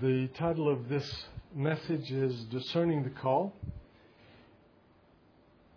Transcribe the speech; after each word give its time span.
The 0.00 0.28
title 0.38 0.72
of 0.72 0.88
this 0.88 1.04
message 1.54 2.10
is 2.10 2.44
Discerning 2.44 3.02
the 3.02 3.10
Call. 3.10 3.52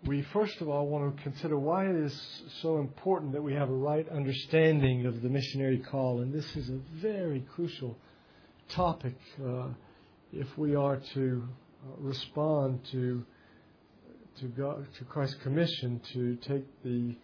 We 0.06 0.22
first 0.32 0.62
of 0.62 0.68
all 0.70 0.86
want 0.86 1.14
to 1.14 1.22
consider 1.22 1.58
why 1.58 1.84
it 1.84 1.96
is 1.96 2.42
so 2.62 2.78
important 2.78 3.32
that 3.32 3.42
we 3.42 3.52
have 3.52 3.68
a 3.68 3.74
right 3.74 4.08
understanding 4.08 5.04
of 5.04 5.20
the 5.20 5.28
missionary 5.28 5.76
call, 5.90 6.22
and 6.22 6.32
this 6.32 6.46
is 6.56 6.70
a 6.70 6.78
very 7.02 7.44
crucial 7.54 7.98
topic 8.70 9.14
uh, 9.46 9.68
if 10.32 10.46
we 10.56 10.74
are 10.74 11.02
to 11.12 11.42
uh, 11.84 11.96
respond 11.98 12.80
to 12.92 13.22
to, 14.40 14.46
God, 14.46 14.86
to 14.96 15.04
Christ's 15.04 15.36
commission 15.42 16.00
to 16.14 16.36
take 16.36 16.64
the 16.82 17.14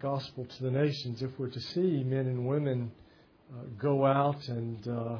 gospel 0.00 0.46
to 0.46 0.62
the 0.62 0.70
nations. 0.70 1.20
If 1.20 1.38
we're 1.38 1.50
to 1.50 1.60
see 1.60 2.02
men 2.02 2.28
and 2.28 2.46
women 2.46 2.92
uh, 3.52 3.64
go 3.78 4.06
out 4.06 4.48
and 4.48 4.88
uh, 4.88 5.18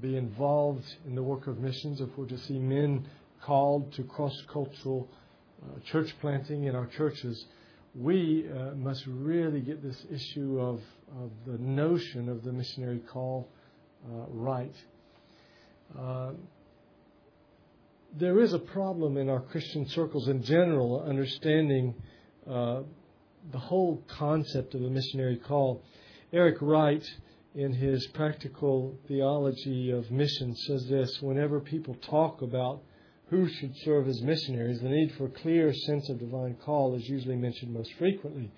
be 0.00 0.16
involved 0.16 0.84
in 1.06 1.14
the 1.14 1.22
work 1.22 1.46
of 1.46 1.58
missions, 1.58 2.00
if 2.00 2.08
we're 2.16 2.26
to 2.26 2.38
see 2.38 2.58
men 2.58 3.06
called 3.42 3.92
to 3.94 4.02
cross 4.04 4.36
cultural 4.52 5.08
uh, 5.62 5.78
church 5.84 6.14
planting 6.20 6.64
in 6.64 6.74
our 6.74 6.86
churches, 6.86 7.44
we 7.94 8.48
uh, 8.48 8.74
must 8.74 9.04
really 9.06 9.60
get 9.60 9.82
this 9.82 10.04
issue 10.10 10.58
of, 10.60 10.80
of, 11.20 11.30
the 11.46 11.58
notion 11.58 12.28
of 12.28 12.42
the 12.42 12.52
missionary 12.52 13.00
call 13.00 13.48
uh, 14.06 14.24
right. 14.30 14.74
Uh, 15.98 16.32
there 18.18 18.40
is 18.40 18.52
a 18.52 18.58
problem 18.58 19.16
in 19.16 19.28
our 19.28 19.40
Christian 19.40 19.86
circles 19.88 20.28
in 20.28 20.42
general 20.42 21.02
understanding 21.02 21.94
uh, 22.48 22.82
the 23.50 23.58
whole 23.58 24.02
concept 24.08 24.74
of 24.74 24.82
a 24.82 24.88
missionary 24.88 25.36
call. 25.36 25.82
Eric 26.32 26.56
Wright 26.60 27.04
in 27.54 27.72
his 27.72 28.06
practical 28.08 28.98
theology 29.08 29.90
of 29.90 30.10
mission 30.10 30.54
says 30.56 30.86
this 30.88 31.20
whenever 31.20 31.60
people 31.60 31.94
talk 31.96 32.40
about 32.40 32.82
who 33.28 33.48
should 33.48 33.74
serve 33.78 34.08
as 34.08 34.20
missionaries, 34.22 34.80
the 34.80 34.88
need 34.88 35.12
for 35.14 35.26
a 35.26 35.30
clear 35.30 35.72
sense 35.72 36.08
of 36.08 36.18
divine 36.18 36.54
call 36.64 36.94
is 36.94 37.08
usually 37.08 37.36
mentioned 37.36 37.72
most 37.72 37.92
frequently. 37.94 38.50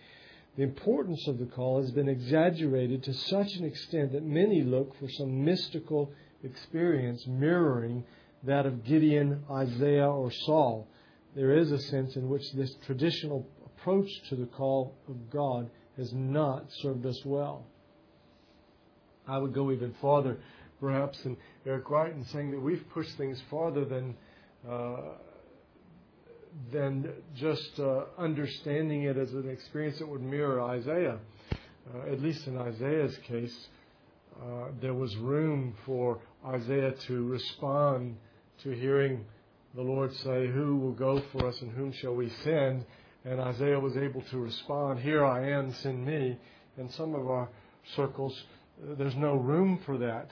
The 0.57 0.63
importance 0.63 1.27
of 1.27 1.39
the 1.39 1.47
call 1.47 1.81
has 1.81 1.91
been 1.91 2.09
exaggerated 2.09 3.03
to 3.05 3.15
such 3.15 3.55
an 3.55 3.65
extent 3.65 4.13
that 4.13 4.25
many 4.25 4.63
look 4.63 4.97
for 4.99 5.09
some 5.09 5.45
mystical 5.45 6.13
experience 6.43 7.27
mirroring 7.27 8.05
that 8.45 8.67
of 8.67 8.85
Gideon, 8.85 9.45
Isaiah, 9.51 10.11
or 10.11 10.31
Saul. 10.31 10.89
There 11.35 11.57
is 11.57 11.73
a 11.73 11.79
sense 11.79 12.15
in 12.15 12.29
which 12.29 12.53
this 12.53 12.75
traditional 12.87 13.49
approach 13.65 14.09
to 14.29 14.37
the 14.37 14.47
call 14.47 14.95
of 15.09 15.31
God 15.31 15.71
has 15.97 16.13
not 16.13 16.67
served 16.81 17.07
us 17.07 17.21
well. 17.25 17.67
I 19.27 19.39
would 19.39 19.55
go 19.55 19.71
even 19.73 19.95
farther, 20.01 20.39
perhaps, 20.81 21.23
than 21.23 21.37
Eric 21.67 21.89
Wright 21.91 22.13
in 22.13 22.25
saying 22.27 22.51
that 22.51 22.61
we've 22.61 22.85
pushed 22.93 23.17
things 23.17 23.41
farther 23.51 23.85
than 23.85 24.17
uh, 24.69 24.97
than 26.73 27.13
just 27.35 27.81
uh, 27.81 28.05
understanding 28.17 29.03
it 29.05 29.17
as 29.17 29.33
an 29.33 29.49
experience 29.49 29.99
that 29.99 30.09
would 30.09 30.23
mirror 30.23 30.63
Isaiah. 30.63 31.19
Uh, 31.93 32.13
at 32.13 32.21
least 32.21 32.47
in 32.47 32.57
Isaiah's 32.57 33.17
case, 33.27 33.69
uh, 34.41 34.69
there 34.81 34.95
was 34.95 35.15
room 35.17 35.75
for 35.85 36.21
Isaiah 36.47 36.93
to 37.07 37.27
respond 37.27 38.17
to 38.63 38.71
hearing 38.71 39.25
the 39.75 39.83
Lord 39.83 40.15
say, 40.17 40.47
Who 40.47 40.77
will 40.77 40.93
go 40.93 41.23
for 41.33 41.49
us 41.49 41.61
and 41.61 41.73
whom 41.73 41.93
shall 41.93 42.15
we 42.15 42.31
send? 42.43 42.85
And 43.25 43.41
Isaiah 43.41 43.79
was 43.79 43.97
able 43.97 44.23
to 44.31 44.39
respond, 44.39 45.01
Here 45.01 45.25
I 45.25 45.51
am, 45.51 45.73
send 45.75 46.07
me. 46.07 46.39
And 46.77 46.91
some 46.93 47.15
of 47.15 47.29
our 47.29 47.49
circles, 47.97 48.35
there's 48.83 49.17
no 49.17 49.35
room 49.35 49.81
for 49.87 49.99
that. 49.99 50.31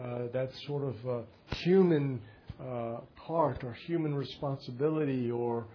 Uh, 0.00 0.28
that 0.32 0.50
sort 0.66 0.84
of 0.84 1.08
uh, 1.08 1.22
human 1.56 2.20
uh, 2.60 2.98
part 3.16 3.64
or 3.64 3.72
human 3.72 4.14
responsibility, 4.14 5.30
or 5.30 5.66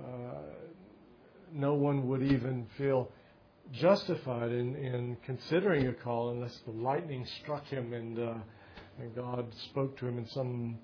uh, 0.00 0.38
no 1.52 1.74
one 1.74 2.06
would 2.06 2.22
even 2.22 2.66
feel 2.78 3.10
justified 3.72 4.52
in, 4.52 4.76
in 4.76 5.16
considering 5.24 5.88
a 5.88 5.92
call 5.92 6.30
unless 6.30 6.56
the 6.66 6.70
lightning 6.70 7.26
struck 7.42 7.64
him 7.66 7.92
and, 7.94 8.18
uh, 8.18 8.34
and 9.00 9.14
God 9.16 9.46
spoke 9.70 9.96
to 9.98 10.06
him 10.06 10.18
in 10.18 10.28
some 10.28 10.78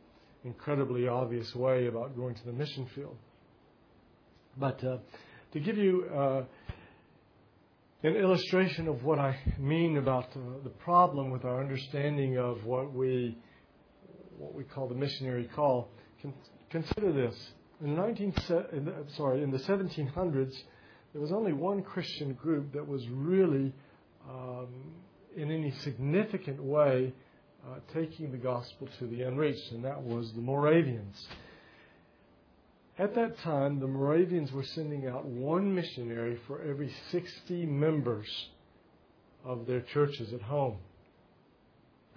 incredibly 0.44 1.06
obvious 1.06 1.54
way 1.54 1.86
about 1.86 2.16
going 2.16 2.34
to 2.34 2.44
the 2.46 2.52
mission 2.52 2.88
field. 2.94 3.16
But 4.56 4.82
uh, 4.82 4.96
to 5.52 5.60
give 5.60 5.76
you 5.76 6.06
an 8.02 8.16
illustration 8.16 8.88
of 8.88 9.04
what 9.04 9.18
I 9.18 9.36
mean 9.58 9.98
about 9.98 10.28
uh, 10.34 10.62
the 10.64 10.70
problem 10.70 11.30
with 11.30 11.44
our 11.44 11.60
understanding 11.60 12.38
of 12.38 12.64
what 12.64 12.92
we 12.92 13.36
what 14.38 14.54
we 14.54 14.64
call 14.64 14.88
the 14.88 14.94
missionary 14.94 15.50
call. 15.54 15.90
Con- 16.22 16.32
consider 16.70 17.12
this: 17.12 17.36
in 17.82 17.94
the 17.94 18.00
19 18.00 18.34
in 18.72 18.84
the, 18.86 19.04
sorry 19.16 19.42
in 19.42 19.50
the 19.50 19.58
1700s, 19.58 20.54
there 21.12 21.20
was 21.20 21.30
only 21.30 21.52
one 21.52 21.82
Christian 21.82 22.32
group 22.32 22.72
that 22.72 22.86
was 22.86 23.06
really, 23.08 23.72
um, 24.28 24.68
in 25.36 25.50
any 25.50 25.70
significant 25.70 26.62
way, 26.62 27.12
uh, 27.66 27.80
taking 27.92 28.32
the 28.32 28.38
gospel 28.38 28.88
to 28.98 29.06
the 29.08 29.22
unreached, 29.22 29.72
and 29.72 29.84
that 29.84 30.00
was 30.02 30.32
the 30.32 30.40
Moravians. 30.40 31.28
At 33.00 33.14
that 33.14 33.38
time, 33.38 33.80
the 33.80 33.86
Moravians 33.86 34.52
were 34.52 34.62
sending 34.62 35.06
out 35.06 35.24
one 35.24 35.74
missionary 35.74 36.38
for 36.46 36.60
every 36.60 36.92
60 37.10 37.64
members 37.64 38.26
of 39.42 39.66
their 39.66 39.80
churches 39.80 40.34
at 40.34 40.42
home. 40.42 40.76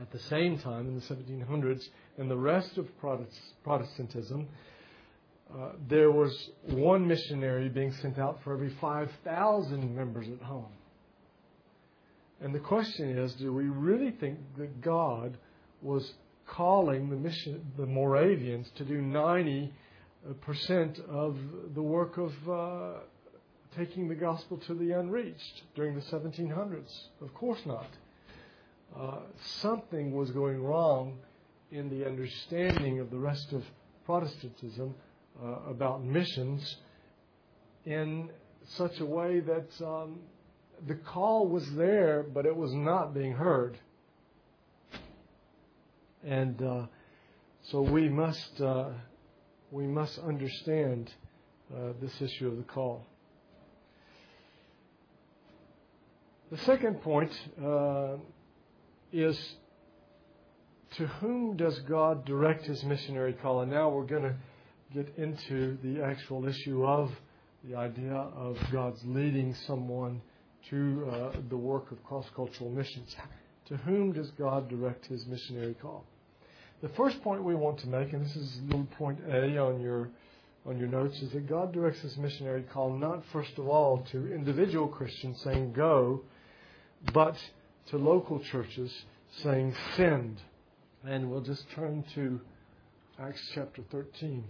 At 0.01 0.11
the 0.11 0.19
same 0.19 0.59
time, 0.59 0.89
in 0.89 0.95
the 0.95 1.01
1700s, 1.01 1.88
and 2.17 2.29
the 2.29 2.35
rest 2.35 2.77
of 2.77 2.89
Protestantism, 3.63 4.49
uh, 5.57 5.69
there 5.88 6.11
was 6.11 6.49
one 6.63 7.07
missionary 7.07 7.69
being 7.69 7.93
sent 8.01 8.19
out 8.19 8.41
for 8.43 8.51
every 8.51 8.75
5,000 8.81 9.95
members 9.95 10.27
at 10.27 10.45
home. 10.45 10.73
And 12.41 12.53
the 12.53 12.59
question 12.59 13.17
is 13.17 13.31
do 13.35 13.53
we 13.53 13.69
really 13.69 14.11
think 14.11 14.38
that 14.57 14.81
God 14.81 15.38
was 15.81 16.11
calling 16.45 17.09
the, 17.09 17.16
mission, 17.16 17.72
the 17.77 17.85
Moravians 17.85 18.69
to 18.75 18.83
do 18.83 19.01
90 19.01 19.72
percent 20.41 21.00
of 21.09 21.38
the 21.73 21.81
work 21.81 22.17
of 22.17 22.50
uh, 22.50 23.00
taking 23.75 24.07
the 24.07 24.16
gospel 24.16 24.57
to 24.57 24.73
the 24.73 24.91
unreached 24.91 25.63
during 25.75 25.95
the 25.95 26.01
1700s? 26.01 26.91
Of 27.22 27.34
course 27.34 27.59
not. 27.66 27.88
Uh, 28.97 29.19
something 29.61 30.13
was 30.13 30.31
going 30.31 30.63
wrong 30.63 31.17
in 31.72 31.89
the 31.89 32.06
understanding 32.06 33.00
of 33.00 33.09
the 33.09 33.17
rest 33.17 33.51
of 33.51 33.63
Protestantism 34.06 34.94
uh, 35.41 35.47
about 35.67 36.03
missions 36.03 36.78
in 37.85 38.29
such 38.67 39.00
a 39.00 39.05
way 39.05 39.40
that 39.40 39.85
um, 39.85 40.19
the 40.88 40.95
call 40.95 41.47
was 41.47 41.69
there, 41.73 42.23
but 42.23 42.45
it 42.45 42.55
was 42.55 42.73
not 42.73 43.13
being 43.13 43.34
heard. 43.34 43.78
And 46.23 46.61
uh, 46.61 46.85
so 47.63 47.81
we 47.81 48.09
must 48.09 48.61
uh, 48.61 48.90
we 49.73 49.88
must 49.88 50.19
understand 50.19 51.11
uh, 51.75 51.94
this 52.00 52.22
issue 52.22 52.47
of 52.47 52.57
the 52.57 52.63
call. 52.63 53.07
The 56.51 56.59
second 56.59 57.01
point 57.01 57.31
uh, 57.59 58.17
is 59.11 59.35
to 60.97 61.07
whom 61.07 61.57
does 61.57 61.79
God 61.89 62.23
direct 62.23 62.66
his 62.66 62.84
missionary 62.84 63.34
call? 63.34 63.61
And 63.61 63.72
now 63.72 63.89
we're 63.89 64.06
going 64.06 64.22
to 64.22 64.35
get 64.94 65.11
into 65.17 65.75
the 65.84 66.03
actual 66.03 66.47
issue 66.47 66.85
of 66.85 67.11
the 67.63 67.75
idea 67.75 68.13
of 68.13 68.59
God's 68.72 69.01
leading 69.05 69.55
someone 69.66 70.22
to 70.69 71.09
uh, 71.11 71.31
the 71.50 71.57
work 71.57 71.91
of 71.91 72.03
cross 72.03 72.28
cultural 72.35 72.69
missions. 72.69 73.16
To 73.69 73.78
whom 73.78 74.11
does 74.11 74.29
God 74.38 74.69
direct 74.69 75.07
his 75.07 75.25
missionary 75.25 75.73
call? 75.81 76.05
The 76.83 76.89
first 76.89 77.23
point 77.23 77.46
we 77.46 77.55
want 77.55 77.79
to 77.79 77.87
make, 77.87 78.11
and 78.11 78.25
this 78.25 78.35
is 78.35 78.59
little 78.66 78.85
point 78.97 79.17
A 79.31 79.58
on 79.58 79.79
your 79.79 80.09
on 80.66 80.78
your 80.78 80.90
notes, 80.90 81.17
is 81.22 81.31
that 81.31 81.47
God 81.47 81.72
directs 81.72 82.02
His 82.02 82.17
missionary 82.17 82.63
call 82.63 82.91
not 82.91 83.23
first 83.31 83.58
of 83.58 83.69
all 83.69 83.99
to 84.11 84.34
individual 84.34 84.90
Christians 84.90 85.40
saying 85.43 85.72
go, 85.72 86.23
but 87.13 87.37
to 87.87 87.97
local 87.97 88.41
churches 88.41 88.93
saying 89.37 89.73
send. 89.96 90.41
And 91.05 91.31
we'll 91.31 91.40
just 91.40 91.63
turn 91.72 92.03
to 92.16 92.41
Acts 93.17 93.49
chapter 93.53 93.81
13. 93.90 94.43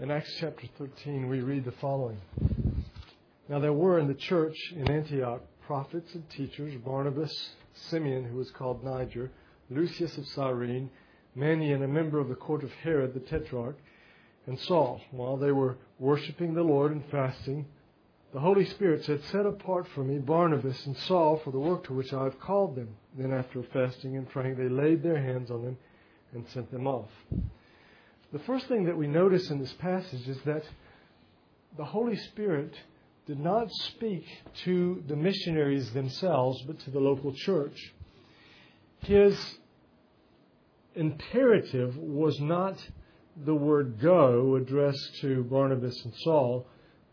In 0.00 0.10
Acts 0.10 0.34
chapter 0.40 0.66
13, 0.78 1.28
we 1.28 1.40
read 1.40 1.66
the 1.66 1.72
following. 1.72 2.22
Now 3.50 3.58
there 3.58 3.74
were 3.74 3.98
in 3.98 4.08
the 4.08 4.14
church 4.14 4.56
in 4.74 4.90
Antioch 4.90 5.42
prophets 5.66 6.14
and 6.14 6.26
teachers 6.30 6.72
Barnabas, 6.82 7.50
Simeon, 7.74 8.24
who 8.24 8.38
was 8.38 8.50
called 8.50 8.82
Niger, 8.82 9.30
Lucius 9.68 10.16
of 10.16 10.26
Cyrene, 10.28 10.88
Manaen, 11.38 11.84
a 11.84 11.88
member 11.88 12.18
of 12.18 12.28
the 12.28 12.34
court 12.34 12.64
of 12.64 12.72
Herod 12.72 13.14
the 13.14 13.20
Tetrarch, 13.20 13.76
and 14.46 14.58
Saul, 14.58 15.00
while 15.12 15.36
they 15.36 15.52
were 15.52 15.76
worshiping 15.98 16.54
the 16.54 16.62
Lord 16.62 16.90
and 16.90 17.04
fasting, 17.10 17.66
the 18.32 18.40
Holy 18.40 18.64
Spirit 18.64 19.04
said, 19.04 19.22
Set 19.24 19.46
apart 19.46 19.86
for 19.94 20.02
me 20.02 20.18
Barnabas 20.18 20.84
and 20.86 20.96
Saul 20.96 21.38
for 21.38 21.50
the 21.50 21.58
work 21.58 21.84
to 21.84 21.94
which 21.94 22.12
I 22.12 22.24
have 22.24 22.40
called 22.40 22.76
them. 22.76 22.88
Then, 23.16 23.32
after 23.32 23.62
fasting 23.62 24.16
and 24.16 24.28
praying, 24.28 24.56
they 24.56 24.68
laid 24.68 25.02
their 25.02 25.22
hands 25.22 25.50
on 25.50 25.64
them 25.64 25.78
and 26.32 26.46
sent 26.48 26.70
them 26.70 26.86
off. 26.86 27.10
The 28.32 28.38
first 28.40 28.66
thing 28.66 28.84
that 28.84 28.98
we 28.98 29.06
notice 29.06 29.50
in 29.50 29.58
this 29.58 29.72
passage 29.74 30.28
is 30.28 30.38
that 30.42 30.64
the 31.76 31.84
Holy 31.84 32.16
Spirit 32.16 32.74
did 33.26 33.38
not 33.38 33.70
speak 33.70 34.26
to 34.64 35.02
the 35.06 35.16
missionaries 35.16 35.92
themselves, 35.92 36.62
but 36.66 36.78
to 36.80 36.90
the 36.90 37.00
local 37.00 37.32
church. 37.32 37.94
His 39.00 39.57
imperative 40.98 41.96
was 41.96 42.40
not 42.40 42.76
the 43.44 43.54
word 43.54 44.00
go 44.00 44.56
addressed 44.56 45.20
to 45.20 45.44
Barnabas 45.44 46.04
and 46.04 46.12
Saul. 46.16 46.66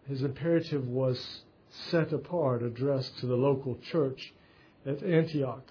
His 0.08 0.24
imperative 0.24 0.88
was 0.88 1.44
set 1.92 2.12
apart, 2.12 2.64
addressed 2.64 3.20
to 3.20 3.28
the 3.28 3.36
local 3.36 3.78
church 3.92 4.34
at 4.86 5.04
Antioch. 5.04 5.68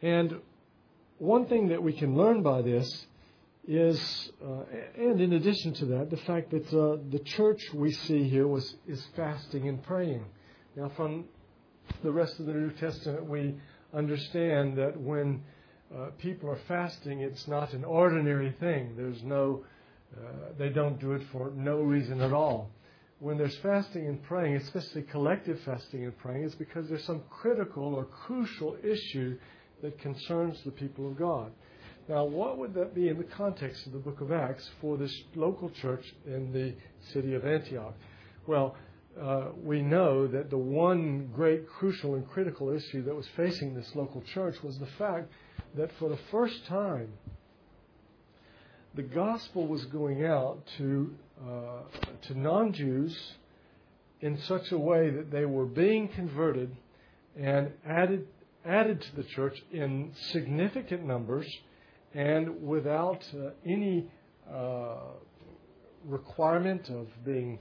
And 0.00 0.40
one 1.18 1.46
thing 1.46 1.68
that 1.68 1.82
we 1.82 1.92
can 1.92 2.16
learn 2.16 2.42
by 2.42 2.62
this 2.62 3.06
is, 3.66 4.30
uh, 4.42 4.62
and 4.96 5.20
in 5.20 5.32
addition 5.32 5.74
to 5.74 5.86
that, 5.86 6.10
the 6.10 6.16
fact 6.16 6.50
that 6.50 6.66
uh, 6.68 6.98
the 7.10 7.18
church 7.18 7.60
we 7.74 7.90
see 7.90 8.28
here 8.28 8.46
was 8.46 8.76
is 8.86 9.04
fasting 9.16 9.68
and 9.68 9.82
praying. 9.82 10.24
Now, 10.76 10.90
from 10.96 11.24
the 12.04 12.12
rest 12.12 12.38
of 12.38 12.46
the 12.46 12.52
New 12.52 12.70
Testament, 12.70 13.26
we 13.26 13.56
understand 13.92 14.76
that 14.78 14.98
when 15.00 15.42
uh, 15.94 16.10
people 16.18 16.50
are 16.50 16.60
fasting, 16.68 17.20
it's 17.20 17.48
not 17.48 17.72
an 17.72 17.84
ordinary 17.84 18.52
thing. 18.60 18.94
There's 18.96 19.22
no, 19.22 19.64
uh, 20.16 20.52
they 20.58 20.68
don't 20.68 21.00
do 21.00 21.12
it 21.12 21.22
for 21.32 21.50
no 21.54 21.80
reason 21.80 22.20
at 22.20 22.32
all. 22.32 22.70
When 23.20 23.36
there's 23.36 23.56
fasting 23.56 24.06
and 24.06 24.22
praying, 24.22 24.56
especially 24.56 25.02
collective 25.02 25.58
fasting 25.64 26.04
and 26.04 26.16
praying, 26.18 26.44
it's 26.44 26.54
because 26.54 26.88
there's 26.88 27.04
some 27.04 27.22
critical 27.30 27.94
or 27.94 28.04
crucial 28.04 28.76
issue 28.84 29.38
that 29.82 29.98
concerns 29.98 30.60
the 30.64 30.70
people 30.70 31.08
of 31.08 31.18
God. 31.18 31.50
Now, 32.08 32.24
what 32.24 32.58
would 32.58 32.74
that 32.74 32.94
be 32.94 33.08
in 33.08 33.18
the 33.18 33.24
context 33.24 33.86
of 33.86 33.92
the 33.92 33.98
book 33.98 34.20
of 34.20 34.32
Acts 34.32 34.68
for 34.80 34.96
this 34.96 35.14
local 35.34 35.68
church 35.70 36.04
in 36.26 36.52
the 36.52 36.74
city 37.12 37.34
of 37.34 37.44
Antioch? 37.44 37.94
Well, 38.46 38.76
uh, 39.20 39.48
we 39.62 39.82
know 39.82 40.26
that 40.26 40.50
the 40.50 40.58
one 40.58 41.30
great, 41.34 41.68
crucial, 41.68 42.14
and 42.14 42.28
critical 42.28 42.70
issue 42.70 43.02
that 43.04 43.14
was 43.14 43.26
facing 43.36 43.74
this 43.74 43.94
local 43.94 44.22
church 44.22 44.62
was 44.62 44.78
the 44.78 44.86
fact 44.98 45.30
that 45.76 45.90
for 45.98 46.08
the 46.08 46.18
first 46.30 46.64
time, 46.66 47.12
the 48.94 49.02
gospel 49.02 49.66
was 49.66 49.84
going 49.86 50.24
out 50.24 50.60
to 50.78 51.14
uh, 51.46 51.82
to 52.22 52.38
non-Jews 52.38 53.16
in 54.20 54.38
such 54.38 54.72
a 54.72 54.78
way 54.78 55.10
that 55.10 55.30
they 55.30 55.44
were 55.44 55.66
being 55.66 56.08
converted 56.08 56.76
and 57.38 57.72
added 57.86 58.26
added 58.64 59.00
to 59.00 59.16
the 59.16 59.22
church 59.22 59.56
in 59.72 60.12
significant 60.30 61.04
numbers 61.04 61.46
and 62.14 62.62
without 62.66 63.24
uh, 63.34 63.50
any 63.64 64.06
uh, 64.52 64.96
requirement 66.04 66.88
of 66.88 67.06
being 67.24 67.58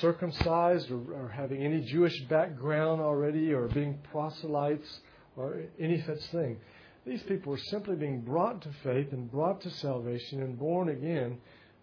circumcised 0.00 0.90
or, 0.90 1.00
or, 1.14 1.28
having 1.28 1.62
any 1.62 1.80
Jewish 1.80 2.18
background 2.22 3.00
already 3.00 3.52
or 3.52 3.68
being 3.68 3.98
proselytes 4.10 5.00
or 5.36 5.62
any 5.78 6.00
such 6.02 6.20
thing. 6.30 6.58
These 7.06 7.22
people 7.24 7.52
were 7.52 7.58
simply 7.58 7.96
being 7.96 8.20
brought 8.20 8.62
to 8.62 8.70
faith 8.82 9.12
and 9.12 9.30
brought 9.30 9.60
to 9.62 9.70
salvation 9.70 10.42
and 10.42 10.58
born 10.58 10.88
again 10.88 11.38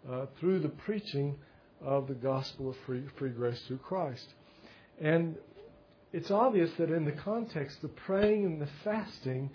uh, 0.10 0.26
through 0.40 0.60
the 0.60 0.70
preaching 0.70 1.36
of 1.82 2.08
the 2.08 2.14
gospel 2.14 2.70
of 2.70 2.76
free, 2.86 3.04
free 3.18 3.30
grace 3.30 3.62
through 3.68 3.78
Christ. 3.78 4.28
And 5.00 5.36
it's 6.14 6.32
obvious 6.32 6.72
that 6.78 6.90
in 6.92 7.06
the 7.06 7.12
context, 7.12 7.82
the 7.82 7.88
praying 7.88 8.46
and 8.46 8.62
the 8.62 8.70
fasting 8.84 9.50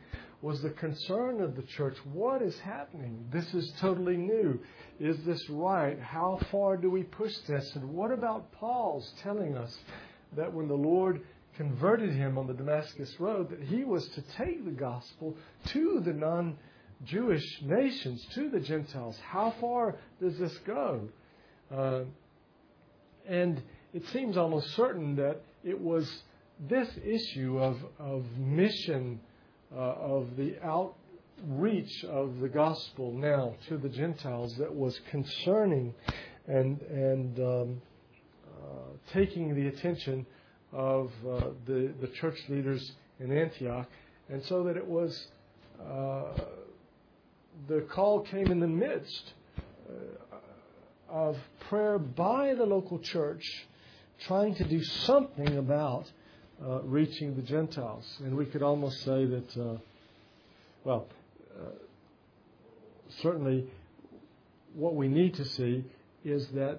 was 0.46 0.62
the 0.62 0.70
concern 0.70 1.40
of 1.40 1.56
the 1.56 1.62
church. 1.62 1.96
What 2.12 2.40
is 2.40 2.56
happening? 2.60 3.26
This 3.32 3.52
is 3.52 3.68
totally 3.80 4.16
new. 4.16 4.60
Is 5.00 5.16
this 5.24 5.50
right? 5.50 5.98
How 5.98 6.38
far 6.52 6.76
do 6.76 6.88
we 6.88 7.02
push 7.02 7.36
this? 7.48 7.74
And 7.74 7.90
what 7.92 8.12
about 8.12 8.52
Paul's 8.52 9.12
telling 9.24 9.56
us 9.56 9.76
that 10.36 10.52
when 10.52 10.68
the 10.68 10.74
Lord 10.74 11.22
converted 11.56 12.12
him 12.12 12.38
on 12.38 12.46
the 12.46 12.54
Damascus 12.54 13.12
Road, 13.18 13.50
that 13.50 13.60
he 13.60 13.82
was 13.82 14.06
to 14.10 14.22
take 14.36 14.64
the 14.64 14.70
gospel 14.70 15.36
to 15.70 16.00
the 16.04 16.12
non 16.12 16.56
Jewish 17.02 17.60
nations, 17.62 18.24
to 18.34 18.48
the 18.48 18.60
Gentiles? 18.60 19.18
How 19.26 19.52
far 19.60 19.96
does 20.20 20.38
this 20.38 20.56
go? 20.58 21.08
Uh, 21.74 22.02
and 23.28 23.60
it 23.92 24.06
seems 24.12 24.36
almost 24.36 24.76
certain 24.76 25.16
that 25.16 25.40
it 25.64 25.80
was 25.80 26.08
this 26.70 26.88
issue 27.04 27.58
of, 27.58 27.78
of 27.98 28.24
mission 28.38 29.18
of 29.74 30.36
the 30.36 30.56
outreach 30.62 32.04
of 32.04 32.40
the 32.40 32.48
gospel 32.48 33.12
now 33.12 33.54
to 33.68 33.76
the 33.76 33.88
Gentiles 33.88 34.56
that 34.58 34.74
was 34.74 34.98
concerning 35.10 35.94
and 36.46 36.80
and 36.82 37.38
um, 37.38 37.82
uh, 38.46 39.12
taking 39.12 39.54
the 39.54 39.68
attention 39.68 40.26
of 40.72 41.10
uh, 41.28 41.40
the 41.66 41.92
the 42.00 42.08
church 42.20 42.38
leaders 42.48 42.92
in 43.20 43.36
Antioch, 43.36 43.88
and 44.28 44.44
so 44.44 44.62
that 44.64 44.76
it 44.76 44.86
was 44.86 45.28
uh, 45.80 46.24
the 47.68 47.80
call 47.92 48.20
came 48.20 48.50
in 48.50 48.60
the 48.60 48.68
midst 48.68 49.32
uh, 49.88 50.36
of 51.08 51.36
prayer 51.68 51.98
by 51.98 52.54
the 52.54 52.64
local 52.64 52.98
church, 52.98 53.42
trying 54.26 54.54
to 54.54 54.64
do 54.64 54.82
something 54.82 55.56
about 55.56 56.10
uh, 56.64 56.82
reaching 56.82 57.34
the 57.34 57.42
Gentiles. 57.42 58.06
And 58.24 58.36
we 58.36 58.46
could 58.46 58.62
almost 58.62 58.98
say 59.04 59.24
that, 59.26 59.56
uh, 59.56 59.76
well, 60.84 61.06
uh, 61.58 61.70
certainly 63.22 63.66
what 64.74 64.94
we 64.94 65.08
need 65.08 65.34
to 65.34 65.44
see 65.44 65.84
is 66.24 66.46
that 66.48 66.78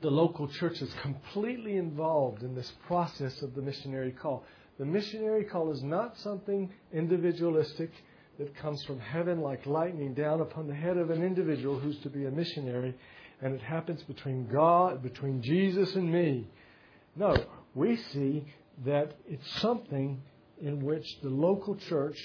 the 0.00 0.10
local 0.10 0.48
church 0.48 0.82
is 0.82 0.92
completely 1.00 1.76
involved 1.76 2.42
in 2.42 2.54
this 2.54 2.72
process 2.86 3.40
of 3.42 3.54
the 3.54 3.62
missionary 3.62 4.10
call. 4.10 4.44
The 4.78 4.84
missionary 4.84 5.44
call 5.44 5.70
is 5.72 5.82
not 5.82 6.18
something 6.18 6.70
individualistic 6.92 7.90
that 8.38 8.56
comes 8.56 8.82
from 8.84 8.98
heaven 8.98 9.40
like 9.40 9.64
lightning 9.66 10.14
down 10.14 10.40
upon 10.40 10.66
the 10.66 10.74
head 10.74 10.96
of 10.96 11.10
an 11.10 11.22
individual 11.22 11.78
who's 11.78 11.98
to 12.00 12.10
be 12.10 12.26
a 12.26 12.30
missionary, 12.30 12.94
and 13.40 13.54
it 13.54 13.60
happens 13.60 14.02
between 14.02 14.48
God, 14.48 15.02
between 15.02 15.42
Jesus 15.42 15.94
and 15.94 16.10
me. 16.10 16.48
No, 17.14 17.36
we 17.74 17.96
see 18.12 18.44
that 18.84 19.12
it's 19.28 19.60
something 19.60 20.22
in 20.60 20.84
which 20.84 21.06
the 21.22 21.28
local 21.28 21.76
church 21.76 22.18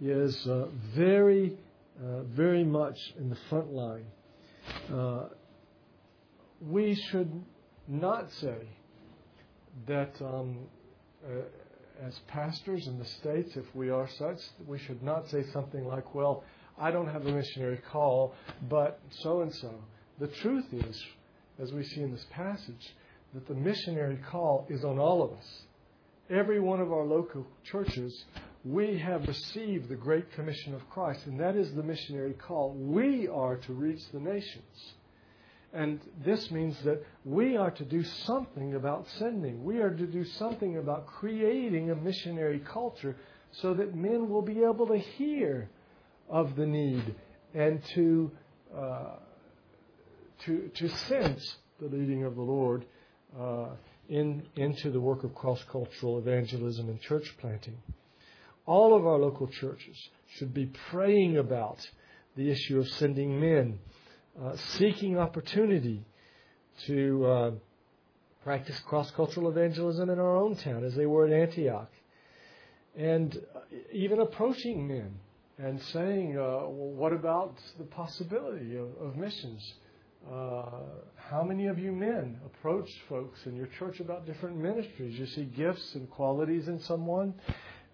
is 0.00 0.46
uh, 0.46 0.66
very, 0.94 1.56
uh, 2.02 2.22
very 2.22 2.64
much 2.64 2.96
in 3.18 3.30
the 3.30 3.38
front 3.48 3.72
line. 3.72 4.06
Uh, 4.92 5.28
we 6.60 6.94
should 6.94 7.44
not 7.86 8.30
say 8.32 8.56
that 9.86 10.12
um, 10.20 10.58
uh, 11.24 11.42
as 12.02 12.18
pastors 12.26 12.86
in 12.86 12.98
the 12.98 13.04
States, 13.04 13.56
if 13.56 13.64
we 13.74 13.90
are 13.90 14.08
such, 14.18 14.38
we 14.66 14.78
should 14.78 15.02
not 15.02 15.28
say 15.28 15.44
something 15.52 15.84
like, 15.86 16.14
well, 16.14 16.44
I 16.78 16.90
don't 16.90 17.08
have 17.08 17.26
a 17.26 17.32
missionary 17.32 17.80
call, 17.90 18.34
but 18.68 19.00
so 19.10 19.42
and 19.42 19.54
so. 19.54 19.74
The 20.18 20.28
truth 20.28 20.66
is, 20.72 21.02
as 21.58 21.72
we 21.72 21.84
see 21.84 22.00
in 22.00 22.12
this 22.12 22.26
passage, 22.30 22.94
that 23.34 23.48
the 23.48 23.54
missionary 23.54 24.18
call 24.30 24.66
is 24.70 24.84
on 24.84 24.98
all 24.98 25.22
of 25.22 25.32
us. 25.32 25.62
Every 26.30 26.60
one 26.60 26.80
of 26.80 26.92
our 26.92 27.04
local 27.04 27.46
churches, 27.64 28.24
we 28.64 28.96
have 28.98 29.26
received 29.26 29.88
the 29.88 29.96
Great 29.96 30.32
Commission 30.32 30.72
of 30.72 30.88
Christ, 30.88 31.26
and 31.26 31.38
that 31.40 31.56
is 31.56 31.74
the 31.74 31.82
missionary 31.82 32.32
call. 32.32 32.72
We 32.74 33.28
are 33.28 33.56
to 33.56 33.72
reach 33.72 34.00
the 34.12 34.20
nations. 34.20 34.94
And 35.72 36.00
this 36.24 36.50
means 36.52 36.76
that 36.84 37.04
we 37.24 37.56
are 37.56 37.72
to 37.72 37.84
do 37.84 38.04
something 38.04 38.74
about 38.74 39.06
sending. 39.18 39.64
We 39.64 39.78
are 39.78 39.90
to 39.90 40.06
do 40.06 40.24
something 40.24 40.78
about 40.78 41.08
creating 41.08 41.90
a 41.90 41.96
missionary 41.96 42.60
culture 42.60 43.16
so 43.50 43.74
that 43.74 43.96
men 43.96 44.28
will 44.28 44.42
be 44.42 44.60
able 44.60 44.86
to 44.86 44.98
hear 44.98 45.68
of 46.30 46.54
the 46.54 46.66
need 46.66 47.16
and 47.52 47.82
to, 47.96 48.30
uh, 48.76 49.16
to, 50.44 50.70
to 50.76 50.88
sense 50.88 51.56
the 51.80 51.88
leading 51.88 52.24
of 52.24 52.36
the 52.36 52.42
Lord 52.42 52.86
uh, 53.38 53.68
in, 54.08 54.42
into 54.56 54.90
the 54.90 55.00
work 55.00 55.24
of 55.24 55.34
cross 55.34 55.62
cultural 55.70 56.18
evangelism 56.18 56.88
and 56.88 57.00
church 57.00 57.34
planting. 57.38 57.76
All 58.66 58.96
of 58.96 59.06
our 59.06 59.18
local 59.18 59.46
churches 59.46 59.96
should 60.36 60.54
be 60.54 60.66
praying 60.90 61.36
about 61.36 61.78
the 62.36 62.50
issue 62.50 62.78
of 62.78 62.88
sending 62.88 63.40
men, 63.40 63.78
uh, 64.42 64.56
seeking 64.56 65.18
opportunity 65.18 66.04
to 66.86 67.26
uh, 67.26 67.50
practice 68.42 68.78
cross 68.80 69.10
cultural 69.10 69.48
evangelism 69.48 70.10
in 70.10 70.18
our 70.18 70.36
own 70.36 70.56
town 70.56 70.84
as 70.84 70.94
they 70.94 71.06
were 71.06 71.26
at 71.26 71.32
Antioch. 71.32 71.90
And 72.96 73.40
even 73.92 74.20
approaching 74.20 74.86
men 74.86 75.14
and 75.58 75.80
saying, 75.80 76.36
uh, 76.36 76.66
well, 76.66 76.68
what 76.68 77.12
about 77.12 77.56
the 77.78 77.84
possibility 77.84 78.76
of, 78.76 78.88
of 79.00 79.16
missions? 79.16 79.74
How 81.30 81.42
many 81.42 81.68
of 81.68 81.78
you 81.78 81.90
men 81.90 82.38
approach 82.44 82.88
folks 83.08 83.46
in 83.46 83.56
your 83.56 83.68
church 83.78 83.98
about 84.00 84.26
different 84.26 84.58
ministries? 84.58 85.18
You 85.18 85.26
see 85.26 85.44
gifts 85.44 85.94
and 85.94 86.08
qualities 86.10 86.68
in 86.68 86.78
someone, 86.80 87.34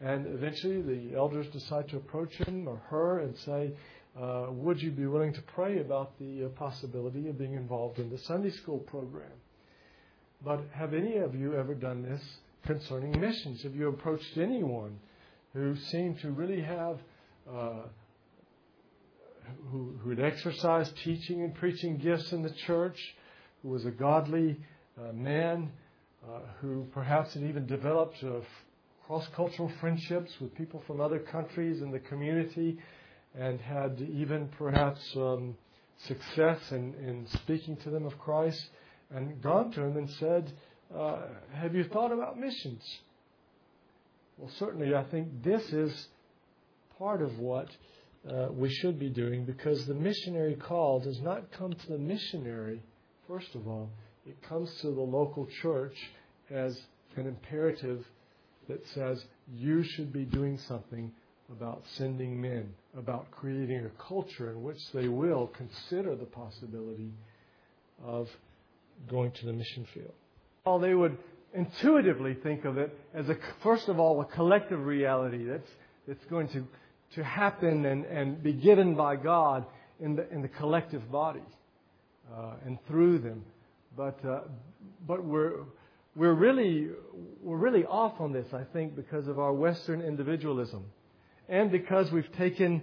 And 0.01 0.27
eventually 0.27 0.81
the 0.81 1.15
elders 1.17 1.47
decide 1.49 1.89
to 1.91 1.99
approach 1.99 2.33
him 2.35 2.67
or 2.67 2.79
her 2.89 3.21
and 3.21 3.37
say, 3.39 3.73
uh, 4.21 4.47
Would 4.51 4.83
you 4.83 4.91
be 4.91 5.07
willing 5.07 5.33
to 5.35 5.43
pray 5.43 5.79
about 5.79 6.19
the 6.19 6.47
uh, 6.47 6.49
possibility 6.49 7.29
of 7.29 7.39
being 7.39 7.55
involved 7.55 7.99
in 7.99 8.11
the 8.11 8.19
Sunday 8.19 8.51
school 8.51 8.79
program? 8.79 9.31
But 10.45 10.63
have 10.73 10.95
any 10.95 11.19
of 11.19 11.35
you 11.35 11.55
ever 11.55 11.75
done 11.75 12.03
this 12.03 12.23
concerning 12.65 13.21
missions? 13.21 13.63
Have 13.63 13.77
you 13.77 13.89
approached 13.89 14.39
anyone 14.39 14.99
who 15.53 15.77
seemed 15.77 16.19
to 16.21 16.31
really 16.31 16.63
have, 16.63 16.99
uh, 17.49 17.83
who, 19.71 19.95
who 20.03 20.11
had 20.11 20.21
exercised 20.21 20.97
teaching 21.05 21.43
and 21.43 21.55
preaching 21.55 21.99
gifts 21.99 22.33
in 22.33 22.43
the 22.43 22.51
church, 22.67 22.99
who 23.63 23.69
was 23.69 23.85
a 23.87 23.91
godly 23.91 24.59
uh, 24.99 25.13
man, 25.13 25.71
uh, 26.29 26.41
who 26.61 26.87
perhaps 26.93 27.35
had 27.35 27.43
even 27.43 27.67
developed 27.67 28.23
uh, 28.23 28.41
cross 29.07 29.27
cultural 29.35 29.71
friendships 29.81 30.33
with 30.41 30.55
people 30.55 30.83
from 30.87 31.01
other 31.01 31.19
countries 31.19 31.83
in 31.83 31.91
the 31.91 31.99
community, 31.99 32.79
and 33.35 33.61
had 33.61 34.01
even 34.01 34.49
perhaps 34.59 35.01
um, 35.17 35.57
success 36.07 36.59
in, 36.73 36.95
in 36.95 37.27
speaking 37.43 37.77
to 37.77 37.91
them 37.91 38.05
of 38.05 38.19
Christ? 38.19 38.71
and 39.13 39.43
gone 39.43 39.71
to 39.73 39.83
him 39.83 39.97
and 39.97 40.09
said, 40.19 40.53
uh, 40.97 41.19
Have 41.55 41.75
you 41.75 41.85
thought 41.85 42.13
about 42.13 42.39
missions? 42.39 42.83
Well, 44.37 44.51
certainly, 44.59 44.95
I 44.95 45.05
think 45.05 45.43
this 45.43 45.63
is 45.73 46.09
part 46.99 47.23
of 47.23 47.39
what 47.39 47.69
uh, 48.29 48.49
we 48.53 48.73
should 48.73 48.99
be 48.99 49.11
doing 49.11 49.45
because 49.45 49.87
the 49.87 49.95
missionary 49.95 50.55
call 50.55 51.01
does 51.01 51.21
not 51.21 51.51
come 51.53 51.73
to 51.73 51.89
the 51.89 51.99
missionary, 51.99 52.83
first 53.31 53.55
of 53.55 53.69
all, 53.69 53.89
it 54.27 54.37
comes 54.43 54.69
to 54.81 54.89
the 54.89 55.01
local 55.01 55.47
church 55.63 55.95
as 56.51 56.79
an 57.17 57.29
imperative 57.29 58.05
that 58.69 58.85
says 58.89 59.25
you 59.55 59.85
should 59.85 60.13
be 60.13 60.25
doing 60.25 60.59
something 60.67 61.13
about 61.53 61.83
sending 61.97 62.41
men, 62.41 62.75
about 62.99 63.31
creating 63.31 63.87
a 63.87 64.03
culture 64.03 64.51
in 64.51 64.63
which 64.63 64.79
they 64.93 65.07
will 65.07 65.47
consider 65.47 66.17
the 66.17 66.25
possibility 66.25 67.13
of 68.05 68.29
going 69.09 69.31
to 69.31 69.47
the 69.47 69.53
mission 69.53 69.87
field. 69.95 70.13
Well, 70.67 70.81
they 70.81 70.95
would 70.95 71.17
intuitively 71.55 72.35
think 72.35 72.65
of 72.65 72.79
it 72.79 72.97
as 73.15 73.29
a, 73.29 73.37
first 73.63 73.89
of 73.89 74.01
all, 74.01 74.21
a 74.21 74.25
collective 74.25 74.85
reality 74.85 75.45
that's, 75.45 75.71
that's 76.09 76.25
going 76.27 76.49
to, 76.49 76.67
to 77.15 77.25
happen 77.25 77.87
and, 77.87 78.05
and 78.07 78.43
be 78.43 78.53
given 78.53 78.97
by 78.97 79.15
God 79.15 79.67
in 80.01 80.17
the, 80.17 80.29
in 80.33 80.43
the 80.43 80.49
collective 80.49 81.11
body 81.13 81.43
and 82.65 82.79
through 82.87 83.19
them. 83.19 83.45
But, 83.97 84.25
uh, 84.25 84.41
but 85.07 85.25
we're, 85.25 85.65
we're, 86.15 86.35
really, 86.35 86.89
we're 87.43 87.57
really 87.57 87.85
off 87.85 88.21
on 88.21 88.33
this, 88.33 88.47
I 88.53 88.65
think, 88.73 88.95
because 88.97 89.29
of 89.29 89.39
our 89.39 89.53
Western 89.53 90.01
individualism 90.01 90.85
and 91.49 91.71
because 91.71 92.11
we've 92.13 92.33
taken 92.39 92.83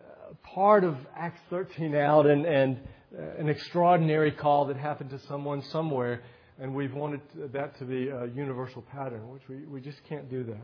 uh, 0.00 0.34
part 0.54 0.84
of 0.84 0.96
Acts 1.16 1.40
13 1.50 1.94
out 1.96 2.26
and, 2.26 2.46
and 2.46 2.78
uh, 3.16 3.22
an 3.38 3.48
extraordinary 3.48 4.30
call 4.30 4.66
that 4.66 4.76
happened 4.76 5.10
to 5.10 5.18
someone 5.26 5.62
somewhere, 5.62 6.22
and 6.60 6.74
we've 6.74 6.94
wanted 6.94 7.20
that 7.52 7.76
to 7.78 7.84
be 7.84 8.08
a 8.08 8.26
universal 8.26 8.82
pattern, 8.82 9.28
which 9.30 9.42
we, 9.48 9.66
we 9.66 9.80
just 9.80 9.98
can't 10.08 10.30
do 10.30 10.56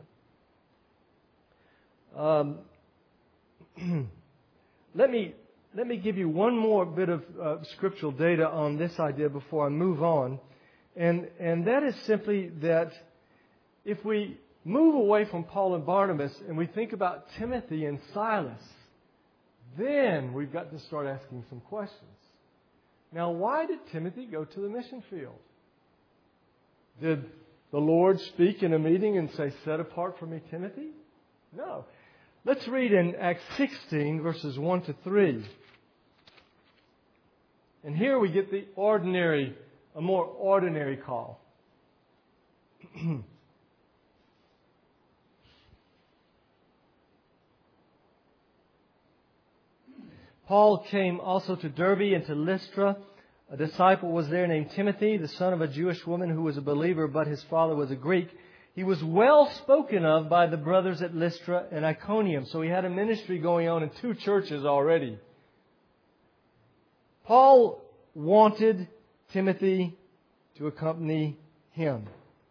that. 2.14 2.20
Um, 2.20 2.58
let 4.94 5.10
me 5.10 5.34
let 5.74 5.86
me 5.86 5.96
give 5.96 6.16
you 6.16 6.28
one 6.28 6.56
more 6.56 6.84
bit 6.84 7.08
of 7.08 7.22
uh, 7.40 7.56
scriptural 7.74 8.12
data 8.12 8.48
on 8.48 8.76
this 8.76 8.98
idea 8.98 9.28
before 9.28 9.66
I 9.66 9.68
move 9.68 10.02
on, 10.02 10.40
and 10.96 11.28
and 11.38 11.66
that 11.66 11.82
is 11.82 11.94
simply 12.06 12.48
that 12.62 12.92
if 13.84 14.04
we 14.04 14.36
move 14.64 14.94
away 14.94 15.24
from 15.26 15.44
Paul 15.44 15.74
and 15.74 15.86
Barnabas 15.86 16.32
and 16.48 16.56
we 16.56 16.66
think 16.66 16.92
about 16.92 17.26
Timothy 17.38 17.86
and 17.86 17.98
Silas, 18.12 18.60
then 19.78 20.32
we've 20.32 20.52
got 20.52 20.72
to 20.72 20.78
start 20.80 21.06
asking 21.06 21.44
some 21.48 21.60
questions. 21.60 22.10
Now, 23.12 23.30
why 23.30 23.66
did 23.66 23.78
Timothy 23.92 24.26
go 24.26 24.44
to 24.44 24.60
the 24.60 24.68
mission 24.68 25.02
field? 25.10 25.38
Did 27.00 27.24
the 27.72 27.78
Lord 27.78 28.20
speak 28.20 28.62
in 28.62 28.72
a 28.72 28.78
meeting 28.78 29.18
and 29.18 29.30
say, 29.36 29.52
Set 29.64 29.80
apart 29.80 30.16
for 30.18 30.26
me 30.26 30.40
Timothy? 30.50 30.90
No. 31.56 31.84
Let's 32.44 32.66
read 32.68 32.92
in 32.92 33.14
Acts 33.16 33.42
16, 33.56 34.22
verses 34.22 34.58
1 34.58 34.82
to 34.82 34.94
3. 35.04 35.44
And 37.84 37.96
here 37.96 38.18
we 38.18 38.30
get 38.30 38.50
the 38.50 38.66
ordinary, 38.76 39.54
a 39.94 40.00
more 40.00 40.24
ordinary 40.24 40.96
call. 40.96 41.40
Paul 50.46 50.78
came 50.90 51.20
also 51.20 51.54
to 51.54 51.68
Derbe 51.68 52.12
and 52.12 52.26
to 52.26 52.34
Lystra. 52.34 52.96
A 53.52 53.56
disciple 53.56 54.10
was 54.10 54.28
there 54.28 54.48
named 54.48 54.72
Timothy, 54.72 55.16
the 55.16 55.28
son 55.28 55.52
of 55.52 55.60
a 55.60 55.68
Jewish 55.68 56.04
woman 56.06 56.28
who 56.28 56.42
was 56.42 56.56
a 56.56 56.60
believer, 56.60 57.06
but 57.06 57.28
his 57.28 57.40
father 57.44 57.76
was 57.76 57.92
a 57.92 57.96
Greek. 57.96 58.28
He 58.74 58.82
was 58.82 59.02
well 59.02 59.48
spoken 59.62 60.04
of 60.04 60.28
by 60.28 60.48
the 60.48 60.56
brothers 60.56 61.02
at 61.02 61.14
Lystra 61.14 61.66
and 61.70 61.86
Iconium. 61.86 62.46
So 62.46 62.62
he 62.62 62.68
had 62.68 62.84
a 62.84 62.90
ministry 62.90 63.38
going 63.38 63.68
on 63.68 63.84
in 63.84 63.90
two 64.00 64.14
churches 64.14 64.64
already. 64.64 65.18
Paul 67.30 67.80
wanted 68.12 68.88
Timothy 69.32 69.96
to 70.58 70.66
accompany 70.66 71.38
him. 71.70 72.08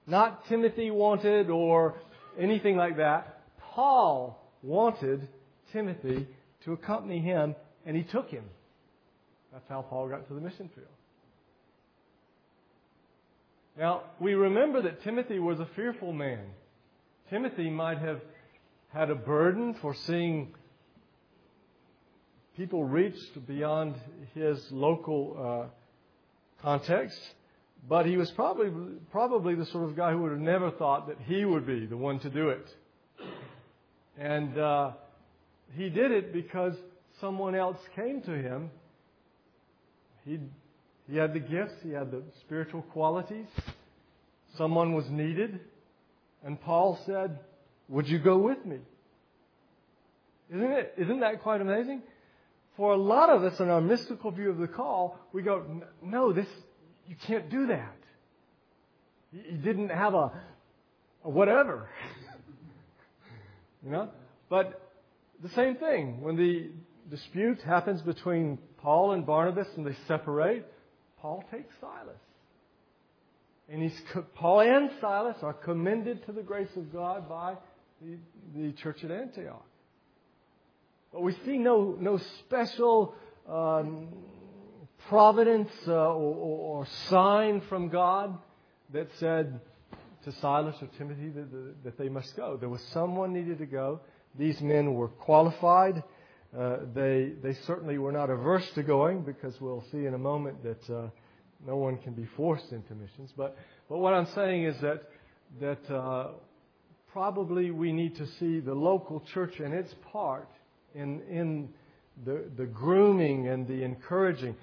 Not 0.08 0.48
Timothy 0.48 0.90
wanted 0.90 1.50
or 1.50 1.96
anything 2.40 2.78
like 2.78 2.96
that. 2.96 3.42
Paul 3.60 4.42
wanted 4.64 5.28
Timothy 5.74 6.28
to 6.64 6.72
accompany 6.72 7.20
him 7.20 7.56
and 7.86 7.98
he 7.98 8.04
took 8.04 8.30
him. 8.30 8.46
That's 9.52 9.68
how 9.68 9.82
Paul 9.82 10.08
got 10.08 10.26
to 10.30 10.34
the 10.34 10.40
mission 10.40 10.70
field. 10.74 10.88
Now, 13.78 14.04
we 14.18 14.34
remember 14.34 14.82
that 14.84 15.04
Timothy 15.04 15.40
was 15.40 15.60
a 15.60 15.68
fearful 15.76 16.14
man. 16.14 16.46
Timothy 17.30 17.70
might 17.70 17.98
have 17.98 18.22
had 18.94 19.10
a 19.10 19.16
burden 19.16 19.76
for 19.82 19.94
seeing 19.94 20.54
people 22.60 22.84
reached 22.84 23.48
beyond 23.48 23.96
his 24.36 24.62
local 24.70 25.38
uh, 25.40 26.62
context, 26.62 27.18
but 27.88 28.06
he 28.06 28.18
was 28.18 28.30
probably, 28.32 28.70
probably 29.12 29.56
the 29.56 29.66
sort 29.68 29.90
of 29.90 29.96
guy 29.96 30.12
who 30.12 30.18
would 30.18 30.32
have 30.32 30.42
never 30.42 30.70
thought 30.72 31.08
that 31.08 31.16
he 31.26 31.46
would 31.46 31.66
be 31.66 31.86
the 31.86 31.96
one 31.96 32.20
to 32.20 32.30
do 32.30 32.50
it. 32.50 32.68
And 34.18 34.60
uh, 34.60 34.92
he 35.78 35.88
did 35.90 36.12
it 36.12 36.34
because 36.34 36.74
someone 37.22 37.56
else 37.56 37.78
came 37.96 38.22
to 38.24 38.32
him, 38.34 38.72
he, 40.26 40.42
he 41.10 41.16
had 41.16 41.34
the 41.34 41.40
gifts, 41.40 41.76
he 41.82 41.92
had 41.92 42.12
the 42.12 42.24
spiritual 42.42 42.82
qualities. 42.82 43.48
Someone 44.58 44.94
was 44.94 45.06
needed. 45.10 45.62
And 46.44 46.60
Paul 46.60 47.00
said, 47.06 47.40
Would 47.88 48.10
you 48.10 48.20
go 48.20 48.38
with 48.38 48.66
me? 48.66 48.80
Isn't, 50.54 50.72
it, 50.72 50.94
isn't 50.98 51.22
that 51.22 51.42
quite 51.42 51.62
amazing? 51.62 52.02
For 52.80 52.94
a 52.94 52.98
lot 52.98 53.30
of 53.30 53.44
us 53.44 53.60
in 53.60 53.68
our 53.68 53.82
mystical 53.82 54.32
view 54.32 54.50
of 54.50 54.58
the 54.58 54.68
call, 54.70 55.20
we 55.34 55.42
go, 55.42 55.66
No, 56.02 56.32
this, 56.32 56.48
you 57.10 57.16
can't 57.28 57.50
do 57.50 57.68
that. 57.68 57.98
You 59.34 59.58
didn't 59.58 59.90
have 59.90 60.14
a, 60.14 60.32
a 61.26 61.30
whatever. 61.30 61.90
you 63.84 63.92
know? 63.92 64.08
But 64.48 64.82
the 65.44 65.50
same 65.50 65.76
thing. 65.76 66.22
When 66.22 66.38
the 66.38 66.70
dispute 67.14 67.62
happens 67.64 68.02
between 68.02 68.58
Paul 68.78 69.12
and 69.12 69.26
Barnabas 69.26 69.68
and 69.76 69.86
they 69.86 69.98
separate, 70.08 70.66
Paul 71.20 71.44
takes 71.52 71.76
Silas. 71.82 72.16
And 73.68 73.84
he's, 73.84 74.02
Paul 74.36 74.62
and 74.62 74.90
Silas 75.02 75.36
are 75.42 75.52
commended 75.52 76.26
to 76.28 76.32
the 76.32 76.44
grace 76.44 76.74
of 76.78 76.94
God 76.94 77.28
by 77.28 77.56
the, 78.02 78.16
the 78.56 78.72
church 78.72 79.04
at 79.04 79.12
Antioch. 79.12 79.66
But 81.12 81.24
we 81.24 81.34
see 81.46 81.58
no, 81.58 81.96
no 82.00 82.18
special 82.18 83.16
um, 83.48 84.10
providence 85.08 85.72
uh, 85.88 85.94
or, 85.94 86.82
or, 86.82 86.88
sign 87.08 87.62
from 87.62 87.90
God 87.90 88.38
that 88.94 89.08
said 89.18 89.60
to 90.24 90.32
Silas 90.34 90.76
or 90.82 90.88
Timothy 90.98 91.30
that, 91.30 91.84
that 91.84 91.98
they 91.98 92.10
must 92.10 92.36
go. 92.36 92.58
There 92.58 92.70
was 92.70 92.82
someone 92.94 93.34
needed 93.34 93.58
to 93.58 93.66
go. 93.66 94.02
These 94.38 94.62
men 94.62 94.94
were 94.94 95.08
qualified. 95.08 96.04
Uh, 96.56 96.78
they, 96.94 97.34
they 97.42 97.54
certainly 97.54 97.98
were 97.98 98.12
not 98.12 98.30
averse 98.30 98.70
to 98.72 98.84
going 98.84 99.22
because 99.22 99.60
we'll 99.60 99.84
see 99.92 100.06
in 100.06 100.14
a 100.14 100.18
moment 100.18 100.64
that 100.64 100.90
uh, 100.94 101.08
no 101.66 101.78
one 101.78 101.98
can 101.98 102.14
be 102.14 102.26
forced 102.38 102.72
into 102.72 102.94
missions. 102.94 103.34
But, 103.36 103.58
but 103.90 103.98
what 103.98 104.14
I'm 104.14 104.28
saying 104.28 104.66
is 104.66 104.80
that, 104.82 105.10
that 105.60 105.92
uh, 105.92 106.28
probably 107.12 107.72
we 107.72 107.92
need 107.92 108.16
to 108.18 108.28
see 108.40 108.60
the 108.60 108.74
local 108.74 109.22
church 109.34 109.60
and 109.60 109.74
its 109.74 109.94
part 110.12 110.50
in, 110.96 111.22
in 111.30 111.70
the, 112.26 112.46
the 112.58 112.66
grooming 112.66 113.48
and 113.48 113.68
the 113.68 113.84
encouraging. 113.84 114.56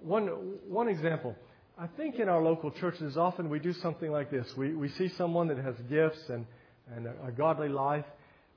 One, 0.00 0.26
one 0.68 0.88
example. 0.88 1.36
I 1.78 1.86
think 1.86 2.16
in 2.16 2.28
our 2.28 2.42
local 2.42 2.70
churches 2.70 3.16
often 3.16 3.48
we 3.48 3.58
do 3.58 3.72
something 3.72 4.10
like 4.10 4.30
this. 4.30 4.46
We, 4.56 4.74
we 4.74 4.88
see 4.90 5.08
someone 5.16 5.48
that 5.48 5.58
has 5.58 5.74
gifts 5.88 6.20
and, 6.28 6.46
and 6.94 7.06
a, 7.06 7.28
a 7.28 7.32
godly 7.32 7.68
life. 7.68 8.04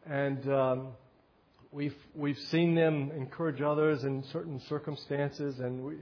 And 0.06 0.52
um, 0.52 0.88
we've 1.74 1.96
we've 2.14 2.38
seen 2.52 2.76
them 2.76 3.12
encourage 3.16 3.62
others 3.62 4.04
in 4.04 4.24
certain 4.32 4.62
circumstances, 4.70 5.60
and 5.60 5.84
we, 5.84 5.96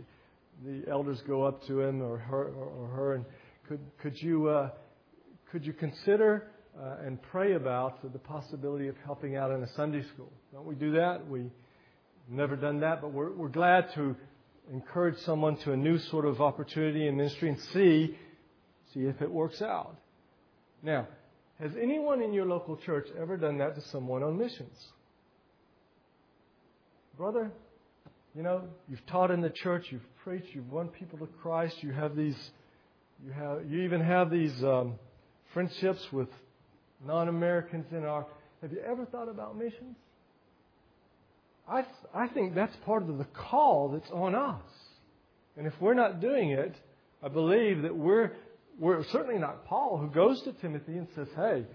the 0.66 0.90
elders 0.90 1.22
go 1.28 1.44
up 1.44 1.66
to 1.68 1.82
him 1.82 2.02
or 2.02 2.18
her 2.18 2.46
or 2.50 2.88
her 2.88 3.14
and 3.16 3.26
could 3.68 3.80
could 4.02 4.22
you 4.22 4.50
uh, 4.50 4.70
could 5.52 5.66
you 5.66 5.74
consider 5.74 6.51
uh, 6.80 7.06
and 7.06 7.22
pray 7.22 7.54
about 7.54 8.02
the 8.14 8.20
possibility 8.20 8.88
of 8.88 8.96
helping 9.06 9.36
out 9.36 9.52
in 9.52 9.64
a 9.64 9.68
Sunday 9.74 10.04
school? 10.14 10.32
Don't 10.54 10.66
we 10.66 10.76
do 10.76 10.92
that? 10.94 11.28
We've 11.28 11.52
never 12.30 12.56
done 12.56 12.80
that, 12.82 13.02
but 13.02 13.12
we're 13.12 13.32
we're 13.32 13.50
glad 13.50 13.94
to 13.96 14.16
encourage 14.72 15.18
someone 15.20 15.58
to 15.58 15.74
a 15.74 15.78
new 15.78 15.98
sort 15.98 16.26
of 16.26 16.42
opportunity 16.42 17.08
in 17.08 17.18
ministry 17.18 17.50
and 17.50 17.60
see 17.74 18.18
see 18.94 19.02
if 19.02 19.22
it 19.22 19.32
works 19.32 19.62
out. 19.62 19.96
Now, 20.84 21.08
has 21.60 21.72
anyone 21.80 22.22
in 22.22 22.34
your 22.34 22.46
local 22.46 22.78
church 22.78 23.08
ever 23.20 23.38
done 23.38 23.58
that 23.60 23.76
to 23.76 23.82
someone 23.90 24.24
on 24.24 24.38
missions? 24.38 24.76
Brother, 27.18 27.52
you 28.36 28.42
know, 28.42 28.64
you've 28.90 29.06
taught 29.08 29.30
in 29.32 29.42
the 29.42 29.50
church, 29.50 29.88
you've 29.92 30.02
preached, 30.24 30.48
you've 30.54 30.72
won 30.72 30.88
people 30.88 31.20
to 31.20 31.28
Christ, 31.42 31.76
you 31.82 31.92
have 31.92 32.16
these, 32.16 32.38
you 33.24 33.32
have, 33.32 33.70
you 33.70 33.82
even 33.82 34.02
have 34.02 34.32
these 34.32 34.64
um, 34.64 34.96
friendships 35.54 36.02
with 36.12 36.30
non-Americans 37.06 37.86
in 37.92 38.04
our. 38.04 38.26
Have 38.62 38.72
you 38.72 38.80
ever 38.80 39.06
thought 39.06 39.30
about 39.30 39.58
missions? 39.58 39.96
I, 41.68 41.86
I 42.14 42.28
think 42.28 42.54
that's 42.54 42.76
part 42.86 43.04
of 43.04 43.18
the 43.18 43.26
call 43.26 43.90
that's 43.90 44.12
on 44.12 44.36
us. 44.36 44.62
And 45.58 45.68
if 45.68 45.74
we're 45.80 45.94
not 45.94 46.20
doing 46.20 46.52
it, 46.52 46.76
I 47.24 47.28
believe 47.28 47.84
that 47.84 47.96
we're 47.96 48.34
we're 48.80 49.04
certainly 49.06 49.40
not 49.40 49.66
Paul 49.66 49.98
who 49.98 50.08
goes 50.08 50.42
to 50.44 50.54
Timothy 50.54 50.98
and 50.98 51.08
says, 51.16 51.28
Hey, 51.36 51.66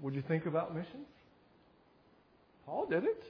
would 0.00 0.14
you 0.14 0.22
think 0.26 0.46
about 0.46 0.74
missions? 0.74 1.06
Paul 2.64 2.86
did 2.86 3.04
it. 3.04 3.22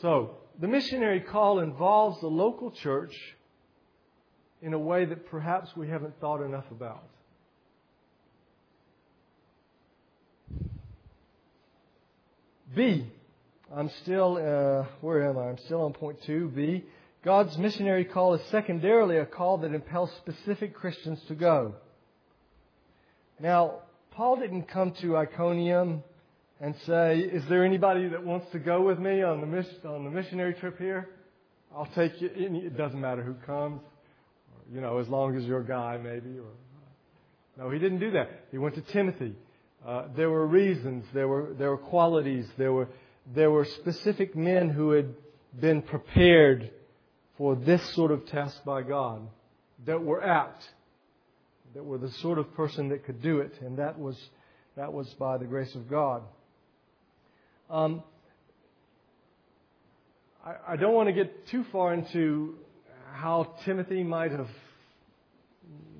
So, 0.00 0.36
the 0.60 0.68
missionary 0.68 1.20
call 1.20 1.60
involves 1.60 2.20
the 2.20 2.26
local 2.26 2.70
church 2.70 3.14
in 4.60 4.74
a 4.74 4.78
way 4.78 5.04
that 5.04 5.26
perhaps 5.30 5.74
we 5.76 5.88
haven't 5.88 6.18
thought 6.20 6.42
enough 6.42 6.70
about. 6.70 7.04
B. 12.74 13.06
I'm 13.74 13.90
still, 14.02 14.36
uh, 14.36 14.86
where 15.00 15.28
am 15.28 15.38
I? 15.38 15.48
I'm 15.48 15.58
still 15.58 15.82
on 15.82 15.92
point 15.92 16.22
two. 16.22 16.48
B. 16.48 16.84
God's 17.24 17.56
missionary 17.56 18.04
call 18.04 18.34
is 18.34 18.42
secondarily 18.50 19.16
a 19.16 19.26
call 19.26 19.58
that 19.58 19.72
impels 19.72 20.10
specific 20.18 20.74
Christians 20.74 21.18
to 21.28 21.34
go. 21.34 21.74
Now, 23.40 23.80
Paul 24.10 24.36
didn't 24.36 24.68
come 24.68 24.92
to 25.00 25.16
Iconium 25.16 26.02
and 26.60 26.74
say, 26.86 27.18
Is 27.18 27.42
there 27.48 27.64
anybody 27.64 28.08
that 28.08 28.24
wants 28.24 28.50
to 28.52 28.58
go 28.58 28.82
with 28.82 28.98
me 28.98 29.22
on 29.22 29.40
the, 29.40 29.46
mission, 29.46 29.76
on 29.84 30.04
the 30.04 30.10
missionary 30.10 30.54
trip 30.54 30.78
here? 30.78 31.08
I'll 31.74 31.88
take 31.94 32.20
you. 32.20 32.30
It 32.34 32.76
doesn't 32.76 33.00
matter 33.00 33.22
who 33.22 33.34
comes, 33.46 33.80
or, 33.80 34.74
you 34.74 34.80
know, 34.80 34.98
as 34.98 35.08
long 35.08 35.36
as 35.36 35.44
you're 35.44 35.60
a 35.60 35.66
guy, 35.66 35.96
maybe. 35.96 36.38
Or, 36.38 36.52
no, 37.58 37.70
he 37.70 37.78
didn't 37.78 37.98
do 37.98 38.12
that. 38.12 38.46
He 38.50 38.58
went 38.58 38.76
to 38.76 38.82
Timothy. 38.82 39.34
Uh, 39.86 40.06
there 40.16 40.30
were 40.30 40.46
reasons, 40.46 41.04
there 41.12 41.28
were, 41.28 41.54
there 41.58 41.70
were 41.70 41.76
qualities, 41.76 42.46
there 42.56 42.72
were, 42.72 42.88
there 43.34 43.50
were 43.50 43.66
specific 43.66 44.34
men 44.34 44.70
who 44.70 44.90
had 44.92 45.14
been 45.60 45.82
prepared 45.82 46.70
for 47.36 47.54
this 47.54 47.82
sort 47.94 48.10
of 48.10 48.26
task 48.26 48.64
by 48.64 48.82
God 48.82 49.28
that 49.84 50.02
were 50.02 50.24
apt, 50.24 50.64
that 51.74 51.84
were 51.84 51.98
the 51.98 52.10
sort 52.10 52.38
of 52.38 52.54
person 52.54 52.88
that 52.88 53.04
could 53.04 53.20
do 53.20 53.40
it, 53.40 53.52
and 53.60 53.78
that 53.78 53.98
was 53.98 54.16
that 54.76 54.92
was 54.92 55.08
by 55.14 55.38
the 55.38 55.44
grace 55.44 55.74
of 55.74 55.88
God. 55.88 56.22
Um, 57.70 58.02
I, 60.44 60.54
I 60.68 60.76
don't 60.76 60.94
want 60.94 61.08
to 61.08 61.12
get 61.12 61.46
too 61.48 61.64
far 61.70 61.94
into 61.94 62.56
how 63.12 63.54
Timothy 63.64 64.02
might 64.02 64.32
have 64.32 64.48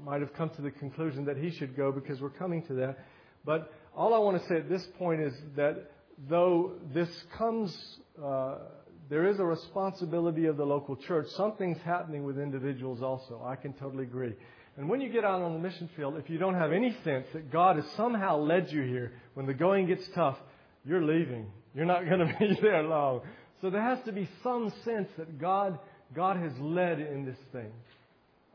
might 0.05 0.21
have 0.21 0.35
come 0.35 0.51
to 0.51 0.63
the 0.63 0.71
conclusion 0.71 1.27
that 1.27 1.37
he 1.37 1.51
should 1.51 1.77
go 1.77 1.93
because 1.93 2.21
we're 2.21 2.31
coming 2.31 2.63
to 2.67 2.75
that. 2.75 2.99
But 3.45 3.73
all 3.97 4.15
I 4.15 4.19
want 4.19 4.41
to 4.41 4.49
say 4.49 4.57
at 4.57 4.69
this 4.69 4.87
point 4.99 5.21
is 5.21 5.35
that 5.57 5.91
though 6.29 6.73
this 6.93 7.09
comes 7.37 7.99
uh, 8.23 8.57
there 9.09 9.29
is 9.29 9.39
a 9.39 9.45
responsibility 9.45 10.47
of 10.47 10.57
the 10.57 10.65
local 10.65 10.97
church. 10.97 11.29
Something's 11.37 11.81
happening 11.85 12.25
with 12.25 12.39
individuals 12.39 13.03
also. 13.03 13.43
I 13.45 13.55
can 13.57 13.75
totally 13.75 14.05
agree. 14.05 14.35
And 14.77 14.89
when 14.89 15.01
you 15.01 15.09
get 15.09 15.25
out 15.25 15.43
on 15.43 15.53
the 15.53 15.59
mission 15.59 15.89
field, 15.95 16.17
if 16.17 16.29
you 16.31 16.39
don't 16.39 16.55
have 16.55 16.73
any 16.73 16.97
sense 17.05 17.27
that 17.33 17.53
God 17.53 17.77
has 17.77 17.85
somehow 17.97 18.39
led 18.39 18.73
you 18.73 18.83
here, 18.83 19.13
when 19.35 19.47
the 19.47 19.55
going 19.55 19.87
gets 19.87 20.09
tough, 20.15 20.39
you're 20.85 21.05
leaving. 21.05 21.47
You're 21.75 21.85
not 21.85 22.07
going 22.07 22.19
to 22.27 22.37
be 22.39 22.59
there 22.61 22.83
long. 22.83 23.21
So 23.61 23.71
there 23.71 23.83
has 23.83 23.99
to 24.07 24.13
be 24.13 24.29
some 24.43 24.73
sense 24.85 25.09
that 25.17 25.39
God, 25.39 25.79
God 26.15 26.37
has 26.39 26.53
led 26.59 26.99
in 26.99 27.25
this 27.25 27.39
thing. 27.53 27.71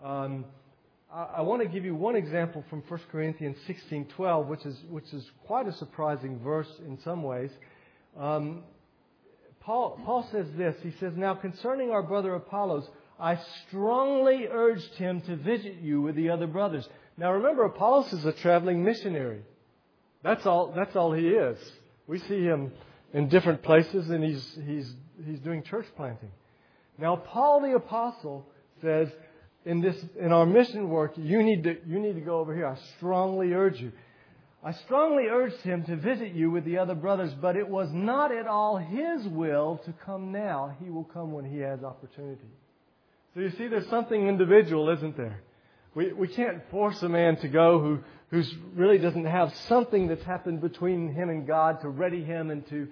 Um, 0.03 0.45
I, 1.11 1.41
want 1.41 1.63
to 1.63 1.67
give 1.67 1.85
you 1.85 1.95
one 1.95 2.15
example 2.15 2.63
from 2.69 2.83
1 2.87 2.99
Corinthians 3.11 3.57
16:12, 3.67 4.47
which 4.47 4.65
is 4.65 4.77
which 4.89 5.11
is 5.11 5.29
quite 5.45 5.67
a 5.67 5.73
surprising 5.73 6.39
verse 6.39 6.69
in 6.85 6.99
some 6.99 7.23
ways. 7.23 7.49
Um, 8.15 8.63
Paul, 9.61 9.99
Paul 10.05 10.27
says 10.31 10.47
this. 10.57 10.75
He 10.81 10.91
says, 10.99 11.13
Now 11.15 11.35
concerning 11.35 11.91
our 11.91 12.03
brother 12.03 12.33
Apollos, 12.35 12.87
I 13.19 13.37
strongly 13.67 14.47
urged 14.49 14.95
him 14.95 15.21
to 15.21 15.35
visit 15.35 15.75
you 15.81 16.01
with 16.01 16.15
the 16.15 16.29
other 16.29 16.47
brothers. 16.47 16.87
Now 17.17 17.33
remember, 17.33 17.65
Apollos 17.65 18.13
is 18.13 18.25
a 18.25 18.31
traveling 18.31 18.83
missionary. 18.83 19.41
That's 20.23 20.45
all, 20.45 20.73
that's 20.75 20.95
all 20.95 21.11
he 21.13 21.27
is. 21.27 21.57
We 22.07 22.19
see 22.19 22.41
him 22.41 22.71
in 23.13 23.29
different 23.29 23.61
places 23.61 24.09
and 24.09 24.23
he's, 24.23 24.57
he's, 24.65 24.93
he's 25.25 25.39
doing 25.39 25.63
church 25.63 25.85
planting. 25.95 26.31
Now 26.97 27.17
Paul 27.17 27.61
the 27.61 27.75
apostle 27.75 28.47
says, 28.81 29.09
in 29.65 29.81
this, 29.81 29.95
in 30.19 30.31
our 30.31 30.45
mission 30.45 30.89
work, 30.89 31.13
you 31.15 31.43
need 31.43 31.63
to, 31.63 31.77
you 31.85 31.99
need 31.99 32.13
to 32.13 32.21
go 32.21 32.39
over 32.39 32.55
here. 32.55 32.67
I 32.67 32.77
strongly 32.97 33.53
urge 33.53 33.79
you. 33.79 33.91
I 34.63 34.73
strongly 34.73 35.25
urged 35.25 35.61
him 35.61 35.83
to 35.85 35.95
visit 35.95 36.33
you 36.33 36.51
with 36.51 36.65
the 36.65 36.77
other 36.77 36.95
brothers, 36.95 37.33
but 37.41 37.55
it 37.55 37.67
was 37.67 37.89
not 37.93 38.35
at 38.35 38.47
all 38.47 38.77
his 38.77 39.25
will 39.27 39.81
to 39.85 39.93
come 40.05 40.31
now. 40.31 40.75
He 40.83 40.89
will 40.89 41.05
come 41.05 41.31
when 41.31 41.45
he 41.45 41.59
has 41.59 41.83
opportunity. 41.83 42.49
So 43.33 43.41
you 43.41 43.51
see, 43.51 43.67
there's 43.67 43.87
something 43.89 44.27
individual, 44.27 44.89
isn't 44.89 45.15
there? 45.15 45.41
We, 45.95 46.11
we 46.11 46.27
can't 46.27 46.61
force 46.71 47.01
a 47.03 47.09
man 47.09 47.37
to 47.37 47.47
go 47.47 47.79
who 47.79 47.99
who's 48.29 48.53
really 48.75 48.97
doesn't 48.97 49.25
have 49.25 49.53
something 49.67 50.07
that's 50.07 50.23
happened 50.23 50.61
between 50.61 51.11
him 51.13 51.29
and 51.29 51.47
God 51.47 51.81
to 51.81 51.89
ready 51.89 52.23
him 52.23 52.51
and 52.51 52.67
to, 52.69 52.87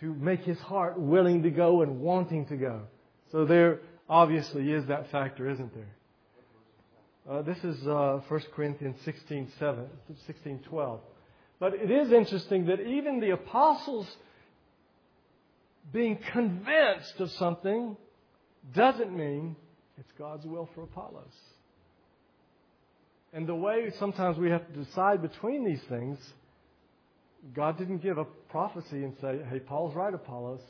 to 0.00 0.14
make 0.14 0.40
his 0.40 0.58
heart 0.58 0.98
willing 0.98 1.42
to 1.42 1.50
go 1.50 1.82
and 1.82 2.00
wanting 2.00 2.46
to 2.46 2.56
go. 2.56 2.82
So 3.30 3.44
there 3.44 3.80
obviously 4.08 4.72
is 4.72 4.86
that 4.86 5.10
factor, 5.10 5.50
isn't 5.50 5.74
there? 5.74 5.94
Uh, 7.28 7.42
this 7.42 7.58
is 7.62 7.86
uh, 7.86 8.20
1 8.26 8.40
Corinthians 8.56 8.96
16, 9.04 9.52
7, 9.58 9.86
16, 10.26 10.60
12. 10.60 11.00
But 11.60 11.74
it 11.74 11.90
is 11.90 12.10
interesting 12.10 12.66
that 12.66 12.80
even 12.80 13.20
the 13.20 13.30
apostles 13.30 14.06
being 15.92 16.18
convinced 16.32 17.18
of 17.18 17.30
something 17.32 17.96
doesn't 18.74 19.14
mean 19.14 19.56
it's 19.98 20.10
God's 20.18 20.46
will 20.46 20.70
for 20.74 20.84
Apollos. 20.84 21.34
And 23.34 23.46
the 23.46 23.54
way 23.54 23.92
sometimes 23.98 24.38
we 24.38 24.48
have 24.48 24.66
to 24.66 24.84
decide 24.84 25.20
between 25.20 25.66
these 25.66 25.82
things, 25.88 26.18
God 27.54 27.76
didn't 27.76 27.98
give 27.98 28.16
a 28.16 28.24
prophecy 28.48 29.04
and 29.04 29.14
say, 29.20 29.40
hey, 29.50 29.58
Paul's 29.58 29.94
right, 29.94 30.14
Apollos. 30.14 30.62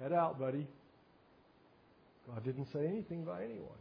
Head 0.00 0.12
out, 0.12 0.40
buddy. 0.40 0.66
God 2.28 2.44
didn't 2.44 2.72
say 2.72 2.86
anything 2.86 3.24
by 3.24 3.44
anyone. 3.44 3.78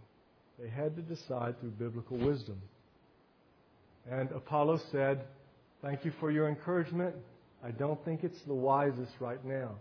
They 0.61 0.69
had 0.69 0.95
to 0.95 1.01
decide 1.01 1.59
through 1.59 1.71
biblical 1.71 2.17
wisdom. 2.17 2.61
And 4.09 4.31
Apollo 4.31 4.81
said, 4.91 5.23
Thank 5.81 6.05
you 6.05 6.13
for 6.19 6.29
your 6.29 6.47
encouragement. 6.47 7.15
I 7.63 7.71
don't 7.71 8.03
think 8.05 8.23
it's 8.23 8.41
the 8.43 8.53
wisest 8.53 9.11
right 9.19 9.43
now. 9.43 9.71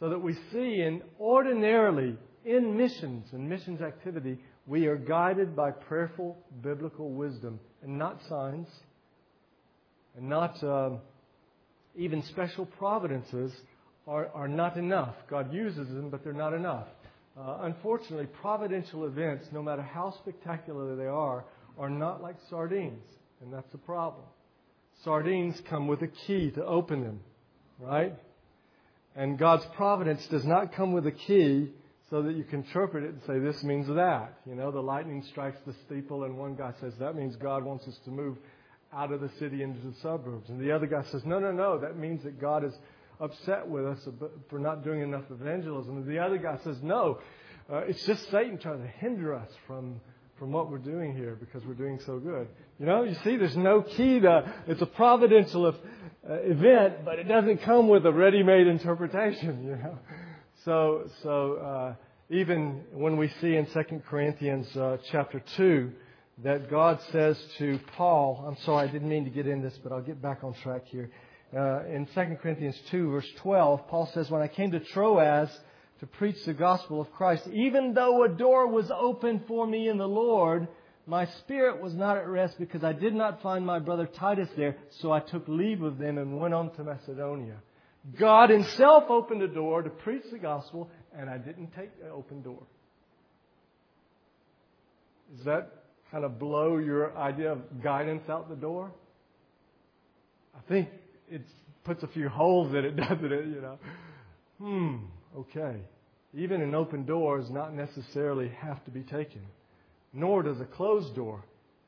So 0.00 0.08
that 0.08 0.18
we 0.18 0.34
see 0.50 0.80
in 0.80 1.02
ordinarily 1.20 2.16
in 2.44 2.76
missions 2.76 3.28
and 3.32 3.48
missions 3.48 3.80
activity, 3.80 4.38
we 4.66 4.86
are 4.86 4.96
guided 4.96 5.54
by 5.54 5.70
prayerful 5.70 6.36
biblical 6.62 7.10
wisdom 7.10 7.60
and 7.82 7.96
not 7.96 8.20
signs 8.28 8.66
and 10.16 10.28
not 10.28 10.62
uh, 10.64 10.90
even 11.96 12.22
special 12.24 12.66
providences 12.66 13.52
are, 14.08 14.28
are 14.34 14.48
not 14.48 14.76
enough. 14.76 15.14
God 15.28 15.52
uses 15.52 15.88
them, 15.88 16.10
but 16.10 16.24
they're 16.24 16.32
not 16.32 16.54
enough. 16.54 16.86
Uh, 17.38 17.58
unfortunately, 17.62 18.26
providential 18.26 19.06
events, 19.06 19.46
no 19.52 19.62
matter 19.62 19.82
how 19.82 20.14
spectacular 20.22 20.96
they 20.96 21.06
are, 21.06 21.44
are 21.78 21.90
not 21.90 22.22
like 22.22 22.36
sardines, 22.48 23.04
and 23.40 23.52
that's 23.52 23.70
the 23.72 23.78
problem. 23.78 24.24
Sardines 25.04 25.60
come 25.68 25.86
with 25.86 26.02
a 26.02 26.08
key 26.08 26.50
to 26.50 26.64
open 26.64 27.02
them, 27.02 27.20
right? 27.78 28.14
And 29.16 29.38
God's 29.38 29.64
providence 29.74 30.26
does 30.26 30.44
not 30.44 30.72
come 30.74 30.92
with 30.92 31.06
a 31.06 31.12
key 31.12 31.70
so 32.10 32.22
that 32.22 32.34
you 32.34 32.44
can 32.44 32.64
interpret 32.64 33.04
it 33.04 33.10
and 33.10 33.22
say, 33.26 33.38
this 33.38 33.62
means 33.62 33.86
that. 33.86 34.34
You 34.44 34.56
know, 34.56 34.70
the 34.70 34.80
lightning 34.80 35.24
strikes 35.30 35.58
the 35.64 35.74
steeple, 35.86 36.24
and 36.24 36.36
one 36.36 36.56
guy 36.56 36.72
says, 36.80 36.92
that 36.98 37.14
means 37.14 37.36
God 37.36 37.64
wants 37.64 37.86
us 37.86 37.96
to 38.04 38.10
move 38.10 38.36
out 38.92 39.12
of 39.12 39.20
the 39.20 39.30
city 39.38 39.62
into 39.62 39.80
the 39.86 39.94
suburbs. 40.02 40.48
And 40.48 40.60
the 40.60 40.72
other 40.72 40.86
guy 40.86 41.04
says, 41.04 41.22
no, 41.24 41.38
no, 41.38 41.52
no, 41.52 41.78
that 41.78 41.96
means 41.96 42.24
that 42.24 42.40
God 42.40 42.64
is 42.64 42.74
upset 43.20 43.66
with 43.66 43.86
us 43.86 44.08
for 44.48 44.58
not 44.58 44.82
doing 44.82 45.02
enough 45.02 45.24
evangelism. 45.30 45.98
And 45.98 46.06
the 46.06 46.18
other 46.18 46.38
guy 46.38 46.58
says, 46.64 46.78
no, 46.82 47.18
uh, 47.72 47.78
it's 47.80 48.04
just 48.04 48.30
Satan 48.30 48.58
trying 48.58 48.82
to 48.82 48.88
hinder 48.88 49.34
us 49.34 49.48
from, 49.66 50.00
from 50.38 50.52
what 50.52 50.70
we're 50.70 50.78
doing 50.78 51.14
here 51.14 51.36
because 51.38 51.64
we're 51.64 51.74
doing 51.74 52.00
so 52.06 52.18
good. 52.18 52.48
You 52.78 52.86
know, 52.86 53.04
you 53.04 53.14
see, 53.22 53.36
there's 53.36 53.56
no 53.56 53.82
key 53.82 54.20
to, 54.20 54.52
it's 54.66 54.82
a 54.82 54.86
providential 54.86 55.66
uh, 55.66 55.72
event, 56.24 57.04
but 57.04 57.18
it 57.18 57.28
doesn't 57.28 57.58
come 57.58 57.88
with 57.88 58.06
a 58.06 58.12
ready-made 58.12 58.66
interpretation, 58.66 59.64
you 59.64 59.76
know. 59.76 59.98
So, 60.64 61.08
so, 61.22 61.54
uh, 61.54 61.94
even 62.30 62.84
when 62.92 63.16
we 63.16 63.28
see 63.40 63.56
in 63.56 63.66
2 63.66 64.02
Corinthians 64.08 64.76
uh, 64.76 64.98
chapter 65.10 65.42
2 65.56 65.90
that 66.44 66.70
God 66.70 67.00
says 67.10 67.36
to 67.58 67.80
Paul, 67.96 68.44
I'm 68.46 68.56
sorry, 68.64 68.88
I 68.88 68.92
didn't 68.92 69.08
mean 69.08 69.24
to 69.24 69.30
get 69.30 69.48
in 69.48 69.62
this, 69.62 69.76
but 69.82 69.90
I'll 69.90 70.00
get 70.00 70.22
back 70.22 70.44
on 70.44 70.54
track 70.54 70.86
here. 70.86 71.10
Uh, 71.56 71.84
in 71.86 72.06
2 72.14 72.36
Corinthians 72.40 72.80
2, 72.90 73.10
verse 73.10 73.28
12, 73.38 73.88
Paul 73.88 74.08
says, 74.14 74.30
When 74.30 74.42
I 74.42 74.48
came 74.48 74.70
to 74.70 74.80
Troas 74.80 75.50
to 75.98 76.06
preach 76.06 76.36
the 76.44 76.54
gospel 76.54 77.00
of 77.00 77.10
Christ, 77.12 77.48
even 77.52 77.92
though 77.92 78.22
a 78.22 78.28
door 78.28 78.68
was 78.68 78.90
open 78.90 79.42
for 79.48 79.66
me 79.66 79.88
in 79.88 79.98
the 79.98 80.06
Lord, 80.06 80.68
my 81.06 81.26
spirit 81.40 81.82
was 81.82 81.92
not 81.92 82.16
at 82.16 82.28
rest 82.28 82.54
because 82.58 82.84
I 82.84 82.92
did 82.92 83.14
not 83.14 83.42
find 83.42 83.66
my 83.66 83.80
brother 83.80 84.06
Titus 84.06 84.48
there, 84.56 84.76
so 85.00 85.10
I 85.10 85.18
took 85.18 85.48
leave 85.48 85.82
of 85.82 85.98
them 85.98 86.18
and 86.18 86.38
went 86.38 86.54
on 86.54 86.70
to 86.74 86.84
Macedonia. 86.84 87.56
God 88.18 88.50
Himself 88.50 89.04
opened 89.08 89.42
a 89.42 89.48
door 89.48 89.82
to 89.82 89.90
preach 89.90 90.22
the 90.30 90.38
gospel, 90.38 90.88
and 91.12 91.28
I 91.28 91.38
didn't 91.38 91.74
take 91.74 92.00
the 92.00 92.10
open 92.10 92.42
door. 92.42 92.62
Does 95.36 95.44
that 95.46 95.72
kind 96.12 96.24
of 96.24 96.38
blow 96.38 96.78
your 96.78 97.16
idea 97.16 97.52
of 97.52 97.82
guidance 97.82 98.28
out 98.28 98.48
the 98.48 98.56
door? 98.56 98.92
I 100.54 100.60
think 100.68 100.88
it 101.30 101.42
puts 101.84 102.02
a 102.02 102.08
few 102.08 102.28
holes 102.28 102.74
in 102.74 102.84
it, 102.84 102.96
doesn't 102.96 103.32
it? 103.32 103.46
You 103.46 103.60
know, 103.60 103.78
hmm, 104.58 104.96
okay. 105.38 105.76
Even 106.34 106.62
an 106.62 106.74
open 106.74 107.04
door 107.04 107.38
does 107.38 107.50
not 107.50 107.74
necessarily 107.74 108.48
have 108.48 108.84
to 108.84 108.90
be 108.90 109.02
taken, 109.02 109.42
nor 110.12 110.42
does 110.42 110.60
a 110.60 110.64
closed 110.64 111.14
door 111.14 111.44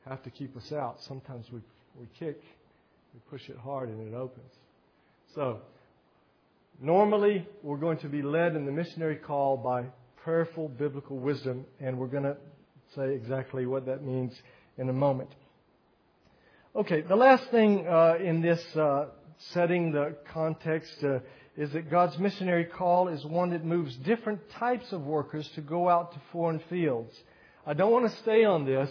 have 0.09 0.23
to 0.25 0.31
keep 0.31 0.57
us 0.57 0.73
out. 0.73 0.99
Sometimes 1.07 1.47
we 1.53 1.61
we 1.99 2.07
kick, 2.19 2.43
we 3.15 3.21
push 3.31 3.49
it 3.49 3.57
hard, 3.59 3.89
and 3.89 4.01
it 4.07 4.17
opens. 4.17 4.53
So 5.35 5.61
Normally, 6.81 7.47
we're 7.63 7.77
going 7.77 7.99
to 7.99 8.09
be 8.09 8.23
led 8.23 8.57
in 8.57 8.67
the 8.67 8.73
missionary 8.73 9.15
call 9.15 9.57
by 9.57 9.85
prayerful 10.25 10.69
biblical 10.69 11.17
wisdom, 11.17 11.65
and 11.79 11.97
we're 11.97 12.09
going 12.09 12.25
to 12.25 12.37
say 12.97 13.15
exactly 13.15 13.67
what 13.67 13.87
that 13.87 14.03
means 14.03 14.33
in 14.79 14.89
a 14.89 14.93
moment. 14.93 15.31
Okay, 16.75 17.03
the 17.03 17.15
last 17.15 17.49
thing 17.53 17.87
uh, 17.87 18.17
in 18.21 18.43
this 18.43 18.61
uh, 18.75 19.07
setting, 19.51 19.93
the 19.93 20.17
context, 20.33 21.03
uh, 21.05 21.19
is 21.57 21.71
that 21.73 21.91
God's 21.91 22.19
missionary 22.19 22.65
call 22.65 23.09
is 23.09 23.25
one 23.25 23.51
that 23.51 23.65
moves 23.65 23.95
different 23.97 24.41
types 24.51 24.93
of 24.93 25.03
workers 25.03 25.49
to 25.55 25.61
go 25.61 25.89
out 25.89 26.13
to 26.13 26.21
foreign 26.33 26.61
fields. 26.71 27.15
I 27.67 27.75
don't 27.75 27.93
want 27.93 28.11
to 28.11 28.17
stay 28.19 28.45
on 28.45 28.65
this, 28.65 28.91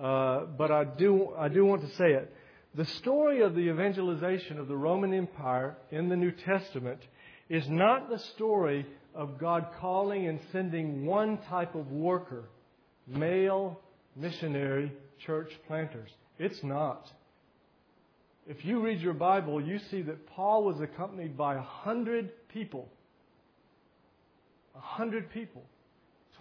uh, 0.00 0.46
but 0.58 0.70
I 0.70 0.84
do, 0.84 1.30
I 1.38 1.48
do 1.48 1.64
want 1.64 1.82
to 1.82 1.94
say 1.96 2.12
it. 2.12 2.34
The 2.74 2.84
story 2.86 3.42
of 3.42 3.54
the 3.54 3.68
evangelization 3.68 4.58
of 4.58 4.66
the 4.66 4.76
Roman 4.76 5.12
Empire 5.12 5.76
in 5.90 6.08
the 6.08 6.16
New 6.16 6.32
Testament 6.32 7.00
is 7.48 7.68
not 7.68 8.08
the 8.08 8.18
story 8.18 8.86
of 9.14 9.38
God 9.38 9.66
calling 9.78 10.26
and 10.26 10.40
sending 10.52 11.04
one 11.04 11.38
type 11.48 11.74
of 11.74 11.92
worker, 11.92 12.44
male 13.06 13.78
missionary 14.16 14.92
church 15.18 15.52
planters. 15.66 16.10
It's 16.38 16.62
not. 16.64 17.10
If 18.46 18.64
you 18.64 18.80
read 18.80 19.00
your 19.00 19.14
Bible, 19.14 19.60
you 19.60 19.78
see 19.90 20.02
that 20.02 20.26
Paul 20.26 20.64
was 20.64 20.80
accompanied 20.80 21.36
by 21.36 21.54
a 21.54 21.62
hundred 21.62 22.32
people. 22.48 22.88
A 24.74 24.80
hundred 24.80 25.30
people. 25.30 25.62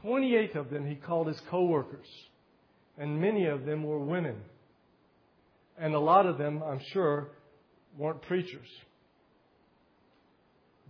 Twenty-eight 0.01 0.55
of 0.55 0.69
them 0.71 0.87
he 0.87 0.95
called 0.95 1.27
his 1.27 1.39
co-workers. 1.49 2.07
And 2.97 3.21
many 3.21 3.45
of 3.45 3.65
them 3.65 3.83
were 3.83 3.99
women. 3.99 4.35
And 5.77 5.93
a 5.93 5.99
lot 5.99 6.25
of 6.25 6.37
them, 6.37 6.63
I'm 6.63 6.81
sure, 6.91 7.29
weren't 7.97 8.21
preachers. 8.23 8.67